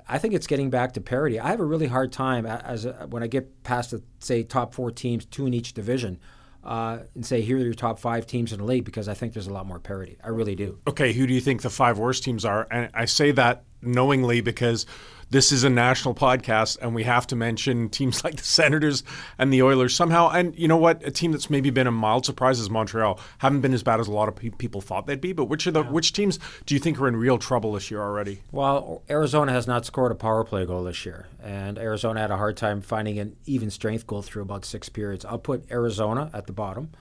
I 0.07 0.17
think 0.17 0.33
it's 0.33 0.47
getting 0.47 0.69
back 0.69 0.93
to 0.93 1.01
parity. 1.01 1.39
I 1.39 1.49
have 1.49 1.59
a 1.59 1.65
really 1.65 1.87
hard 1.87 2.11
time 2.11 2.45
as 2.45 2.85
a, 2.85 3.07
when 3.09 3.21
I 3.21 3.27
get 3.27 3.63
past 3.63 3.91
the 3.91 4.01
say 4.19 4.43
top 4.43 4.73
four 4.73 4.91
teams, 4.91 5.25
two 5.25 5.45
in 5.45 5.53
each 5.53 5.73
division, 5.73 6.19
uh, 6.63 6.99
and 7.13 7.25
say 7.25 7.41
here 7.41 7.57
are 7.57 7.61
your 7.61 7.73
top 7.73 7.99
five 7.99 8.25
teams 8.25 8.51
in 8.51 8.59
the 8.59 8.65
league 8.65 8.85
because 8.85 9.07
I 9.07 9.13
think 9.13 9.33
there's 9.33 9.47
a 9.47 9.53
lot 9.53 9.67
more 9.67 9.79
parity. 9.79 10.17
I 10.23 10.29
really 10.29 10.55
do. 10.55 10.79
Okay, 10.87 11.13
who 11.13 11.27
do 11.27 11.33
you 11.33 11.41
think 11.41 11.61
the 11.61 11.69
five 11.69 11.99
worst 11.99 12.23
teams 12.23 12.45
are? 12.45 12.67
And 12.71 12.89
I 12.93 13.05
say 13.05 13.31
that 13.33 13.65
knowingly 13.81 14.41
because 14.41 14.87
this 15.29 15.51
is 15.51 15.63
a 15.63 15.69
national 15.69 16.13
podcast 16.13 16.77
and 16.81 16.93
we 16.93 17.03
have 17.03 17.25
to 17.27 17.35
mention 17.35 17.89
teams 17.95 18.23
like 18.23 18.35
the 18.35 18.43
Senators 18.43 19.03
and 19.37 19.51
the 19.51 19.61
Oilers 19.61 19.95
somehow. 19.95 20.29
And 20.29 20.57
you 20.57 20.67
know 20.67 20.77
what? 20.77 21.05
A 21.05 21.11
team 21.11 21.31
that's 21.31 21.49
maybe 21.49 21.69
been 21.69 21.87
a 21.87 21.91
mild 21.91 22.25
surprise 22.25 22.59
is 22.59 22.69
Montreal. 22.69 23.19
Haven't 23.39 23.61
been 23.61 23.73
as 23.73 23.83
bad 23.83 23.99
as 23.99 24.07
a 24.07 24.11
lot 24.11 24.27
of 24.27 24.35
pe- 24.35 24.49
people 24.49 24.81
thought 24.81 25.07
they'd 25.07 25.21
be. 25.21 25.33
But 25.33 25.45
which 25.45 25.67
of 25.67 25.73
the 25.73 25.83
yeah. 25.83 25.91
which 25.91 26.13
teams 26.13 26.39
do 26.65 26.73
you 26.73 26.79
think 26.79 26.99
are 26.99 27.07
in 27.07 27.15
real 27.15 27.37
trouble 27.37 27.73
this 27.73 27.89
year 27.89 28.01
already? 28.01 28.41
Well, 28.51 29.03
Arizona 29.09 29.51
has 29.51 29.67
not 29.67 29.85
scored 29.85 30.11
a 30.11 30.15
power 30.15 30.43
play 30.43 30.65
goal 30.65 30.83
this 30.83 31.05
year, 31.05 31.27
and 31.43 31.77
Arizona 31.77 32.19
had 32.19 32.31
a 32.31 32.37
hard 32.37 32.57
time 32.57 32.81
finding 32.81 33.19
an 33.19 33.35
even 33.45 33.69
strength 33.69 34.07
goal 34.07 34.21
through 34.21 34.43
about 34.43 34.65
six 34.65 34.89
periods. 34.89 35.25
I'll 35.25 35.39
put 35.39 35.69
Arizona 35.71 36.29
at 36.33 36.47
the 36.47 36.53
bottom. 36.53 36.91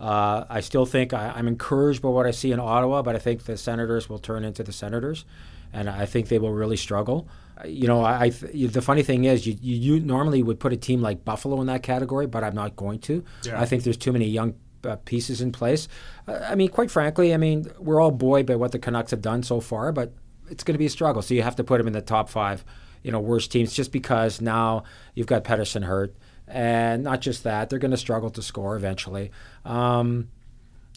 Uh, 0.00 0.44
I 0.50 0.60
still 0.60 0.86
think 0.86 1.12
I, 1.12 1.38
am 1.38 1.46
encouraged 1.46 2.02
by 2.02 2.08
what 2.08 2.26
I 2.26 2.32
see 2.32 2.50
in 2.50 2.58
Ottawa, 2.58 3.02
but 3.02 3.14
I 3.14 3.18
think 3.18 3.44
the 3.44 3.56
Senators 3.56 4.08
will 4.08 4.18
turn 4.18 4.44
into 4.44 4.64
the 4.64 4.72
Senators, 4.72 5.24
and 5.72 5.88
I 5.88 6.04
think 6.04 6.28
they 6.28 6.38
will 6.38 6.52
really 6.52 6.76
struggle 6.76 7.28
you 7.64 7.86
know, 7.86 8.04
I, 8.04 8.30
the 8.30 8.82
funny 8.82 9.02
thing 9.02 9.24
is, 9.24 9.46
you, 9.46 9.56
you, 9.60 9.76
you 9.96 10.00
normally 10.00 10.42
would 10.42 10.58
put 10.58 10.72
a 10.72 10.76
team 10.76 11.00
like 11.00 11.24
Buffalo 11.24 11.60
in 11.60 11.66
that 11.68 11.82
category, 11.82 12.26
but 12.26 12.42
I'm 12.42 12.54
not 12.54 12.76
going 12.76 12.98
to. 13.00 13.24
Yeah. 13.44 13.60
I 13.60 13.64
think 13.64 13.84
there's 13.84 13.96
too 13.96 14.12
many 14.12 14.26
young 14.26 14.54
uh, 14.84 14.96
pieces 15.04 15.40
in 15.40 15.52
place. 15.52 15.88
Uh, 16.26 16.40
I 16.48 16.54
mean, 16.54 16.68
quite 16.68 16.90
frankly, 16.90 17.32
I 17.32 17.36
mean, 17.36 17.66
we're 17.78 18.00
all 18.00 18.10
buoyed 18.10 18.46
by 18.46 18.56
what 18.56 18.72
the 18.72 18.78
Canucks 18.78 19.12
have 19.12 19.22
done 19.22 19.42
so 19.42 19.60
far, 19.60 19.92
but 19.92 20.12
it's 20.50 20.64
going 20.64 20.74
to 20.74 20.78
be 20.78 20.86
a 20.86 20.90
struggle. 20.90 21.22
So 21.22 21.34
you 21.34 21.42
have 21.42 21.56
to 21.56 21.64
put 21.64 21.78
them 21.78 21.86
in 21.86 21.92
the 21.92 22.02
top 22.02 22.28
five, 22.28 22.64
you 23.02 23.12
know, 23.12 23.20
worst 23.20 23.52
teams, 23.52 23.72
just 23.72 23.92
because 23.92 24.40
now 24.40 24.84
you've 25.14 25.26
got 25.26 25.44
Pettersson 25.44 25.84
hurt. 25.84 26.14
And 26.46 27.04
not 27.04 27.20
just 27.20 27.44
that, 27.44 27.70
they're 27.70 27.78
going 27.78 27.92
to 27.92 27.96
struggle 27.96 28.30
to 28.30 28.42
score 28.42 28.76
eventually. 28.76 29.30
Um, 29.64 30.28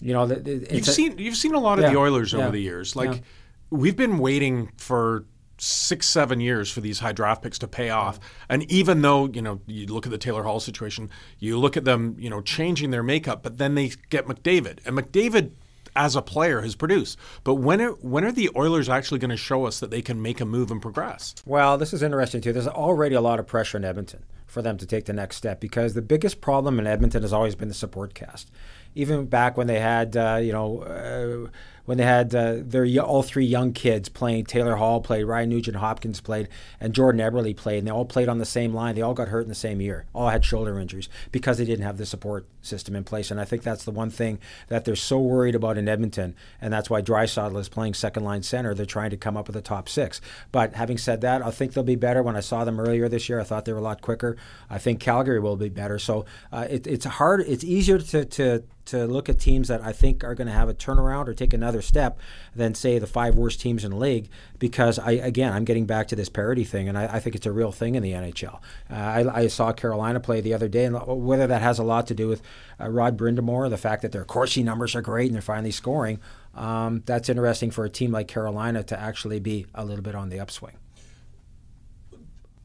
you 0.01 0.13
know, 0.13 0.25
you've 0.25 0.87
a, 0.87 0.91
seen 0.91 1.17
you've 1.17 1.37
seen 1.37 1.55
a 1.55 1.59
lot 1.59 1.79
of 1.79 1.83
yeah, 1.83 1.91
the 1.91 1.97
Oilers 1.97 2.33
over 2.33 2.45
yeah, 2.45 2.49
the 2.51 2.59
years. 2.59 2.95
Like 2.95 3.23
we've 3.69 3.95
been 3.95 4.17
waiting 4.17 4.71
for 4.77 5.25
six, 5.57 6.07
seven 6.07 6.39
years 6.39 6.71
for 6.71 6.81
these 6.81 6.99
high 6.99 7.11
draft 7.11 7.41
picks 7.41 7.59
to 7.59 7.67
pay 7.67 7.89
off. 7.89 8.19
And 8.49 8.69
even 8.71 9.01
though, 9.01 9.27
you 9.27 9.41
know, 9.41 9.61
you 9.65 9.87
look 9.87 10.05
at 10.05 10.11
the 10.11 10.17
Taylor 10.17 10.43
Hall 10.43 10.59
situation, 10.59 11.09
you 11.39 11.57
look 11.57 11.77
at 11.77 11.85
them, 11.85 12.15
you 12.19 12.29
know, 12.29 12.41
changing 12.41 12.91
their 12.91 13.03
makeup, 13.03 13.43
but 13.43 13.57
then 13.57 13.75
they 13.75 13.91
get 14.09 14.25
McDavid. 14.25 14.79
And 14.85 14.97
McDavid 14.97 15.51
as 15.95 16.15
a 16.15 16.21
player 16.21 16.61
has 16.61 16.75
produced. 16.75 17.17
But 17.43 17.55
when 17.55 17.81
are, 17.81 17.91
when 17.93 18.23
are 18.23 18.31
the 18.31 18.51
Oilers 18.55 18.87
actually 18.87 19.19
going 19.19 19.31
to 19.31 19.37
show 19.37 19.65
us 19.65 19.79
that 19.79 19.89
they 19.89 20.01
can 20.01 20.21
make 20.21 20.39
a 20.39 20.45
move 20.45 20.71
and 20.71 20.81
progress? 20.81 21.35
Well, 21.45 21.77
this 21.77 21.91
is 21.91 22.03
interesting 22.03 22.41
too. 22.41 22.53
There's 22.53 22.67
already 22.67 23.15
a 23.15 23.21
lot 23.21 23.39
of 23.39 23.47
pressure 23.47 23.77
in 23.77 23.83
Edmonton 23.83 24.23
for 24.45 24.61
them 24.61 24.77
to 24.77 24.85
take 24.85 25.05
the 25.05 25.13
next 25.13 25.35
step 25.35 25.59
because 25.59 25.93
the 25.93 26.01
biggest 26.01 26.39
problem 26.39 26.79
in 26.79 26.87
Edmonton 26.87 27.23
has 27.23 27.33
always 27.33 27.55
been 27.55 27.67
the 27.67 27.73
support 27.73 28.13
cast. 28.13 28.49
Even 28.95 29.25
back 29.25 29.57
when 29.57 29.67
they 29.67 29.79
had, 29.79 30.15
uh, 30.15 30.39
you 30.41 30.53
know, 30.53 30.81
uh, 30.81 31.49
when 31.87 31.97
they 31.97 32.03
had 32.03 32.35
uh, 32.35 32.57
their 32.57 32.85
all 33.01 33.23
three 33.23 33.45
young 33.45 33.71
kids 33.71 34.09
playing. 34.09 34.45
Taylor 34.45 34.75
Hall 34.75 34.99
played, 34.99 35.23
Ryan 35.23 35.49
Nugent 35.49 35.77
Hopkins 35.77 36.19
played, 36.19 36.49
and 36.81 36.93
Jordan 36.93 37.21
Eberle 37.21 37.55
played. 37.55 37.79
And 37.79 37.87
they 37.87 37.91
all 37.91 38.03
played 38.03 38.27
on 38.27 38.39
the 38.39 38.45
same 38.45 38.73
line. 38.73 38.93
They 38.93 39.01
all 39.01 39.13
got 39.13 39.29
hurt 39.29 39.43
in 39.43 39.47
the 39.47 39.55
same 39.55 39.79
year. 39.79 40.05
All 40.13 40.27
had 40.27 40.43
shoulder 40.43 40.77
injuries 40.77 41.07
because 41.31 41.57
they 41.57 41.63
didn't 41.63 41.85
have 41.85 41.97
the 41.97 42.05
support 42.05 42.45
system 42.61 42.93
in 42.93 43.05
place. 43.05 43.31
And 43.31 43.39
I 43.39 43.45
think 43.45 43.63
that's 43.63 43.85
the 43.85 43.91
one 43.91 44.09
thing 44.09 44.37
that 44.67 44.83
they're 44.83 44.97
so 44.97 45.17
worried 45.17 45.55
about 45.55 45.77
in 45.77 45.87
Edmonton, 45.87 46.35
and 46.59 46.73
that's 46.73 46.89
why 46.89 47.01
Draisaitl 47.01 47.57
is 47.57 47.69
playing 47.69 47.93
second 47.93 48.25
line 48.25 48.43
center. 48.43 48.73
They're 48.73 48.85
trying 48.85 49.11
to 49.11 49.17
come 49.17 49.37
up 49.37 49.47
with 49.47 49.55
a 49.55 49.61
top 49.61 49.87
six. 49.87 50.19
But 50.51 50.75
having 50.75 50.97
said 50.97 51.21
that, 51.21 51.41
I 51.41 51.51
think 51.51 51.71
they'll 51.71 51.83
be 51.83 51.95
better. 51.95 52.21
When 52.21 52.35
I 52.35 52.41
saw 52.41 52.65
them 52.65 52.81
earlier 52.81 53.07
this 53.07 53.29
year, 53.29 53.39
I 53.39 53.45
thought 53.45 53.63
they 53.63 53.71
were 53.71 53.79
a 53.79 53.81
lot 53.83 54.01
quicker. 54.01 54.35
I 54.69 54.77
think 54.77 54.99
Calgary 54.99 55.39
will 55.39 55.55
be 55.55 55.69
better. 55.69 55.99
So 55.99 56.25
uh, 56.51 56.67
it, 56.69 56.85
it's 56.85 57.05
hard. 57.05 57.41
It's 57.47 57.63
easier 57.63 57.97
to 57.99 58.25
to 58.25 58.63
to 58.87 59.05
look 59.05 59.29
at 59.29 59.39
teams 59.39 59.67
that 59.67 59.81
I 59.81 59.91
think 59.91 60.23
are 60.23 60.35
going 60.35 60.47
to 60.47 60.53
have 60.53 60.69
a 60.69 60.73
turnaround 60.73 61.27
or 61.27 61.33
take 61.33 61.53
another 61.53 61.81
step 61.81 62.19
than 62.55 62.73
say 62.73 62.99
the 62.99 63.07
five 63.07 63.35
worst 63.35 63.61
teams 63.61 63.83
in 63.83 63.91
the 63.91 63.97
league. 63.97 64.29
Because 64.59 64.99
I 64.99 65.11
again, 65.11 65.53
I'm 65.53 65.65
getting 65.65 65.85
back 65.85 66.07
to 66.09 66.15
this 66.15 66.29
parity 66.29 66.63
thing, 66.63 66.89
and 66.89 66.97
I, 66.97 67.15
I 67.15 67.19
think 67.19 67.35
it's 67.35 67.45
a 67.45 67.51
real 67.51 67.71
thing 67.71 67.95
in 67.95 68.03
the 68.03 68.11
NHL. 68.11 68.55
Uh, 68.89 68.93
I, 68.93 69.41
I, 69.41 69.47
saw 69.47 69.71
Carolina 69.71 70.19
play 70.19 70.41
the 70.41 70.53
other 70.53 70.67
day, 70.67 70.85
and 70.85 70.99
whether 71.05 71.47
that 71.47 71.61
has 71.61 71.79
a 71.79 71.83
lot 71.83 72.07
to 72.07 72.15
do 72.15 72.27
with 72.27 72.41
uh, 72.79 72.89
Rod 72.89 73.17
Brind'Amour, 73.17 73.49
or 73.49 73.69
the 73.69 73.77
fact 73.77 74.01
that 74.01 74.11
their 74.11 74.25
Corsi 74.25 74.63
numbers 74.63 74.95
are 74.95 75.01
great 75.01 75.27
and 75.27 75.35
they're 75.35 75.41
finally 75.41 75.71
scoring, 75.71 76.19
um, 76.55 77.03
that's 77.05 77.29
interesting 77.29 77.71
for 77.71 77.85
a 77.85 77.89
team 77.89 78.11
like 78.11 78.27
Carolina 78.27 78.83
to 78.83 78.99
actually 78.99 79.39
be 79.39 79.65
a 79.75 79.85
little 79.85 80.03
bit 80.03 80.15
on 80.15 80.29
the 80.29 80.39
upswing 80.39 80.77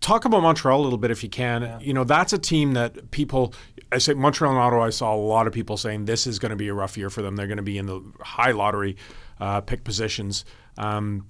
talk 0.02 0.24
about 0.24 0.42
Montreal 0.42 0.80
a 0.80 0.82
little 0.82 0.98
bit 0.98 1.10
if 1.10 1.22
you 1.22 1.30
can. 1.30 1.62
Yeah. 1.62 1.78
You 1.80 1.94
know, 1.94 2.04
that's 2.04 2.32
a 2.32 2.38
team 2.38 2.74
that 2.74 3.10
people, 3.10 3.54
I 3.90 3.98
say 3.98 4.12
Montreal 4.12 4.52
and 4.52 4.60
Ottawa, 4.60 4.84
I 4.84 4.90
saw 4.90 5.14
a 5.14 5.16
lot 5.16 5.46
of 5.46 5.52
people 5.52 5.76
saying 5.76 6.04
this 6.04 6.26
is 6.26 6.38
going 6.38 6.50
to 6.50 6.56
be 6.56 6.68
a 6.68 6.74
rough 6.74 6.98
year 6.98 7.08
for 7.08 7.22
them. 7.22 7.36
They're 7.36 7.46
going 7.46 7.56
to 7.56 7.62
be 7.62 7.78
in 7.78 7.86
the 7.86 8.02
high 8.20 8.50
lottery 8.50 8.96
uh, 9.40 9.62
pick 9.62 9.84
positions. 9.84 10.44
Um, 10.76 11.26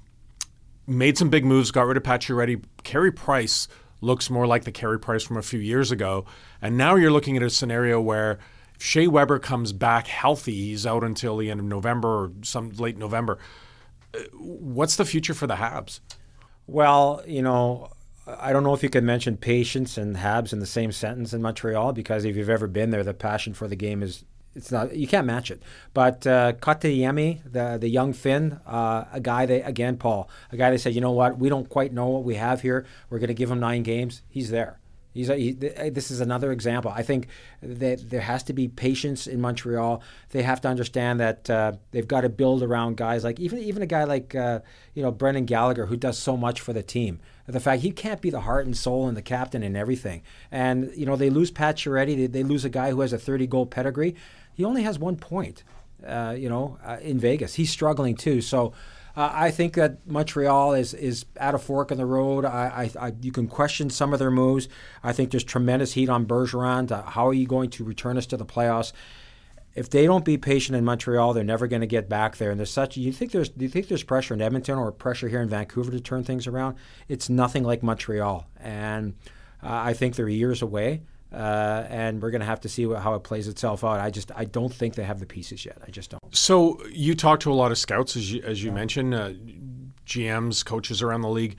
made 0.87 1.16
some 1.16 1.30
big 1.30 1.44
moves, 1.44 1.70
got 1.70 1.87
rid 1.87 1.96
of 1.96 2.02
Pacioretty. 2.02 2.64
Carey 2.82 3.12
Price 3.12 3.68
looks 4.00 4.28
more 4.30 4.46
like 4.46 4.64
the 4.64 4.72
Carey 4.72 4.98
Price 4.98 5.22
from 5.22 5.37
a 5.37 5.42
few 5.42 5.61
years 5.61 5.92
ago. 5.92 6.24
And 6.61 6.76
now 6.76 6.96
you're 6.96 7.12
looking 7.12 7.37
at 7.37 7.42
a 7.42 7.50
scenario 7.50 8.00
where 8.00 8.38
Shea 8.78 9.06
Weber 9.06 9.38
comes 9.38 9.72
back 9.72 10.08
healthy. 10.08 10.54
He's 10.54 10.87
out 10.87 11.04
until 11.04 11.37
the 11.37 11.50
end 11.50 11.61
of 11.61 11.66
November 11.66 12.08
or 12.08 12.32
some 12.42 12.70
late 12.70 12.96
November. 12.96 13.38
Uh, 14.14 14.20
what's 14.35 14.96
the 14.96 15.04
future 15.04 15.35
for 15.35 15.46
the 15.46 15.54
Habs? 15.54 16.00
Well, 16.66 17.22
you 17.26 17.42
know, 17.42 17.90
I 18.26 18.52
don't 18.52 18.62
know 18.62 18.74
if 18.74 18.82
you 18.82 18.88
can 18.88 19.04
mention 19.04 19.37
patience 19.37 19.98
and 19.98 20.16
Habs 20.16 20.52
in 20.52 20.61
the 20.61 20.66
same 20.66 20.92
sentence 20.92 21.32
in 21.32 21.42
Montreal 21.42 21.92
because 21.92 22.24
if 22.24 22.37
you've 22.37 22.50
ever 22.50 22.68
been 22.68 22.90
there, 22.90 23.02
the 23.02 23.14
passion 23.14 23.52
for 23.52 23.66
the 23.66 23.76
game 23.76 24.02
is 24.02 24.24
it's 24.54 24.70
not 24.70 24.94
you 24.94 25.06
can't 25.06 25.26
match 25.26 25.50
it. 25.50 25.62
But 25.94 26.26
uh, 26.26 26.52
the 26.61 27.78
the 27.80 27.88
young 27.88 28.12
Finn, 28.12 28.61
uh, 28.66 29.04
a 29.12 29.20
guy 29.20 29.46
that 29.46 29.66
again 29.66 29.96
Paul, 29.96 30.28
a 30.50 30.56
guy 30.56 30.70
that 30.70 30.78
said, 30.78 30.94
you 30.94 31.00
know 31.00 31.12
what, 31.12 31.38
we 31.38 31.48
don't 31.48 31.68
quite 31.68 31.92
know 31.92 32.08
what 32.08 32.24
we 32.24 32.37
have 32.37 32.61
here. 32.61 32.87
We're 33.11 33.18
going 33.18 33.28
to 33.28 33.35
give 33.35 33.50
him 33.50 33.61
nine 33.61 33.82
games. 33.82 34.22
He's 34.28 34.50
there. 34.50 34.78
He's 35.14 35.28
a, 35.28 35.37
he, 35.37 35.52
this 35.52 36.11
is 36.11 36.20
another 36.20 36.52
example. 36.52 36.90
I 36.90 37.02
think 37.02 37.28
that 37.62 38.08
there 38.08 38.22
has 38.22 38.42
to 38.44 38.54
be 38.54 38.68
patience 38.68 39.26
in 39.26 39.42
Montreal. 39.42 40.02
They 40.30 40.42
have 40.42 40.62
to 40.62 40.68
understand 40.68 41.20
that 41.20 41.50
uh, 41.50 41.72
they've 41.90 42.08
got 42.08 42.22
to 42.22 42.30
build 42.30 42.62
around 42.62 42.96
guys 42.96 43.22
like 43.24 43.38
even 43.38 43.58
even 43.58 43.82
a 43.82 43.87
guy 43.87 44.04
like 44.04 44.35
uh, 44.35 44.61
you 44.94 45.02
know 45.02 45.11
Brendan 45.11 45.44
Gallagher 45.44 45.87
who 45.87 45.96
does 45.96 46.18
so 46.18 46.37
much 46.37 46.61
for 46.61 46.72
the 46.72 46.82
team. 46.82 47.20
The 47.46 47.61
fact 47.61 47.83
he 47.83 47.90
can't 47.90 48.20
be 48.20 48.31
the 48.31 48.40
heart 48.40 48.66
and 48.66 48.76
soul 48.76 49.09
and 49.09 49.16
the 49.16 49.22
captain 49.22 49.62
and 49.62 49.76
everything. 49.76 50.22
And 50.50 50.92
you 50.94 51.07
know 51.07 51.16
they 51.16 51.31
lose 51.31 51.50
Pacioretty. 51.50 52.16
They, 52.16 52.26
they 52.26 52.42
lose 52.42 52.64
a 52.64 52.70
guy 52.70 52.90
who 52.90 53.00
has 53.00 53.12
a 53.12 53.18
30 53.18 53.46
goal 53.46 53.66
pedigree. 53.66 54.14
He 54.55 54.64
only 54.64 54.83
has 54.83 54.98
one 54.98 55.16
point. 55.16 55.64
Uh, 56.07 56.35
you 56.37 56.48
know 56.48 56.78
uh, 56.85 56.98
in 57.00 57.18
Vegas, 57.18 57.55
he's 57.55 57.70
struggling 57.70 58.16
too. 58.16 58.40
So. 58.40 58.72
Uh, 59.14 59.31
I 59.31 59.50
think 59.50 59.74
that 59.74 60.07
Montreal 60.07 60.72
is 60.72 60.94
is 60.94 61.26
at 61.37 61.55
a 61.55 61.59
fork 61.59 61.90
in 61.90 61.98
the 61.98 62.07
road. 62.07 62.46
I, 62.46 62.90
I, 62.98 63.09
I, 63.09 63.12
you 63.20 63.31
can 63.31 63.46
question 63.46 63.90
some 63.90 64.14
of 64.14 64.18
their 64.18 64.31
moves. 64.31 64.70
I 65.05 65.12
think 65.12 65.31
there's 65.31 65.44
tremendous 65.44 65.92
heat 65.92 66.09
on 66.09 66.24
Bergevin. 66.24 66.88
To, 66.88 67.02
how 67.02 67.28
are 67.28 67.35
you 67.35 67.46
going 67.46 67.68
to 67.72 67.85
return 67.85 68.16
us 68.16 68.24
to 68.28 68.38
the 68.38 68.46
playoffs? 68.46 68.94
If 69.74 69.88
they 69.88 70.04
don't 70.04 70.24
be 70.24 70.37
patient 70.37 70.76
in 70.76 70.85
Montreal, 70.85 71.32
they're 71.32 71.44
never 71.44 71.66
going 71.66 71.80
to 71.80 71.87
get 71.87 72.08
back 72.08 72.37
there. 72.37 72.50
And 72.50 72.61
there's 72.61 72.70
such. 72.70 72.96
You 72.96 73.12
think 73.12 73.32
there's? 73.32 73.48
Do 73.48 73.64
you 73.64 73.70
think 73.70 73.88
there's 73.88 74.02
pressure 74.02 74.35
in 74.35 74.42
Edmonton 74.42 74.78
or 74.78 74.92
pressure 74.92 75.28
here 75.28 75.40
in 75.40 75.48
Vancouver 75.48 75.90
to 75.90 76.00
turn 76.00 76.24
things 76.24 76.46
around? 76.46 76.76
It's 77.08 77.28
nothing 77.28 77.64
like 77.64 77.82
Montreal, 77.82 78.46
and 78.61 79.14
uh, 79.62 79.68
I 79.70 79.94
think 79.94 80.16
they're 80.16 80.28
years 80.28 80.62
away. 80.62 81.02
Uh, 81.32 81.87
and 81.88 82.20
we're 82.20 82.30
going 82.30 82.40
to 82.40 82.46
have 82.46 82.61
to 82.61 82.68
see 82.68 82.85
what, 82.85 83.00
how 83.00 83.14
it 83.14 83.20
plays 83.20 83.48
itself 83.48 83.85
out. 83.85 83.98
I 84.00 84.11
just 84.11 84.30
I 84.37 84.44
don't 84.44 84.72
think 84.72 84.94
they 84.96 85.04
have 85.04 85.18
the 85.18 85.26
pieces 85.26 85.64
yet. 85.64 85.78
I 85.87 85.90
just 85.90 86.11
don't. 86.11 86.37
So 86.37 86.78
you 86.90 87.14
talk 87.14 87.40
to 87.40 87.52
a 87.52 87.54
lot 87.54 87.72
of 87.72 87.78
scouts, 87.78 88.16
as 88.16 88.30
you, 88.30 88.42
as 88.42 88.62
you 88.62 88.68
yeah. 88.68 88.74
mentioned, 88.74 89.14
uh, 89.14 89.32
GMs, 90.06 90.62
coaches 90.64 91.00
around 91.00 91.22
the 91.22 91.30
league. 91.30 91.56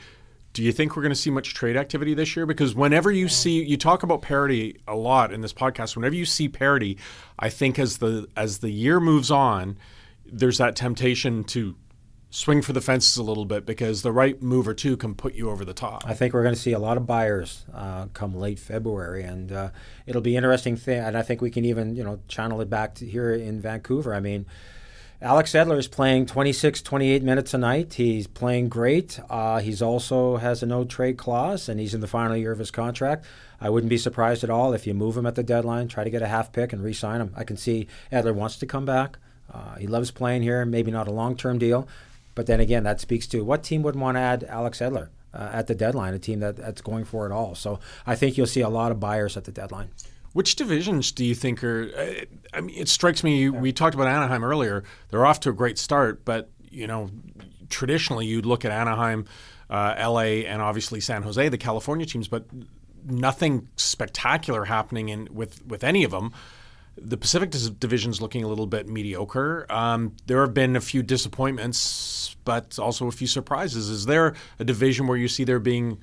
Do 0.54 0.62
you 0.62 0.72
think 0.72 0.96
we're 0.96 1.02
going 1.02 1.12
to 1.12 1.20
see 1.20 1.32
much 1.32 1.56
trade 1.56 1.76
activity 1.76 2.14
this 2.14 2.36
year? 2.36 2.46
Because 2.46 2.76
whenever 2.76 3.12
you 3.12 3.28
see, 3.28 3.64
you 3.64 3.76
talk 3.76 4.04
about 4.04 4.22
parity 4.22 4.80
a 4.88 4.96
lot 4.96 5.34
in 5.34 5.42
this 5.42 5.54
podcast. 5.54 5.96
Whenever 5.96 6.16
you 6.16 6.26
see 6.26 6.48
parity, 6.48 6.98
I 7.40 7.50
think 7.50 7.80
as 7.80 7.98
the 7.98 8.28
as 8.38 8.60
the 8.60 8.70
year 8.70 9.00
moves 9.00 9.32
on, 9.32 9.78
there's 10.26 10.60
that 10.60 10.76
temptation 10.76 11.44
to 11.46 11.76
swing 12.30 12.62
for 12.62 12.74
the 12.74 12.82
fences 12.82 13.18
a 13.18 13.24
little 13.24 13.46
bit 13.46 13.66
because 13.66 14.02
the 14.02 14.12
right 14.12 14.42
move 14.42 14.68
or 14.68 14.74
two 14.74 14.98
can 14.98 15.14
put 15.14 15.34
you 15.36 15.50
over 15.50 15.64
the 15.66 15.74
top. 15.74 16.04
I 16.06 16.14
think 16.14 16.34
we're 16.34 16.42
going 16.42 16.56
to 16.56 16.62
see 16.62 16.74
a 16.74 16.80
lot 16.80 16.98
of 16.98 17.06
buyers 17.08 17.66
uh, 17.74 18.08
come 18.14 18.36
late 18.36 18.60
February, 18.60 19.24
and 19.24 19.52
uh, 19.52 19.70
it'll 20.06 20.22
be 20.22 20.36
interesting 20.36 20.76
thing. 20.78 21.00
And 21.00 21.18
I 21.18 21.24
think 21.24 21.42
we 21.42 21.50
can 21.50 21.66
even 21.66 21.96
you 21.96 22.04
know 22.04 22.20
channel 22.28 22.62
it 22.62 22.70
back 22.70 22.94
to 22.96 23.08
here 23.08 23.34
in 23.34 23.60
Vancouver. 23.60 24.14
I 24.14 24.20
mean. 24.20 24.46
Alex 25.24 25.54
Edler 25.54 25.78
is 25.78 25.88
playing 25.88 26.26
26, 26.26 26.82
28 26.82 27.24
minutes 27.24 27.54
a 27.54 27.58
night. 27.58 27.94
He's 27.94 28.28
playing 28.28 28.68
great. 28.68 29.22
Uh, 29.30 29.60
he's 29.60 29.82
also 29.82 30.36
has 30.36 30.62
a 30.62 30.66
no 30.66 30.84
trade 30.84 31.18
clause, 31.18 31.70
and 31.70 31.80
he's 31.80 31.94
in 31.94 32.02
the 32.02 32.08
final 32.08 32.36
year 32.36 32.52
of 32.52 32.60
his 32.60 32.72
contract. 32.72 33.24
I 33.62 33.70
wouldn't 33.70 33.90
be 33.90 33.98
surprised 33.98 34.44
at 34.44 34.50
all 34.50 34.74
if 34.74 34.86
you 34.86 34.94
move 34.94 35.16
him 35.16 35.26
at 35.26 35.36
the 35.36 35.42
deadline, 35.42 35.88
try 35.88 36.04
to 36.04 36.10
get 36.10 36.22
a 36.22 36.28
half 36.28 36.52
pick 36.52 36.74
and 36.74 36.84
re-sign 36.84 37.22
him. 37.22 37.34
I 37.38 37.46
can 37.46 37.56
see 37.56 37.88
Edler 38.12 38.36
wants 38.36 38.58
to 38.58 38.66
come 38.66 38.84
back. 38.84 39.18
Uh, 39.50 39.76
he 39.76 39.88
loves 39.88 40.12
playing 40.12 40.42
here. 40.42 40.66
Maybe 40.66 40.92
not 40.92 41.08
a 41.08 41.12
long-term 41.12 41.58
deal, 41.58 41.88
but 42.36 42.46
then 42.46 42.60
again, 42.60 42.84
that 42.84 43.00
speaks 43.00 43.26
to 43.28 43.46
what 43.46 43.64
team 43.64 43.82
would 43.84 43.96
want 43.96 44.18
to 44.18 44.22
add 44.22 44.44
Alex 44.50 44.80
Edler 44.80 45.08
uh, 45.34 45.52
at 45.54 45.68
the 45.68 45.76
deadline, 45.76 46.14
a 46.14 46.20
team 46.20 46.42
that, 46.42 46.58
that's 46.58 46.82
going 46.82 47.06
for 47.06 47.26
it 47.26 47.32
all. 47.32 47.56
So 47.56 47.80
I 48.06 48.16
think 48.16 48.38
you'll 48.38 48.46
see 48.46 48.60
a 48.60 48.68
lot 48.68 48.92
of 48.92 49.00
buyers 49.00 49.38
at 49.38 49.46
the 49.46 49.54
deadline. 49.54 49.92
Which 50.34 50.56
divisions 50.56 51.12
do 51.12 51.24
you 51.24 51.36
think 51.36 51.64
are? 51.64 51.90
Uh, 51.96 52.26
I 52.54 52.62
mean, 52.62 52.76
it 52.76 52.90
strikes 52.90 53.24
me. 53.24 53.50
We 53.50 53.72
talked 53.72 53.96
about 53.96 54.08
Anaheim 54.08 54.44
earlier. 54.44 54.84
They're 55.10 55.26
off 55.26 55.40
to 55.42 55.50
a 55.50 55.54
great 55.54 55.78
start, 55.78 56.26
but 56.26 56.50
you 56.70 56.88
know, 56.88 57.10
traditionally 57.70 58.26
you'd 58.26 58.46
look 58.46 58.66
at 58.66 58.72
Anaheim, 58.72 59.26
uh, 59.70 59.94
L.A., 59.96 60.46
and 60.46 60.62
obviously 60.62 61.00
San 61.00 61.22
Jose, 61.22 61.50
the 61.50 61.58
California 61.58 62.06
teams, 62.06 62.28
but 62.28 62.46
nothing 63.06 63.68
spectacular 63.76 64.66
happening 64.66 65.10
in 65.10 65.28
with 65.32 65.66
with 65.66 65.84
any 65.84 66.04
of 66.04 66.12
them. 66.12 66.34
The 66.96 67.18
Pacific 67.18 67.52
Division 67.80 68.12
is 68.12 68.22
looking 68.22 68.44
a 68.44 68.48
little 68.48 68.68
bit 68.68 68.88
mediocre. 68.88 69.66
Um, 69.70 70.16
there 70.28 70.42
have 70.42 70.54
been 70.54 70.76
a 70.76 70.82
few 70.82 71.02
disappointments, 71.02 72.36
but 72.46 72.78
also 72.78 73.08
a 73.08 73.12
few 73.12 73.26
surprises. 73.26 73.90
Is 73.90 74.06
there 74.06 74.36
a 74.60 74.64
division 74.64 75.08
where 75.08 75.18
you 75.18 75.28
see 75.28 75.44
there 75.44 75.60
being 75.60 76.00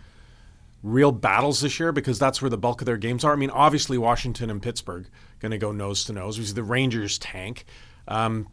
real 0.83 1.13
battles 1.13 1.61
this 1.61 1.79
year? 1.79 1.93
Because 1.93 2.19
that's 2.19 2.41
where 2.41 2.51
the 2.51 2.59
bulk 2.59 2.81
of 2.81 2.87
their 2.87 2.97
games 2.97 3.25
are. 3.25 3.33
I 3.33 3.37
mean, 3.37 3.51
obviously 3.51 3.99
Washington 3.99 4.51
and 4.51 4.63
Pittsburgh 4.63 5.09
going 5.41 5.53
to 5.53 5.59
go 5.59 5.73
nose 5.73 6.05
to 6.05 6.13
nose. 6.13 6.39
We 6.39 6.45
see 6.45 6.53
the 6.53 6.63
Rangers 6.63 7.19
tank. 7.19 7.65
Um, 8.09 8.49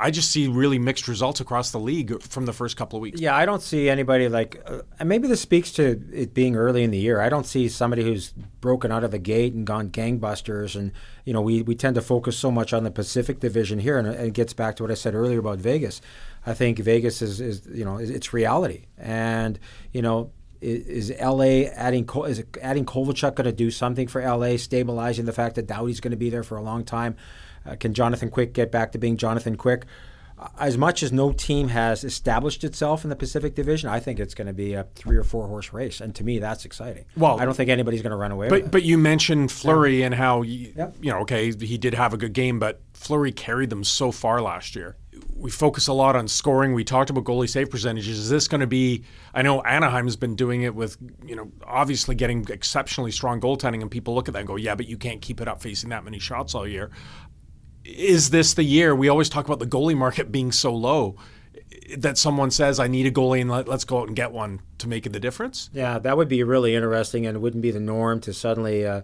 I 0.00 0.12
just 0.12 0.30
see 0.30 0.46
really 0.46 0.78
mixed 0.78 1.08
results 1.08 1.40
across 1.40 1.72
the 1.72 1.80
league 1.80 2.22
from 2.22 2.46
the 2.46 2.52
first 2.52 2.76
couple 2.76 2.98
of 2.98 3.00
weeks. 3.02 3.20
Yeah, 3.20 3.34
I 3.34 3.44
don't 3.44 3.60
see 3.60 3.90
anybody 3.90 4.28
like, 4.28 4.62
uh, 4.64 4.82
and 5.00 5.08
maybe 5.08 5.26
this 5.26 5.40
speaks 5.40 5.72
to 5.72 6.00
it 6.12 6.34
being 6.34 6.54
early 6.54 6.84
in 6.84 6.92
the 6.92 6.98
year. 6.98 7.20
I 7.20 7.28
don't 7.28 7.46
see 7.46 7.68
somebody 7.68 8.04
who's 8.04 8.30
broken 8.60 8.92
out 8.92 9.02
of 9.02 9.10
the 9.10 9.18
gate 9.18 9.54
and 9.54 9.66
gone 9.66 9.90
gangbusters. 9.90 10.76
And 10.76 10.92
you 11.24 11.32
know, 11.32 11.40
we 11.40 11.62
we 11.62 11.74
tend 11.74 11.96
to 11.96 12.02
focus 12.02 12.38
so 12.38 12.52
much 12.52 12.72
on 12.72 12.84
the 12.84 12.92
Pacific 12.92 13.40
Division 13.40 13.80
here, 13.80 13.98
and 13.98 14.06
it 14.06 14.34
gets 14.34 14.52
back 14.52 14.76
to 14.76 14.84
what 14.84 14.92
I 14.92 14.94
said 14.94 15.16
earlier 15.16 15.40
about 15.40 15.58
Vegas. 15.58 16.00
I 16.46 16.54
think 16.54 16.78
Vegas 16.78 17.20
is 17.20 17.40
is 17.40 17.66
you 17.66 17.84
know 17.84 17.96
it's 17.98 18.32
reality, 18.32 18.86
and 18.96 19.58
you 19.92 20.02
know 20.02 20.30
is, 20.60 21.10
is 21.10 21.20
LA 21.20 21.68
adding 21.72 22.08
is 22.26 22.42
adding 22.60 22.84
Kovalchuk 22.84 23.34
going 23.34 23.46
to 23.46 23.52
do 23.52 23.70
something 23.70 24.08
for 24.08 24.22
LA, 24.22 24.56
stabilizing 24.56 25.24
the 25.24 25.32
fact 25.32 25.56
that 25.56 25.66
Doughty's 25.66 26.00
going 26.00 26.12
to 26.12 26.16
be 26.16 26.30
there 26.30 26.42
for 26.42 26.56
a 26.56 26.62
long 26.62 26.84
time? 26.84 27.16
Uh, 27.66 27.76
can 27.76 27.94
Jonathan 27.94 28.30
Quick 28.30 28.52
get 28.52 28.70
back 28.70 28.92
to 28.92 28.98
being 28.98 29.16
Jonathan 29.16 29.56
Quick? 29.56 29.84
as 30.58 30.78
much 30.78 31.02
as 31.02 31.12
no 31.12 31.32
team 31.32 31.68
has 31.68 32.04
established 32.04 32.64
itself 32.64 33.04
in 33.04 33.10
the 33.10 33.16
Pacific 33.16 33.54
Division, 33.54 33.88
I 33.88 34.00
think 34.00 34.20
it's 34.20 34.34
going 34.34 34.46
to 34.46 34.52
be 34.52 34.74
a 34.74 34.84
three 34.94 35.16
or 35.16 35.24
four 35.24 35.46
horse 35.48 35.72
race, 35.72 36.00
and 36.00 36.14
to 36.16 36.24
me, 36.24 36.38
that's 36.38 36.64
exciting. 36.64 37.04
Well, 37.16 37.40
I 37.40 37.44
don't 37.44 37.54
think 37.54 37.70
anybody's 37.70 38.02
going 38.02 38.12
to 38.12 38.16
run 38.16 38.30
away. 38.30 38.48
But 38.48 38.70
but 38.70 38.82
you 38.82 38.98
mentioned 38.98 39.50
Fleury 39.50 40.00
yeah. 40.00 40.06
and 40.06 40.14
how 40.14 40.42
you, 40.42 40.72
yep. 40.76 40.96
you 41.00 41.10
know, 41.10 41.20
okay, 41.20 41.52
he 41.52 41.78
did 41.78 41.94
have 41.94 42.14
a 42.14 42.16
good 42.16 42.32
game, 42.32 42.58
but 42.58 42.80
Fleury 42.92 43.32
carried 43.32 43.70
them 43.70 43.84
so 43.84 44.12
far 44.12 44.40
last 44.40 44.76
year. 44.76 44.96
We 45.36 45.50
focus 45.50 45.88
a 45.88 45.92
lot 45.92 46.16
on 46.16 46.28
scoring. 46.28 46.74
We 46.74 46.84
talked 46.84 47.10
about 47.10 47.24
goalie 47.24 47.48
save 47.48 47.70
percentages. 47.70 48.18
Is 48.18 48.30
this 48.30 48.48
going 48.48 48.60
to 48.60 48.66
be? 48.66 49.04
I 49.34 49.42
know 49.42 49.62
Anaheim's 49.64 50.16
been 50.16 50.34
doing 50.34 50.62
it 50.62 50.74
with, 50.74 50.96
you 51.24 51.36
know, 51.36 51.50
obviously 51.64 52.14
getting 52.14 52.46
exceptionally 52.50 53.12
strong 53.12 53.40
goaltending, 53.40 53.82
and 53.82 53.90
people 53.90 54.14
look 54.14 54.28
at 54.28 54.34
that 54.34 54.40
and 54.40 54.48
go, 54.48 54.56
"Yeah, 54.56 54.74
but 54.74 54.88
you 54.88 54.96
can't 54.96 55.20
keep 55.20 55.40
it 55.40 55.48
up 55.48 55.62
facing 55.62 55.90
that 55.90 56.04
many 56.04 56.18
shots 56.18 56.54
all 56.54 56.66
year." 56.66 56.90
is 57.88 58.30
this 58.30 58.54
the 58.54 58.62
year? 58.62 58.94
We 58.94 59.08
always 59.08 59.28
talk 59.30 59.46
about 59.46 59.60
the 59.60 59.66
goalie 59.66 59.96
market 59.96 60.30
being 60.30 60.52
so 60.52 60.74
low 60.74 61.16
that 61.96 62.18
someone 62.18 62.50
says, 62.50 62.78
I 62.78 62.86
need 62.86 63.06
a 63.06 63.10
goalie 63.10 63.40
and 63.40 63.50
let, 63.50 63.68
us 63.68 63.84
go 63.84 64.00
out 64.00 64.08
and 64.08 64.16
get 64.16 64.32
one 64.32 64.60
to 64.78 64.88
make 64.88 65.10
the 65.10 65.20
difference? 65.20 65.70
Yeah, 65.72 65.98
that 65.98 66.16
would 66.16 66.28
be 66.28 66.42
really 66.42 66.74
interesting 66.74 67.26
and 67.26 67.36
it 67.36 67.40
wouldn't 67.40 67.62
be 67.62 67.70
the 67.70 67.80
norm 67.80 68.20
to 68.20 68.32
suddenly. 68.32 68.86
Uh, 68.86 69.02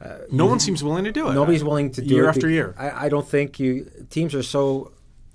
uh, 0.00 0.18
no 0.30 0.46
one 0.46 0.58
seems 0.58 0.82
willing 0.82 1.04
to 1.04 1.12
do 1.12 1.28
it. 1.28 1.34
Nobody's 1.34 1.62
willing 1.62 1.90
to 1.92 2.00
do 2.00 2.08
year 2.08 2.14
it. 2.14 2.22
Year 2.22 2.28
after 2.28 2.48
year. 2.48 2.74
I, 2.76 3.06
I 3.06 3.08
don't 3.08 3.26
think 3.26 3.60
you 3.60 3.90
teams 4.10 4.34
are 4.34 4.42
so 4.42 4.92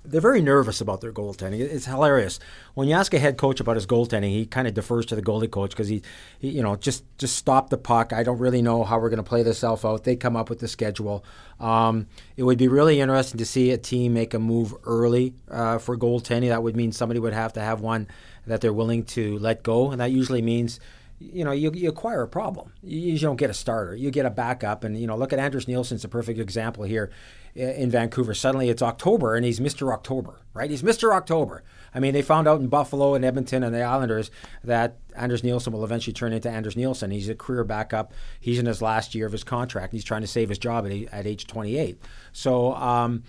they're 0.08 0.20
very 0.20 0.40
nervous 0.40 0.80
about 0.80 1.00
their 1.00 1.12
goaltending. 1.12 1.60
It's 1.60 1.86
hilarious 1.86 2.38
when 2.74 2.88
you 2.88 2.94
ask 2.94 3.12
a 3.14 3.18
head 3.18 3.36
coach 3.36 3.60
about 3.60 3.76
his 3.76 3.86
goaltending. 3.86 4.30
He 4.30 4.46
kind 4.46 4.66
of 4.66 4.74
defers 4.74 5.06
to 5.06 5.16
the 5.16 5.22
goalie 5.22 5.50
coach 5.50 5.70
because 5.70 5.88
he, 5.88 6.02
he, 6.38 6.48
you 6.48 6.62
know, 6.62 6.76
just 6.76 7.04
just 7.18 7.36
stop 7.36 7.70
the 7.70 7.78
puck. 7.78 8.12
I 8.12 8.22
don't 8.22 8.38
really 8.38 8.62
know 8.62 8.84
how 8.84 8.98
we're 8.98 9.10
going 9.10 9.18
to 9.18 9.28
play 9.28 9.42
this 9.42 9.58
self 9.58 9.84
out. 9.84 10.04
They 10.04 10.16
come 10.16 10.36
up 10.36 10.50
with 10.50 10.60
the 10.60 10.68
schedule. 10.68 11.24
Um, 11.60 12.06
it 12.36 12.42
would 12.42 12.58
be 12.58 12.68
really 12.68 13.00
interesting 13.00 13.38
to 13.38 13.46
see 13.46 13.70
a 13.70 13.78
team 13.78 14.14
make 14.14 14.34
a 14.34 14.38
move 14.38 14.74
early 14.84 15.34
uh, 15.50 15.78
for 15.78 15.96
goaltending. 15.96 16.48
That 16.48 16.62
would 16.62 16.76
mean 16.76 16.92
somebody 16.92 17.20
would 17.20 17.32
have 17.32 17.52
to 17.54 17.60
have 17.60 17.80
one 17.80 18.08
that 18.46 18.60
they're 18.60 18.72
willing 18.72 19.04
to 19.04 19.38
let 19.38 19.62
go, 19.62 19.90
and 19.90 20.00
that 20.00 20.10
usually 20.10 20.42
means 20.42 20.80
you 21.20 21.44
know, 21.44 21.52
you, 21.52 21.72
you 21.74 21.88
acquire 21.88 22.22
a 22.22 22.28
problem. 22.28 22.72
You, 22.82 23.12
you, 23.12 23.18
don't 23.18 23.36
get 23.36 23.50
a 23.50 23.54
starter. 23.54 23.94
You 23.96 24.10
get 24.10 24.26
a 24.26 24.30
backup. 24.30 24.84
And, 24.84 24.98
you 24.98 25.06
know, 25.06 25.16
look 25.16 25.32
at 25.32 25.38
Anders 25.38 25.66
Nilsson's 25.66 26.04
a 26.04 26.08
perfect 26.08 26.38
example 26.38 26.84
here 26.84 27.10
in 27.54 27.90
Vancouver. 27.90 28.34
Suddenly 28.34 28.68
it's 28.68 28.82
October 28.82 29.34
and 29.34 29.44
he's 29.44 29.58
Mr. 29.58 29.92
October, 29.92 30.40
right? 30.54 30.70
He's 30.70 30.82
Mr. 30.82 31.12
October. 31.12 31.64
I 31.92 32.00
mean, 32.00 32.12
they 32.12 32.22
found 32.22 32.46
out 32.46 32.60
in 32.60 32.68
Buffalo 32.68 33.14
and 33.14 33.24
Edmonton 33.24 33.64
and 33.64 33.74
the 33.74 33.82
Islanders 33.82 34.30
that 34.62 34.98
Anders 35.16 35.42
Nilsson 35.42 35.72
will 35.72 35.84
eventually 35.84 36.14
turn 36.14 36.32
into 36.32 36.48
Anders 36.48 36.76
Nilsson. 36.76 37.10
He's 37.10 37.28
a 37.28 37.34
career 37.34 37.64
backup. 37.64 38.12
He's 38.38 38.58
in 38.58 38.66
his 38.66 38.80
last 38.80 39.14
year 39.14 39.26
of 39.26 39.32
his 39.32 39.42
contract. 39.42 39.92
He's 39.92 40.04
trying 40.04 40.20
to 40.20 40.28
save 40.28 40.48
his 40.48 40.58
job 40.58 40.86
at, 40.86 40.92
at 41.12 41.26
age 41.26 41.46
28. 41.48 42.00
So, 42.32 42.74
um, 42.74 43.24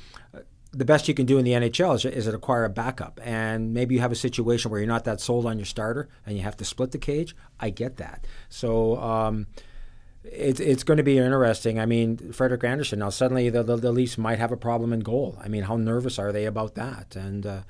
the 0.71 0.85
best 0.85 1.07
you 1.07 1.13
can 1.13 1.25
do 1.25 1.37
in 1.37 1.45
the 1.45 1.51
NHL 1.51 1.95
is, 1.95 2.05
is 2.05 2.27
acquire 2.27 2.65
a 2.65 2.69
backup. 2.69 3.19
And 3.23 3.73
maybe 3.73 3.95
you 3.95 4.01
have 4.01 4.11
a 4.11 4.15
situation 4.15 4.69
where 4.69 4.79
you're 4.79 4.87
not 4.87 5.05
that 5.05 5.19
sold 5.19 5.45
on 5.45 5.57
your 5.57 5.65
starter 5.65 6.09
and 6.25 6.37
you 6.37 6.43
have 6.43 6.57
to 6.57 6.65
split 6.65 6.91
the 6.91 6.97
cage. 6.97 7.35
I 7.59 7.69
get 7.69 7.97
that. 7.97 8.25
So, 8.49 8.97
um, 9.01 9.47
it's 10.23 10.59
it's 10.59 10.83
going 10.83 10.97
to 10.97 11.03
be 11.03 11.17
interesting. 11.17 11.79
I 11.79 11.85
mean, 11.85 12.33
Frederik 12.33 12.63
Andersen, 12.63 12.99
Now 12.99 13.09
suddenly 13.09 13.49
the, 13.49 13.63
the, 13.63 13.77
the 13.77 13.91
Leafs 13.91 14.17
might 14.17 14.37
have 14.37 14.51
a 14.51 14.57
problem 14.57 14.91
in 14.93 14.99
goal. 14.99 15.37
I 15.41 15.47
mean, 15.47 15.63
how 15.63 15.77
nervous 15.77 16.19
are 16.19 16.31
they 16.31 16.45
about 16.45 16.75
that? 16.75 17.15
And 17.15 17.45
uh, 17.45 17.61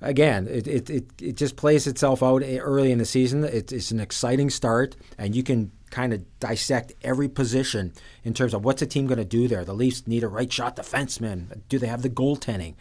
again, 0.00 0.46
it, 0.48 0.66
it, 0.66 0.88
it, 0.88 1.04
it 1.20 1.36
just 1.36 1.56
plays 1.56 1.86
itself 1.86 2.22
out 2.22 2.42
early 2.44 2.92
in 2.92 2.98
the 2.98 3.04
season. 3.04 3.44
It, 3.44 3.72
it's 3.72 3.90
an 3.90 4.00
exciting 4.00 4.50
start, 4.50 4.96
and 5.18 5.34
you 5.34 5.42
can 5.42 5.72
kind 5.90 6.12
of 6.12 6.38
dissect 6.38 6.92
every 7.02 7.28
position 7.28 7.92
in 8.24 8.34
terms 8.34 8.54
of 8.54 8.64
what's 8.64 8.80
the 8.80 8.86
team 8.86 9.06
going 9.06 9.18
to 9.18 9.24
do 9.24 9.48
there. 9.48 9.64
The 9.64 9.74
Leafs 9.74 10.06
need 10.06 10.22
a 10.22 10.28
right 10.28 10.52
shot 10.52 10.76
defenseman. 10.76 11.60
Do 11.68 11.78
they 11.78 11.88
have 11.88 12.02
the 12.02 12.10
goaltending? 12.10 12.74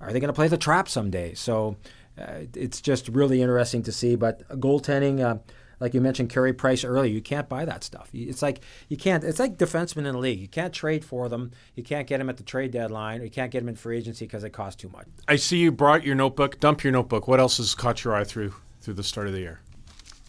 Are 0.00 0.12
they 0.12 0.20
going 0.20 0.28
to 0.28 0.34
play 0.34 0.48
the 0.48 0.58
trap 0.58 0.88
someday? 0.88 1.34
So 1.34 1.76
uh, 2.18 2.42
it's 2.54 2.80
just 2.80 3.08
really 3.08 3.40
interesting 3.40 3.82
to 3.84 3.92
see. 3.92 4.16
But 4.16 4.48
goaltending. 4.60 5.20
Uh, 5.20 5.38
like 5.80 5.94
you 5.94 6.00
mentioned 6.00 6.30
Carey 6.30 6.52
Price 6.52 6.84
earlier, 6.84 7.12
you 7.12 7.20
can't 7.20 7.48
buy 7.48 7.64
that 7.64 7.82
stuff. 7.82 8.08
It's 8.12 8.40
like 8.40 8.60
you 8.88 8.96
can't. 8.96 9.24
It's 9.24 9.40
like 9.40 9.58
defensemen 9.58 10.06
in 10.06 10.12
the 10.12 10.18
league. 10.18 10.38
You 10.38 10.46
can't 10.46 10.72
trade 10.72 11.04
for 11.04 11.28
them. 11.28 11.50
You 11.74 11.82
can't 11.82 12.06
get 12.06 12.18
them 12.18 12.28
at 12.28 12.36
the 12.36 12.44
trade 12.44 12.70
deadline. 12.70 13.20
Or 13.20 13.24
you 13.24 13.30
can't 13.30 13.50
get 13.50 13.60
them 13.60 13.68
in 13.68 13.74
free 13.74 13.98
agency 13.98 14.24
because 14.24 14.44
they 14.44 14.50
cost 14.50 14.78
too 14.78 14.90
much. 14.90 15.08
I 15.26 15.34
see 15.34 15.58
you 15.58 15.72
brought 15.72 16.04
your 16.04 16.14
notebook. 16.14 16.60
Dump 16.60 16.84
your 16.84 16.92
notebook. 16.92 17.26
What 17.26 17.40
else 17.40 17.56
has 17.56 17.74
caught 17.74 18.04
your 18.04 18.14
eye 18.14 18.22
through 18.22 18.54
through 18.80 18.94
the 18.94 19.02
start 19.02 19.26
of 19.26 19.32
the 19.32 19.40
year? 19.40 19.60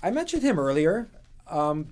I 0.02 0.10
mentioned 0.10 0.42
him 0.42 0.58
earlier. 0.58 1.08
Um, 1.48 1.90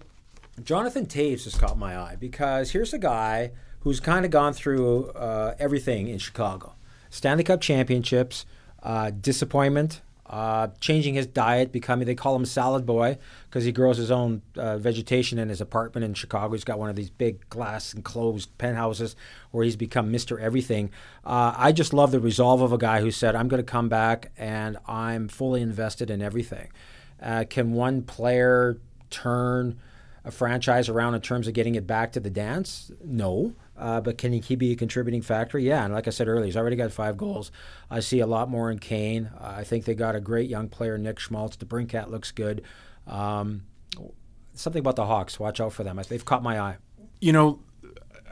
Jonathan 0.64 1.06
Toews 1.06 1.46
has 1.46 1.56
caught 1.56 1.78
my 1.78 1.98
eye 1.98 2.16
because 2.20 2.72
here's 2.72 2.94
a 2.94 3.00
guy 3.00 3.52
who's 3.82 4.00
kind 4.00 4.26
of 4.26 4.32
gone 4.32 4.54
through 4.54 5.10
uh, 5.12 5.56
everything 5.60 6.08
in 6.08 6.18
Chicago: 6.18 6.74
Stanley 7.10 7.44
Cup 7.44 7.62
championships, 7.62 8.46
uh, 8.84 9.12
disappointment 9.12 10.02
uh, 10.32 10.70
changing 10.80 11.14
his 11.14 11.28
diet, 11.28 11.74
becoming 11.74 12.08
they 12.08 12.16
call 12.16 12.36
him 12.36 12.46
salad 12.46 12.86
boy 12.86 13.18
because 13.50 13.66
he 13.66 13.72
grows 13.74 13.98
his 13.98 14.10
own 14.10 14.42
uh, 14.56 14.78
vegetation 14.78 15.38
in 15.38 15.50
his 15.50 15.60
apartment 15.60 16.06
in 16.06 16.14
Chicago. 16.14 16.54
He's 16.54 16.64
got 16.64 16.80
one 16.80 16.90
of 16.90 16.96
these 16.96 17.10
big 17.10 17.48
glass 17.50 17.94
enclosed 17.94 18.58
penthouses 18.58 19.18
where 19.52 19.66
he's 19.66 19.76
become 19.76 20.12
Mr. 20.12 20.40
Everything. 20.40 20.90
Uh, 21.26 21.54
I 21.58 21.74
just 21.74 21.94
love 21.94 22.12
the 22.12 22.20
resolve 22.22 22.62
of 22.62 22.72
a 22.72 22.78
guy 22.78 23.02
who 23.02 23.12
said, 23.12 23.36
"I'm 23.36 23.50
going 23.50 23.62
to 23.62 23.70
come 23.70 23.90
back 23.90 24.32
and 24.38 24.78
I'm 24.88 25.28
fully 25.28 25.62
invested 25.62 26.10
in 26.10 26.22
everything." 26.22 26.70
Uh, 27.22 27.44
can 27.48 27.74
one 27.74 28.02
player 28.02 28.78
turn 29.10 29.78
a 30.24 30.32
franchise 30.32 30.90
around 30.90 31.16
in 31.16 31.22
terms 31.22 31.48
of 31.48 31.54
getting 31.54 31.76
it 31.76 31.88
back 31.88 32.12
to 32.14 32.20
the 32.20 32.30
dance? 32.30 32.92
No. 33.04 33.54
Uh, 33.78 34.00
but 34.00 34.18
can 34.18 34.34
he 34.34 34.56
be 34.56 34.72
a 34.72 34.76
contributing 34.76 35.22
factor? 35.22 35.58
Yeah, 35.58 35.84
and 35.84 35.94
like 35.94 36.08
I 36.08 36.12
said 36.12 36.28
earlier, 36.28 36.46
he's 36.46 36.58
already 36.58 36.76
got 36.76 36.92
five 36.92 37.18
goals. 37.18 37.52
I 37.90 38.00
see 38.00 38.20
a 38.20 38.28
lot 38.28 38.50
more 38.50 38.70
in 38.70 38.78
Kane. 38.78 39.32
Uh, 39.40 39.56
I 39.58 39.64
think 39.64 39.86
they 39.86 39.96
got 39.96 40.16
a 40.16 40.20
great 40.20 40.50
young 40.50 40.70
player, 40.70 40.98
Nick 40.98 41.20
Schmaltz. 41.20 41.58
DeBrincat 41.58 42.10
looks 42.10 42.32
good. 42.32 42.62
Um, 43.08 43.64
something 44.54 44.80
about 44.80 44.96
the 44.96 45.06
Hawks. 45.06 45.40
Watch 45.40 45.60
out 45.60 45.74
for 45.74 45.84
them. 45.84 46.00
They've 46.08 46.24
caught 46.24 46.44
my 46.44 46.60
eye. 46.60 46.78
You 47.20 47.34
know, 47.34 47.60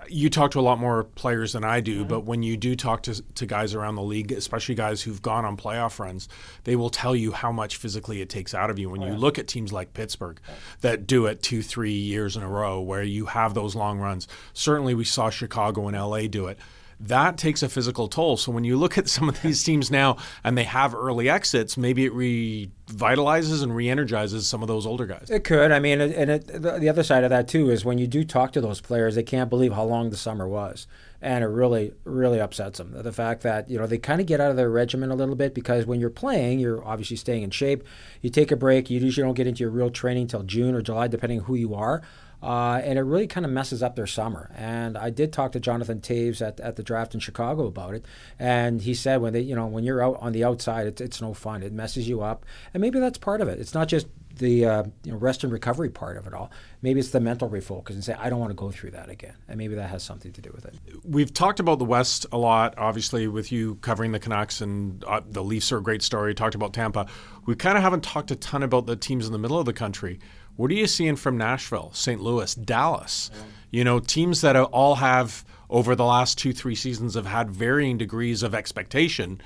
you 0.09 0.29
talk 0.29 0.51
to 0.51 0.59
a 0.59 0.61
lot 0.61 0.79
more 0.79 1.03
players 1.03 1.53
than 1.53 1.63
I 1.63 1.81
do, 1.81 1.99
mm-hmm. 1.99 2.09
but 2.09 2.21
when 2.21 2.43
you 2.43 2.57
do 2.57 2.75
talk 2.75 3.03
to, 3.03 3.21
to 3.35 3.45
guys 3.45 3.73
around 3.73 3.95
the 3.95 4.03
league, 4.03 4.31
especially 4.31 4.75
guys 4.75 5.01
who've 5.01 5.21
gone 5.21 5.45
on 5.45 5.57
playoff 5.57 5.99
runs, 5.99 6.27
they 6.63 6.75
will 6.75 6.89
tell 6.89 7.15
you 7.15 7.31
how 7.31 7.51
much 7.51 7.77
physically 7.77 8.21
it 8.21 8.29
takes 8.29 8.53
out 8.53 8.69
of 8.69 8.79
you. 8.79 8.89
When 8.89 9.03
oh, 9.03 9.07
you 9.07 9.13
look 9.13 9.39
at 9.39 9.47
teams 9.47 9.71
like 9.71 9.93
Pittsburgh 9.93 10.39
that 10.81 11.07
do 11.07 11.25
it 11.25 11.41
two, 11.41 11.61
three 11.61 11.93
years 11.93 12.35
in 12.35 12.43
a 12.43 12.49
row, 12.49 12.81
where 12.81 13.03
you 13.03 13.27
have 13.27 13.53
those 13.53 13.75
long 13.75 13.99
runs. 13.99 14.27
Certainly, 14.53 14.95
we 14.95 15.05
saw 15.05 15.29
Chicago 15.29 15.87
and 15.87 15.97
LA 15.97 16.27
do 16.27 16.47
it 16.47 16.59
that 16.99 17.37
takes 17.37 17.63
a 17.63 17.69
physical 17.69 18.07
toll. 18.07 18.35
So 18.35 18.51
when 18.51 18.63
you 18.63 18.77
look 18.77 18.97
at 18.97 19.07
some 19.07 19.29
of 19.29 19.41
these 19.41 19.63
teams 19.63 19.89
now 19.89 20.17
and 20.43 20.57
they 20.57 20.65
have 20.65 20.93
early 20.93 21.29
exits, 21.29 21.77
maybe 21.77 22.05
it 22.05 22.13
revitalizes 22.13 23.63
and 23.63 23.73
re-energizes 23.73 24.47
some 24.47 24.61
of 24.61 24.67
those 24.67 24.85
older 24.85 25.05
guys. 25.05 25.29
It 25.29 25.45
could. 25.45 25.71
I 25.71 25.79
mean, 25.79 26.01
and 26.01 26.29
it, 26.29 26.61
the 26.61 26.89
other 26.89 27.03
side 27.03 27.23
of 27.23 27.29
that 27.29 27.47
too 27.47 27.69
is 27.69 27.85
when 27.85 27.97
you 27.97 28.07
do 28.07 28.25
talk 28.25 28.51
to 28.53 28.61
those 28.61 28.81
players, 28.81 29.15
they 29.15 29.23
can't 29.23 29.49
believe 29.49 29.73
how 29.73 29.85
long 29.85 30.09
the 30.09 30.17
summer 30.17 30.47
was, 30.47 30.87
and 31.21 31.43
it 31.43 31.47
really, 31.47 31.93
really 32.03 32.41
upsets 32.41 32.79
them. 32.79 32.91
The 32.93 33.13
fact 33.13 33.43
that 33.43 33.69
you 33.69 33.77
know 33.77 33.87
they 33.87 33.97
kind 33.97 34.19
of 34.19 34.27
get 34.27 34.41
out 34.41 34.51
of 34.51 34.57
their 34.57 34.69
regimen 34.69 35.09
a 35.09 35.15
little 35.15 35.35
bit 35.35 35.53
because 35.53 35.85
when 35.85 36.01
you're 36.01 36.09
playing, 36.09 36.59
you're 36.59 36.83
obviously 36.85 37.15
staying 37.15 37.43
in 37.43 37.51
shape. 37.51 37.83
You 38.21 38.29
take 38.29 38.51
a 38.51 38.57
break. 38.57 38.89
You 38.89 38.99
usually 38.99 39.25
don't 39.25 39.35
get 39.35 39.47
into 39.47 39.61
your 39.61 39.71
real 39.71 39.89
training 39.89 40.23
until 40.23 40.43
June 40.43 40.75
or 40.75 40.81
July, 40.81 41.07
depending 41.07 41.41
who 41.41 41.55
you 41.55 41.73
are. 41.75 42.01
Uh, 42.41 42.81
and 42.83 42.97
it 42.97 43.01
really 43.01 43.27
kind 43.27 43.45
of 43.45 43.51
messes 43.51 43.83
up 43.83 43.95
their 43.95 44.07
summer. 44.07 44.51
And 44.55 44.97
I 44.97 45.09
did 45.09 45.33
talk 45.33 45.51
to 45.53 45.59
Jonathan 45.59 45.99
Toews 45.99 46.45
at, 46.45 46.59
at 46.59 46.77
the 46.77 46.83
draft 46.83 47.13
in 47.13 47.19
Chicago 47.19 47.67
about 47.67 47.95
it, 47.95 48.05
and 48.37 48.81
he 48.81 48.93
said 48.93 49.21
when 49.21 49.33
they, 49.33 49.41
you 49.41 49.55
know, 49.55 49.67
when 49.67 49.83
you're 49.83 50.03
out 50.03 50.17
on 50.21 50.31
the 50.31 50.43
outside, 50.43 50.87
it's, 50.87 51.01
it's 51.01 51.21
no 51.21 51.33
fun. 51.33 51.63
It 51.63 51.73
messes 51.73 52.07
you 52.07 52.21
up, 52.21 52.45
and 52.73 52.81
maybe 52.81 52.99
that's 52.99 53.17
part 53.17 53.41
of 53.41 53.47
it. 53.47 53.59
It's 53.59 53.73
not 53.73 53.87
just 53.87 54.07
the 54.39 54.65
uh, 54.65 54.83
you 55.03 55.11
know, 55.11 55.17
rest 55.17 55.43
and 55.43 55.53
recovery 55.53 55.89
part 55.89 56.17
of 56.17 56.25
it 56.25 56.33
all. 56.33 56.49
Maybe 56.81 56.99
it's 56.99 57.09
the 57.09 57.19
mental 57.19 57.49
refocus 57.49 57.91
and 57.91 58.03
say, 58.03 58.13
I 58.17 58.29
don't 58.29 58.39
want 58.39 58.51
to 58.51 58.55
go 58.55 58.71
through 58.71 58.91
that 58.91 59.09
again. 59.09 59.35
And 59.47 59.57
maybe 59.57 59.75
that 59.75 59.89
has 59.89 60.01
something 60.01 60.31
to 60.31 60.41
do 60.41 60.49
with 60.53 60.65
it. 60.65 60.75
We've 61.03 61.33
talked 61.33 61.59
about 61.59 61.77
the 61.77 61.85
West 61.85 62.25
a 62.31 62.37
lot, 62.37 62.73
obviously, 62.77 63.27
with 63.27 63.51
you 63.51 63.75
covering 63.75 64.11
the 64.11 64.19
Canucks 64.19 64.61
and 64.61 65.03
uh, 65.05 65.21
the 65.29 65.43
Leafs 65.43 65.71
are 65.71 65.77
a 65.77 65.83
great 65.83 66.01
story. 66.01 66.33
Talked 66.33 66.55
about 66.55 66.73
Tampa. 66.73 67.05
We 67.45 67.55
kind 67.55 67.77
of 67.77 67.83
haven't 67.83 68.03
talked 68.03 68.31
a 68.31 68.35
ton 68.35 68.63
about 68.63 68.85
the 68.85 68.95
teams 68.95 69.27
in 69.27 69.33
the 69.33 69.39
middle 69.39 69.59
of 69.59 69.65
the 69.65 69.73
country. 69.73 70.19
What 70.59 70.71
are 70.71 70.73
you 70.73 70.87
seeing 70.87 71.15
from 71.15 71.37
Nashville, 71.37 71.89
St. 71.93 72.19
Louis, 72.19 72.53
Dallas? 72.53 73.31
Yeah. 73.33 73.41
You 73.71 73.83
know, 73.85 73.99
teams 73.99 74.41
that 74.41 74.57
all 74.57 74.95
have 74.95 75.45
over 75.69 75.95
the 75.95 76.03
last 76.03 76.37
two, 76.37 76.51
three 76.51 76.75
seasons 76.75 77.15
have 77.15 77.27
had 77.27 77.49
varying 77.49 77.97
degrees 77.97 78.43
of 78.43 78.53
expectation, 78.53 79.39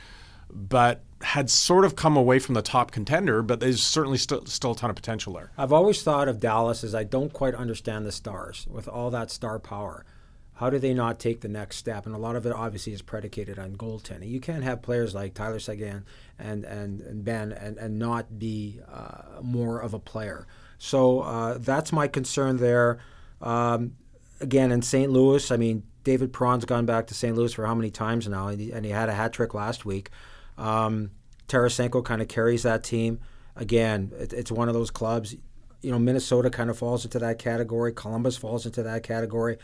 but 0.50 1.04
had 1.22 1.52
sort 1.52 1.86
of 1.86 1.96
come 1.96 2.18
away 2.18 2.40
from 2.40 2.56
the 2.56 2.64
top 2.64 2.90
contender, 2.90 3.44
but 3.44 3.60
there's 3.60 3.84
certainly 3.84 4.18
st- 4.18 4.50
still 4.50 4.72
a 4.72 4.76
ton 4.76 4.90
of 4.90 4.96
potential 4.96 5.34
there. 5.34 5.52
I've 5.56 5.72
always 5.72 6.02
thought 6.02 6.28
of 6.28 6.40
Dallas 6.40 6.84
as 6.84 6.96
I 6.96 7.04
don't 7.04 7.32
quite 7.32 7.54
understand 7.54 8.08
the 8.08 8.12
stars 8.12 8.66
with 8.68 8.88
all 8.88 9.12
that 9.12 9.30
star 9.30 9.60
power. 9.60 10.08
How 10.56 10.72
do 10.72 10.80
they 10.80 10.96
not 10.96 11.20
take 11.20 11.42
the 11.42 11.48
next 11.48 11.78
step? 11.78 12.08
And 12.08 12.16
a 12.16 12.18
lot 12.18 12.36
of 12.36 12.48
it 12.48 12.54
obviously 12.54 12.92
is 12.92 13.04
predicated 13.04 13.60
on 13.60 13.76
goaltending. 13.76 14.30
You 14.30 14.40
can't 14.40 14.64
have 14.64 14.82
players 14.82 15.14
like 15.14 15.36
Tyler 15.36 15.60
Seguin 15.60 16.06
and, 16.40 16.64
and, 16.64 17.02
and 17.02 17.24
Benn 17.24 17.52
and, 17.52 17.78
and 17.78 18.00
not 18.00 18.40
be 18.40 18.80
uh, 18.92 19.44
more 19.44 19.80
of 19.80 19.94
a 19.94 20.00
player. 20.00 20.48
So 20.78 21.22
uh, 21.22 21.58
that's 21.60 21.92
my 21.92 22.08
concern 22.08 22.58
there. 22.58 23.00
Um, 23.42 23.96
again, 24.42 24.72
in 24.72 24.82
St. 24.82 25.12
Louis, 25.12 25.52
I 25.52 25.58
mean, 25.58 25.84
David 26.04 26.34
Perron's 26.34 26.66
gone 26.66 26.86
back 26.86 27.08
to 27.08 27.14
St. 27.14 27.36
Louis 27.36 27.54
for 27.54 27.66
how 27.66 27.76
many 27.76 27.90
times 27.90 28.28
now, 28.28 28.48
and 28.48 28.60
he, 28.60 28.72
and 28.72 28.86
he 28.86 28.92
had 28.92 29.10
a 29.10 29.14
hat 29.14 29.34
trick 29.34 29.54
last 29.54 29.86
week. 29.86 30.10
Um, 30.58 31.12
Tarasenko 31.48 32.04
kind 32.04 32.22
of 32.22 32.28
carries 32.28 32.64
that 32.64 32.84
team. 32.84 33.20
Again, 33.56 34.12
it, 34.18 34.34
it's 34.34 34.52
one 34.52 34.68
of 34.68 34.74
those 34.74 34.92
clubs. 34.92 35.36
You 35.82 35.92
know, 35.92 36.00
Minnesota 36.00 36.50
kind 36.50 36.70
of 36.70 36.78
falls 36.78 37.06
into 37.06 37.20
that 37.20 37.40
category. 37.40 37.94
Columbus 37.94 38.38
falls 38.38 38.66
into 38.66 38.84
that 38.84 39.04
category. 39.04 39.58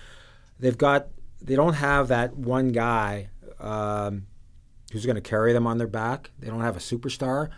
They've 0.60 0.78
got, 0.78 1.07
they 1.41 1.55
don't 1.55 1.74
have 1.74 2.10
that 2.10 2.36
one 2.36 2.70
guy 2.70 3.30
um, 3.60 4.28
who's 4.91 5.05
going 5.05 5.16
to 5.16 5.22
carry 5.22 5.53
them 5.53 5.68
on 5.68 5.78
their 5.78 5.88
back. 5.88 6.32
They 6.39 6.47
don't 6.47 6.62
have 6.62 6.76
a 6.76 6.80
superstar, 6.80 7.49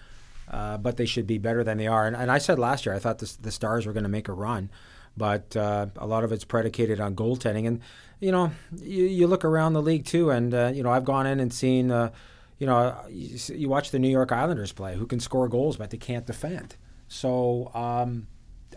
uh, 0.51 0.77
but 0.77 0.97
they 0.97 1.05
should 1.05 1.25
be 1.25 1.37
better 1.37 1.63
than 1.63 1.77
they 1.77 1.87
are. 1.87 2.05
And, 2.05 2.15
and 2.15 2.29
I 2.29 2.37
said 2.37 2.59
last 2.59 2.85
year, 2.85 2.93
I 2.93 2.99
thought 2.99 3.19
the, 3.19 3.33
the 3.41 3.51
Stars 3.51 3.85
were 3.85 3.93
going 3.93 4.03
to 4.03 4.09
make 4.09 4.27
a 4.27 4.33
run, 4.33 4.69
but 5.17 5.55
uh, 5.55 5.87
a 5.95 6.05
lot 6.05 6.23
of 6.23 6.31
it's 6.31 6.43
predicated 6.43 6.99
on 6.99 7.15
goaltending. 7.15 7.65
And 7.65 7.79
you 8.19 8.31
know, 8.31 8.51
you, 8.79 9.05
you 9.05 9.27
look 9.27 9.43
around 9.43 9.73
the 9.73 9.81
league 9.81 10.05
too, 10.05 10.29
and 10.29 10.53
uh, 10.53 10.71
you 10.73 10.83
know, 10.83 10.91
I've 10.91 11.05
gone 11.05 11.25
in 11.25 11.39
and 11.39 11.51
seen. 11.51 11.91
Uh, 11.91 12.11
you 12.59 12.67
know, 12.67 12.95
you, 13.09 13.39
you, 13.55 13.69
watch 13.69 13.89
the 13.89 13.97
New 13.97 14.07
York 14.07 14.31
Islanders 14.31 14.71
play, 14.71 14.95
who 14.95 15.07
can 15.07 15.19
score 15.19 15.47
goals, 15.47 15.77
but 15.77 15.89
they 15.89 15.97
can't 15.97 16.27
defend. 16.27 16.75
So, 17.07 17.71
um, 17.73 18.27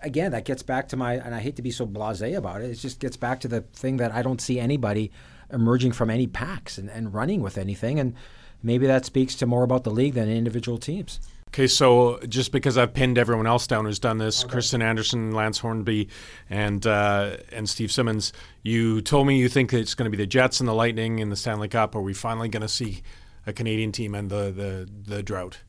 again, 0.02 0.32
that 0.32 0.46
gets 0.46 0.62
back 0.62 0.88
to 0.88 0.96
my, 0.96 1.16
and 1.16 1.34
I 1.34 1.40
hate 1.40 1.56
to 1.56 1.62
be 1.62 1.70
so 1.70 1.86
blasé 1.86 2.34
about 2.34 2.62
it, 2.62 2.70
it 2.70 2.76
just 2.76 2.98
gets 2.98 3.18
back 3.18 3.40
to 3.40 3.48
the 3.48 3.60
thing 3.60 3.98
that 3.98 4.10
I 4.10 4.22
don't 4.22 4.40
see 4.40 4.58
anybody 4.58 5.12
emerging 5.52 5.92
from 5.92 6.08
any 6.08 6.26
packs 6.26 6.78
and, 6.78 6.88
and 6.88 7.12
running 7.12 7.42
with 7.42 7.58
anything. 7.58 8.00
And 8.00 8.14
maybe 8.62 8.86
that 8.86 9.04
speaks 9.04 9.34
to 9.34 9.46
more 9.46 9.64
about 9.64 9.84
the 9.84 9.90
league 9.90 10.14
than 10.14 10.30
individual 10.30 10.78
teams. 10.78 11.20
Okay, 11.54 11.68
so 11.68 12.18
just 12.28 12.50
because 12.50 12.76
I've 12.76 12.92
pinned 12.94 13.16
everyone 13.16 13.46
else 13.46 13.68
down 13.68 13.84
who's 13.84 14.00
done 14.00 14.18
this, 14.18 14.42
okay. 14.42 14.50
Christian 14.54 14.82
Anderson, 14.82 15.30
Lance 15.30 15.58
Hornby, 15.60 16.08
and 16.50 16.84
uh, 16.84 17.36
and 17.52 17.68
Steve 17.68 17.92
Simmons, 17.92 18.32
you 18.64 19.00
told 19.00 19.28
me 19.28 19.38
you 19.38 19.48
think 19.48 19.72
it's 19.72 19.94
going 19.94 20.06
to 20.06 20.10
be 20.10 20.20
the 20.20 20.26
Jets 20.26 20.58
and 20.58 20.68
the 20.68 20.74
Lightning 20.74 21.20
in 21.20 21.30
the 21.30 21.36
Stanley 21.36 21.68
Cup. 21.68 21.94
Are 21.94 22.02
we 22.02 22.12
finally 22.12 22.48
going 22.48 22.62
to 22.62 22.68
see 22.68 23.04
a 23.46 23.52
Canadian 23.52 23.92
team 23.92 24.16
end 24.16 24.30
the, 24.30 24.50
the, 24.50 25.14
the 25.14 25.22
drought? 25.22 25.60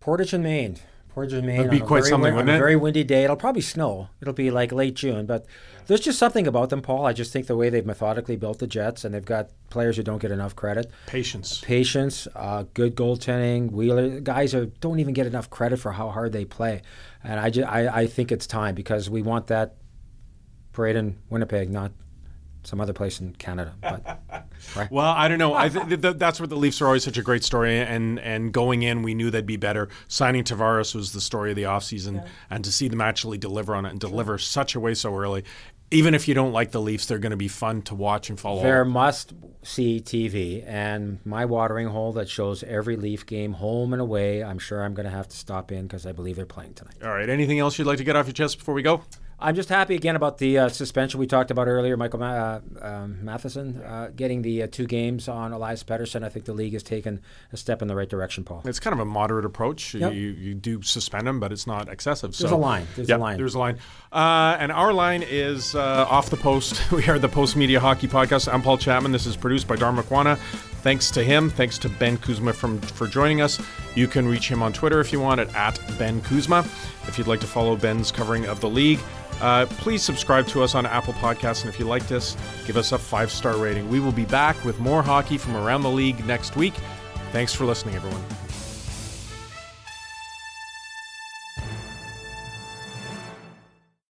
Portage 0.00 0.34
and 0.34 0.44
Maine. 0.44 0.76
Portage 1.10 1.42
Maine. 1.42 1.56
That'd 1.56 1.70
be 1.70 1.80
quite 1.80 2.04
something, 2.04 2.34
wouldn't 2.34 2.50
it? 2.50 2.56
A 2.56 2.58
very 2.58 2.76
windy 2.76 3.04
day. 3.04 3.24
It'll 3.24 3.36
probably 3.36 3.62
snow. 3.62 4.08
It'll 4.20 4.34
be 4.34 4.50
like 4.50 4.72
late 4.72 4.94
June, 4.94 5.26
but 5.26 5.46
there's 5.86 6.00
just 6.00 6.18
something 6.18 6.46
about 6.46 6.70
them, 6.70 6.82
Paul. 6.82 7.06
I 7.06 7.12
just 7.12 7.32
think 7.32 7.46
the 7.46 7.56
way 7.56 7.68
they've 7.68 7.84
methodically 7.84 8.36
built 8.36 8.58
the 8.58 8.66
Jets, 8.66 9.04
and 9.04 9.14
they've 9.14 9.24
got 9.24 9.50
players 9.70 9.96
who 9.96 10.02
don't 10.02 10.20
get 10.20 10.30
enough 10.30 10.54
credit. 10.56 10.90
Patience. 11.06 11.60
Patience. 11.60 12.28
Uh, 12.34 12.64
good 12.74 12.94
goaltending. 12.94 13.70
Wheeler 13.70 14.20
guys 14.20 14.54
are, 14.54 14.66
don't 14.66 15.00
even 15.00 15.14
get 15.14 15.26
enough 15.26 15.50
credit 15.50 15.78
for 15.78 15.92
how 15.92 16.10
hard 16.10 16.32
they 16.32 16.44
play, 16.44 16.82
and 17.24 17.40
I, 17.40 17.50
just, 17.50 17.68
I 17.68 17.88
I 17.88 18.06
think 18.06 18.32
it's 18.32 18.46
time 18.46 18.74
because 18.74 19.10
we 19.10 19.22
want 19.22 19.48
that 19.48 19.76
parade 20.72 20.96
in 20.96 21.18
Winnipeg, 21.28 21.70
not 21.70 21.92
some 22.62 22.80
other 22.80 22.92
place 22.92 23.20
in 23.20 23.34
Canada. 23.34 23.74
But 23.80 24.20
right? 24.76 24.90
well, 24.90 25.12
I 25.12 25.28
don't 25.28 25.38
know. 25.38 25.54
I 25.54 25.68
th- 25.68 26.00
th- 26.00 26.16
that's 26.16 26.40
where 26.40 26.46
the 26.46 26.56
Leafs 26.56 26.80
are 26.82 26.86
always 26.86 27.04
such 27.04 27.18
a 27.18 27.22
great 27.22 27.44
story. 27.44 27.78
And 27.78 28.18
and 28.20 28.52
going 28.52 28.82
in, 28.82 29.02
we 29.02 29.14
knew 29.14 29.30
they'd 29.30 29.46
be 29.46 29.56
better. 29.56 29.88
Signing 30.08 30.44
Tavares 30.44 30.94
was 30.94 31.12
the 31.12 31.20
story 31.20 31.50
of 31.50 31.56
the 31.56 31.62
offseason. 31.64 32.16
Yeah. 32.16 32.26
and 32.50 32.64
to 32.64 32.72
see 32.72 32.88
them 32.88 33.00
actually 33.00 33.38
deliver 33.38 33.74
on 33.74 33.86
it 33.86 33.90
and 33.90 34.00
deliver 34.00 34.38
such 34.38 34.74
a 34.74 34.80
way 34.80 34.94
so 34.94 35.14
early. 35.16 35.44
Even 35.92 36.14
if 36.14 36.28
you 36.28 36.34
don't 36.34 36.52
like 36.52 36.70
the 36.70 36.80
Leafs, 36.80 37.06
they're 37.06 37.18
going 37.18 37.30
to 37.32 37.36
be 37.36 37.48
fun 37.48 37.82
to 37.82 37.96
watch 37.96 38.30
and 38.30 38.38
follow. 38.38 38.62
They're 38.62 38.84
must 38.84 39.32
see 39.64 40.00
TV, 40.00 40.62
and 40.64 41.18
my 41.24 41.44
watering 41.46 41.88
hole 41.88 42.12
that 42.12 42.28
shows 42.28 42.62
every 42.62 42.94
Leaf 42.94 43.26
game, 43.26 43.54
home 43.54 43.92
and 43.92 44.00
away. 44.00 44.44
I'm 44.44 44.60
sure 44.60 44.84
I'm 44.84 44.94
going 44.94 45.06
to 45.06 45.10
have 45.10 45.26
to 45.26 45.36
stop 45.36 45.72
in 45.72 45.88
because 45.88 46.06
I 46.06 46.12
believe 46.12 46.36
they're 46.36 46.46
playing 46.46 46.74
tonight. 46.74 46.94
All 47.02 47.10
right. 47.10 47.28
Anything 47.28 47.58
else 47.58 47.76
you'd 47.76 47.88
like 47.88 47.98
to 47.98 48.04
get 48.04 48.14
off 48.14 48.26
your 48.26 48.34
chest 48.34 48.58
before 48.58 48.72
we 48.74 48.82
go? 48.82 49.02
I'm 49.42 49.54
just 49.54 49.70
happy 49.70 49.94
again 49.94 50.16
about 50.16 50.36
the 50.36 50.58
uh, 50.58 50.68
suspension 50.68 51.18
we 51.18 51.26
talked 51.26 51.50
about 51.50 51.66
earlier. 51.66 51.96
Michael 51.96 52.20
Ma- 52.20 52.26
uh, 52.26 52.60
um, 52.82 53.24
Matheson 53.24 53.80
uh, 53.82 54.10
getting 54.14 54.42
the 54.42 54.64
uh, 54.64 54.66
two 54.70 54.86
games 54.86 55.28
on 55.28 55.52
Elias 55.52 55.82
Pettersson. 55.82 56.22
I 56.22 56.28
think 56.28 56.44
the 56.44 56.52
league 56.52 56.74
has 56.74 56.82
taken 56.82 57.22
a 57.50 57.56
step 57.56 57.80
in 57.80 57.88
the 57.88 57.96
right 57.96 58.08
direction, 58.08 58.44
Paul. 58.44 58.62
It's 58.66 58.78
kind 58.78 58.92
of 58.92 59.00
a 59.00 59.06
moderate 59.06 59.46
approach. 59.46 59.94
Yep. 59.94 60.12
You, 60.12 60.28
you 60.28 60.54
do 60.54 60.82
suspend 60.82 61.26
him, 61.26 61.40
but 61.40 61.52
it's 61.52 61.66
not 61.66 61.88
excessive. 61.88 62.32
There's 62.32 62.50
so, 62.50 62.56
a 62.56 62.58
line. 62.58 62.86
There's 62.96 63.08
yep, 63.08 63.18
a 63.18 63.22
line. 63.22 63.36
There's 63.38 63.54
a 63.54 63.58
line. 63.58 63.78
Uh, 64.12 64.56
and 64.60 64.70
our 64.70 64.92
line 64.92 65.24
is 65.26 65.74
uh, 65.74 66.06
off 66.08 66.28
the 66.28 66.36
post. 66.36 66.92
we 66.92 67.06
are 67.08 67.18
the 67.18 67.28
Postmedia 67.28 67.78
Hockey 67.78 68.08
Podcast. 68.08 68.52
I'm 68.52 68.60
Paul 68.60 68.76
Chapman. 68.76 69.10
This 69.10 69.24
is 69.24 69.36
produced 69.36 69.66
by 69.66 69.76
Kwana. 69.76 70.36
Thanks 70.82 71.10
to 71.12 71.22
him. 71.22 71.48
Thanks 71.48 71.78
to 71.78 71.88
Ben 71.88 72.18
Kuzma 72.18 72.52
from, 72.52 72.80
for 72.80 73.06
joining 73.06 73.40
us. 73.40 73.60
You 73.94 74.06
can 74.06 74.28
reach 74.28 74.50
him 74.50 74.62
on 74.62 74.72
Twitter 74.72 75.00
if 75.00 75.12
you 75.12 75.20
want 75.20 75.40
at, 75.40 75.54
at 75.54 75.98
Ben 75.98 76.20
Kuzma. 76.22 76.64
If 77.06 77.18
you'd 77.18 77.26
like 77.26 77.40
to 77.40 77.46
follow 77.46 77.76
Ben's 77.76 78.12
covering 78.12 78.46
of 78.46 78.60
the 78.60 78.68
league, 78.68 79.00
uh, 79.40 79.66
please 79.66 80.02
subscribe 80.02 80.46
to 80.48 80.62
us 80.62 80.74
on 80.74 80.86
Apple 80.86 81.14
Podcasts, 81.14 81.62
and 81.64 81.72
if 81.72 81.78
you 81.78 81.86
like 81.86 82.06
this, 82.08 82.36
give 82.66 82.76
us 82.76 82.92
a 82.92 82.98
five 82.98 83.30
star 83.30 83.56
rating. 83.56 83.88
We 83.88 84.00
will 84.00 84.12
be 84.12 84.26
back 84.26 84.62
with 84.64 84.78
more 84.78 85.02
hockey 85.02 85.38
from 85.38 85.56
around 85.56 85.82
the 85.82 85.90
league 85.90 86.24
next 86.26 86.56
week. 86.56 86.74
Thanks 87.32 87.54
for 87.54 87.64
listening, 87.64 87.94
everyone. 87.94 88.39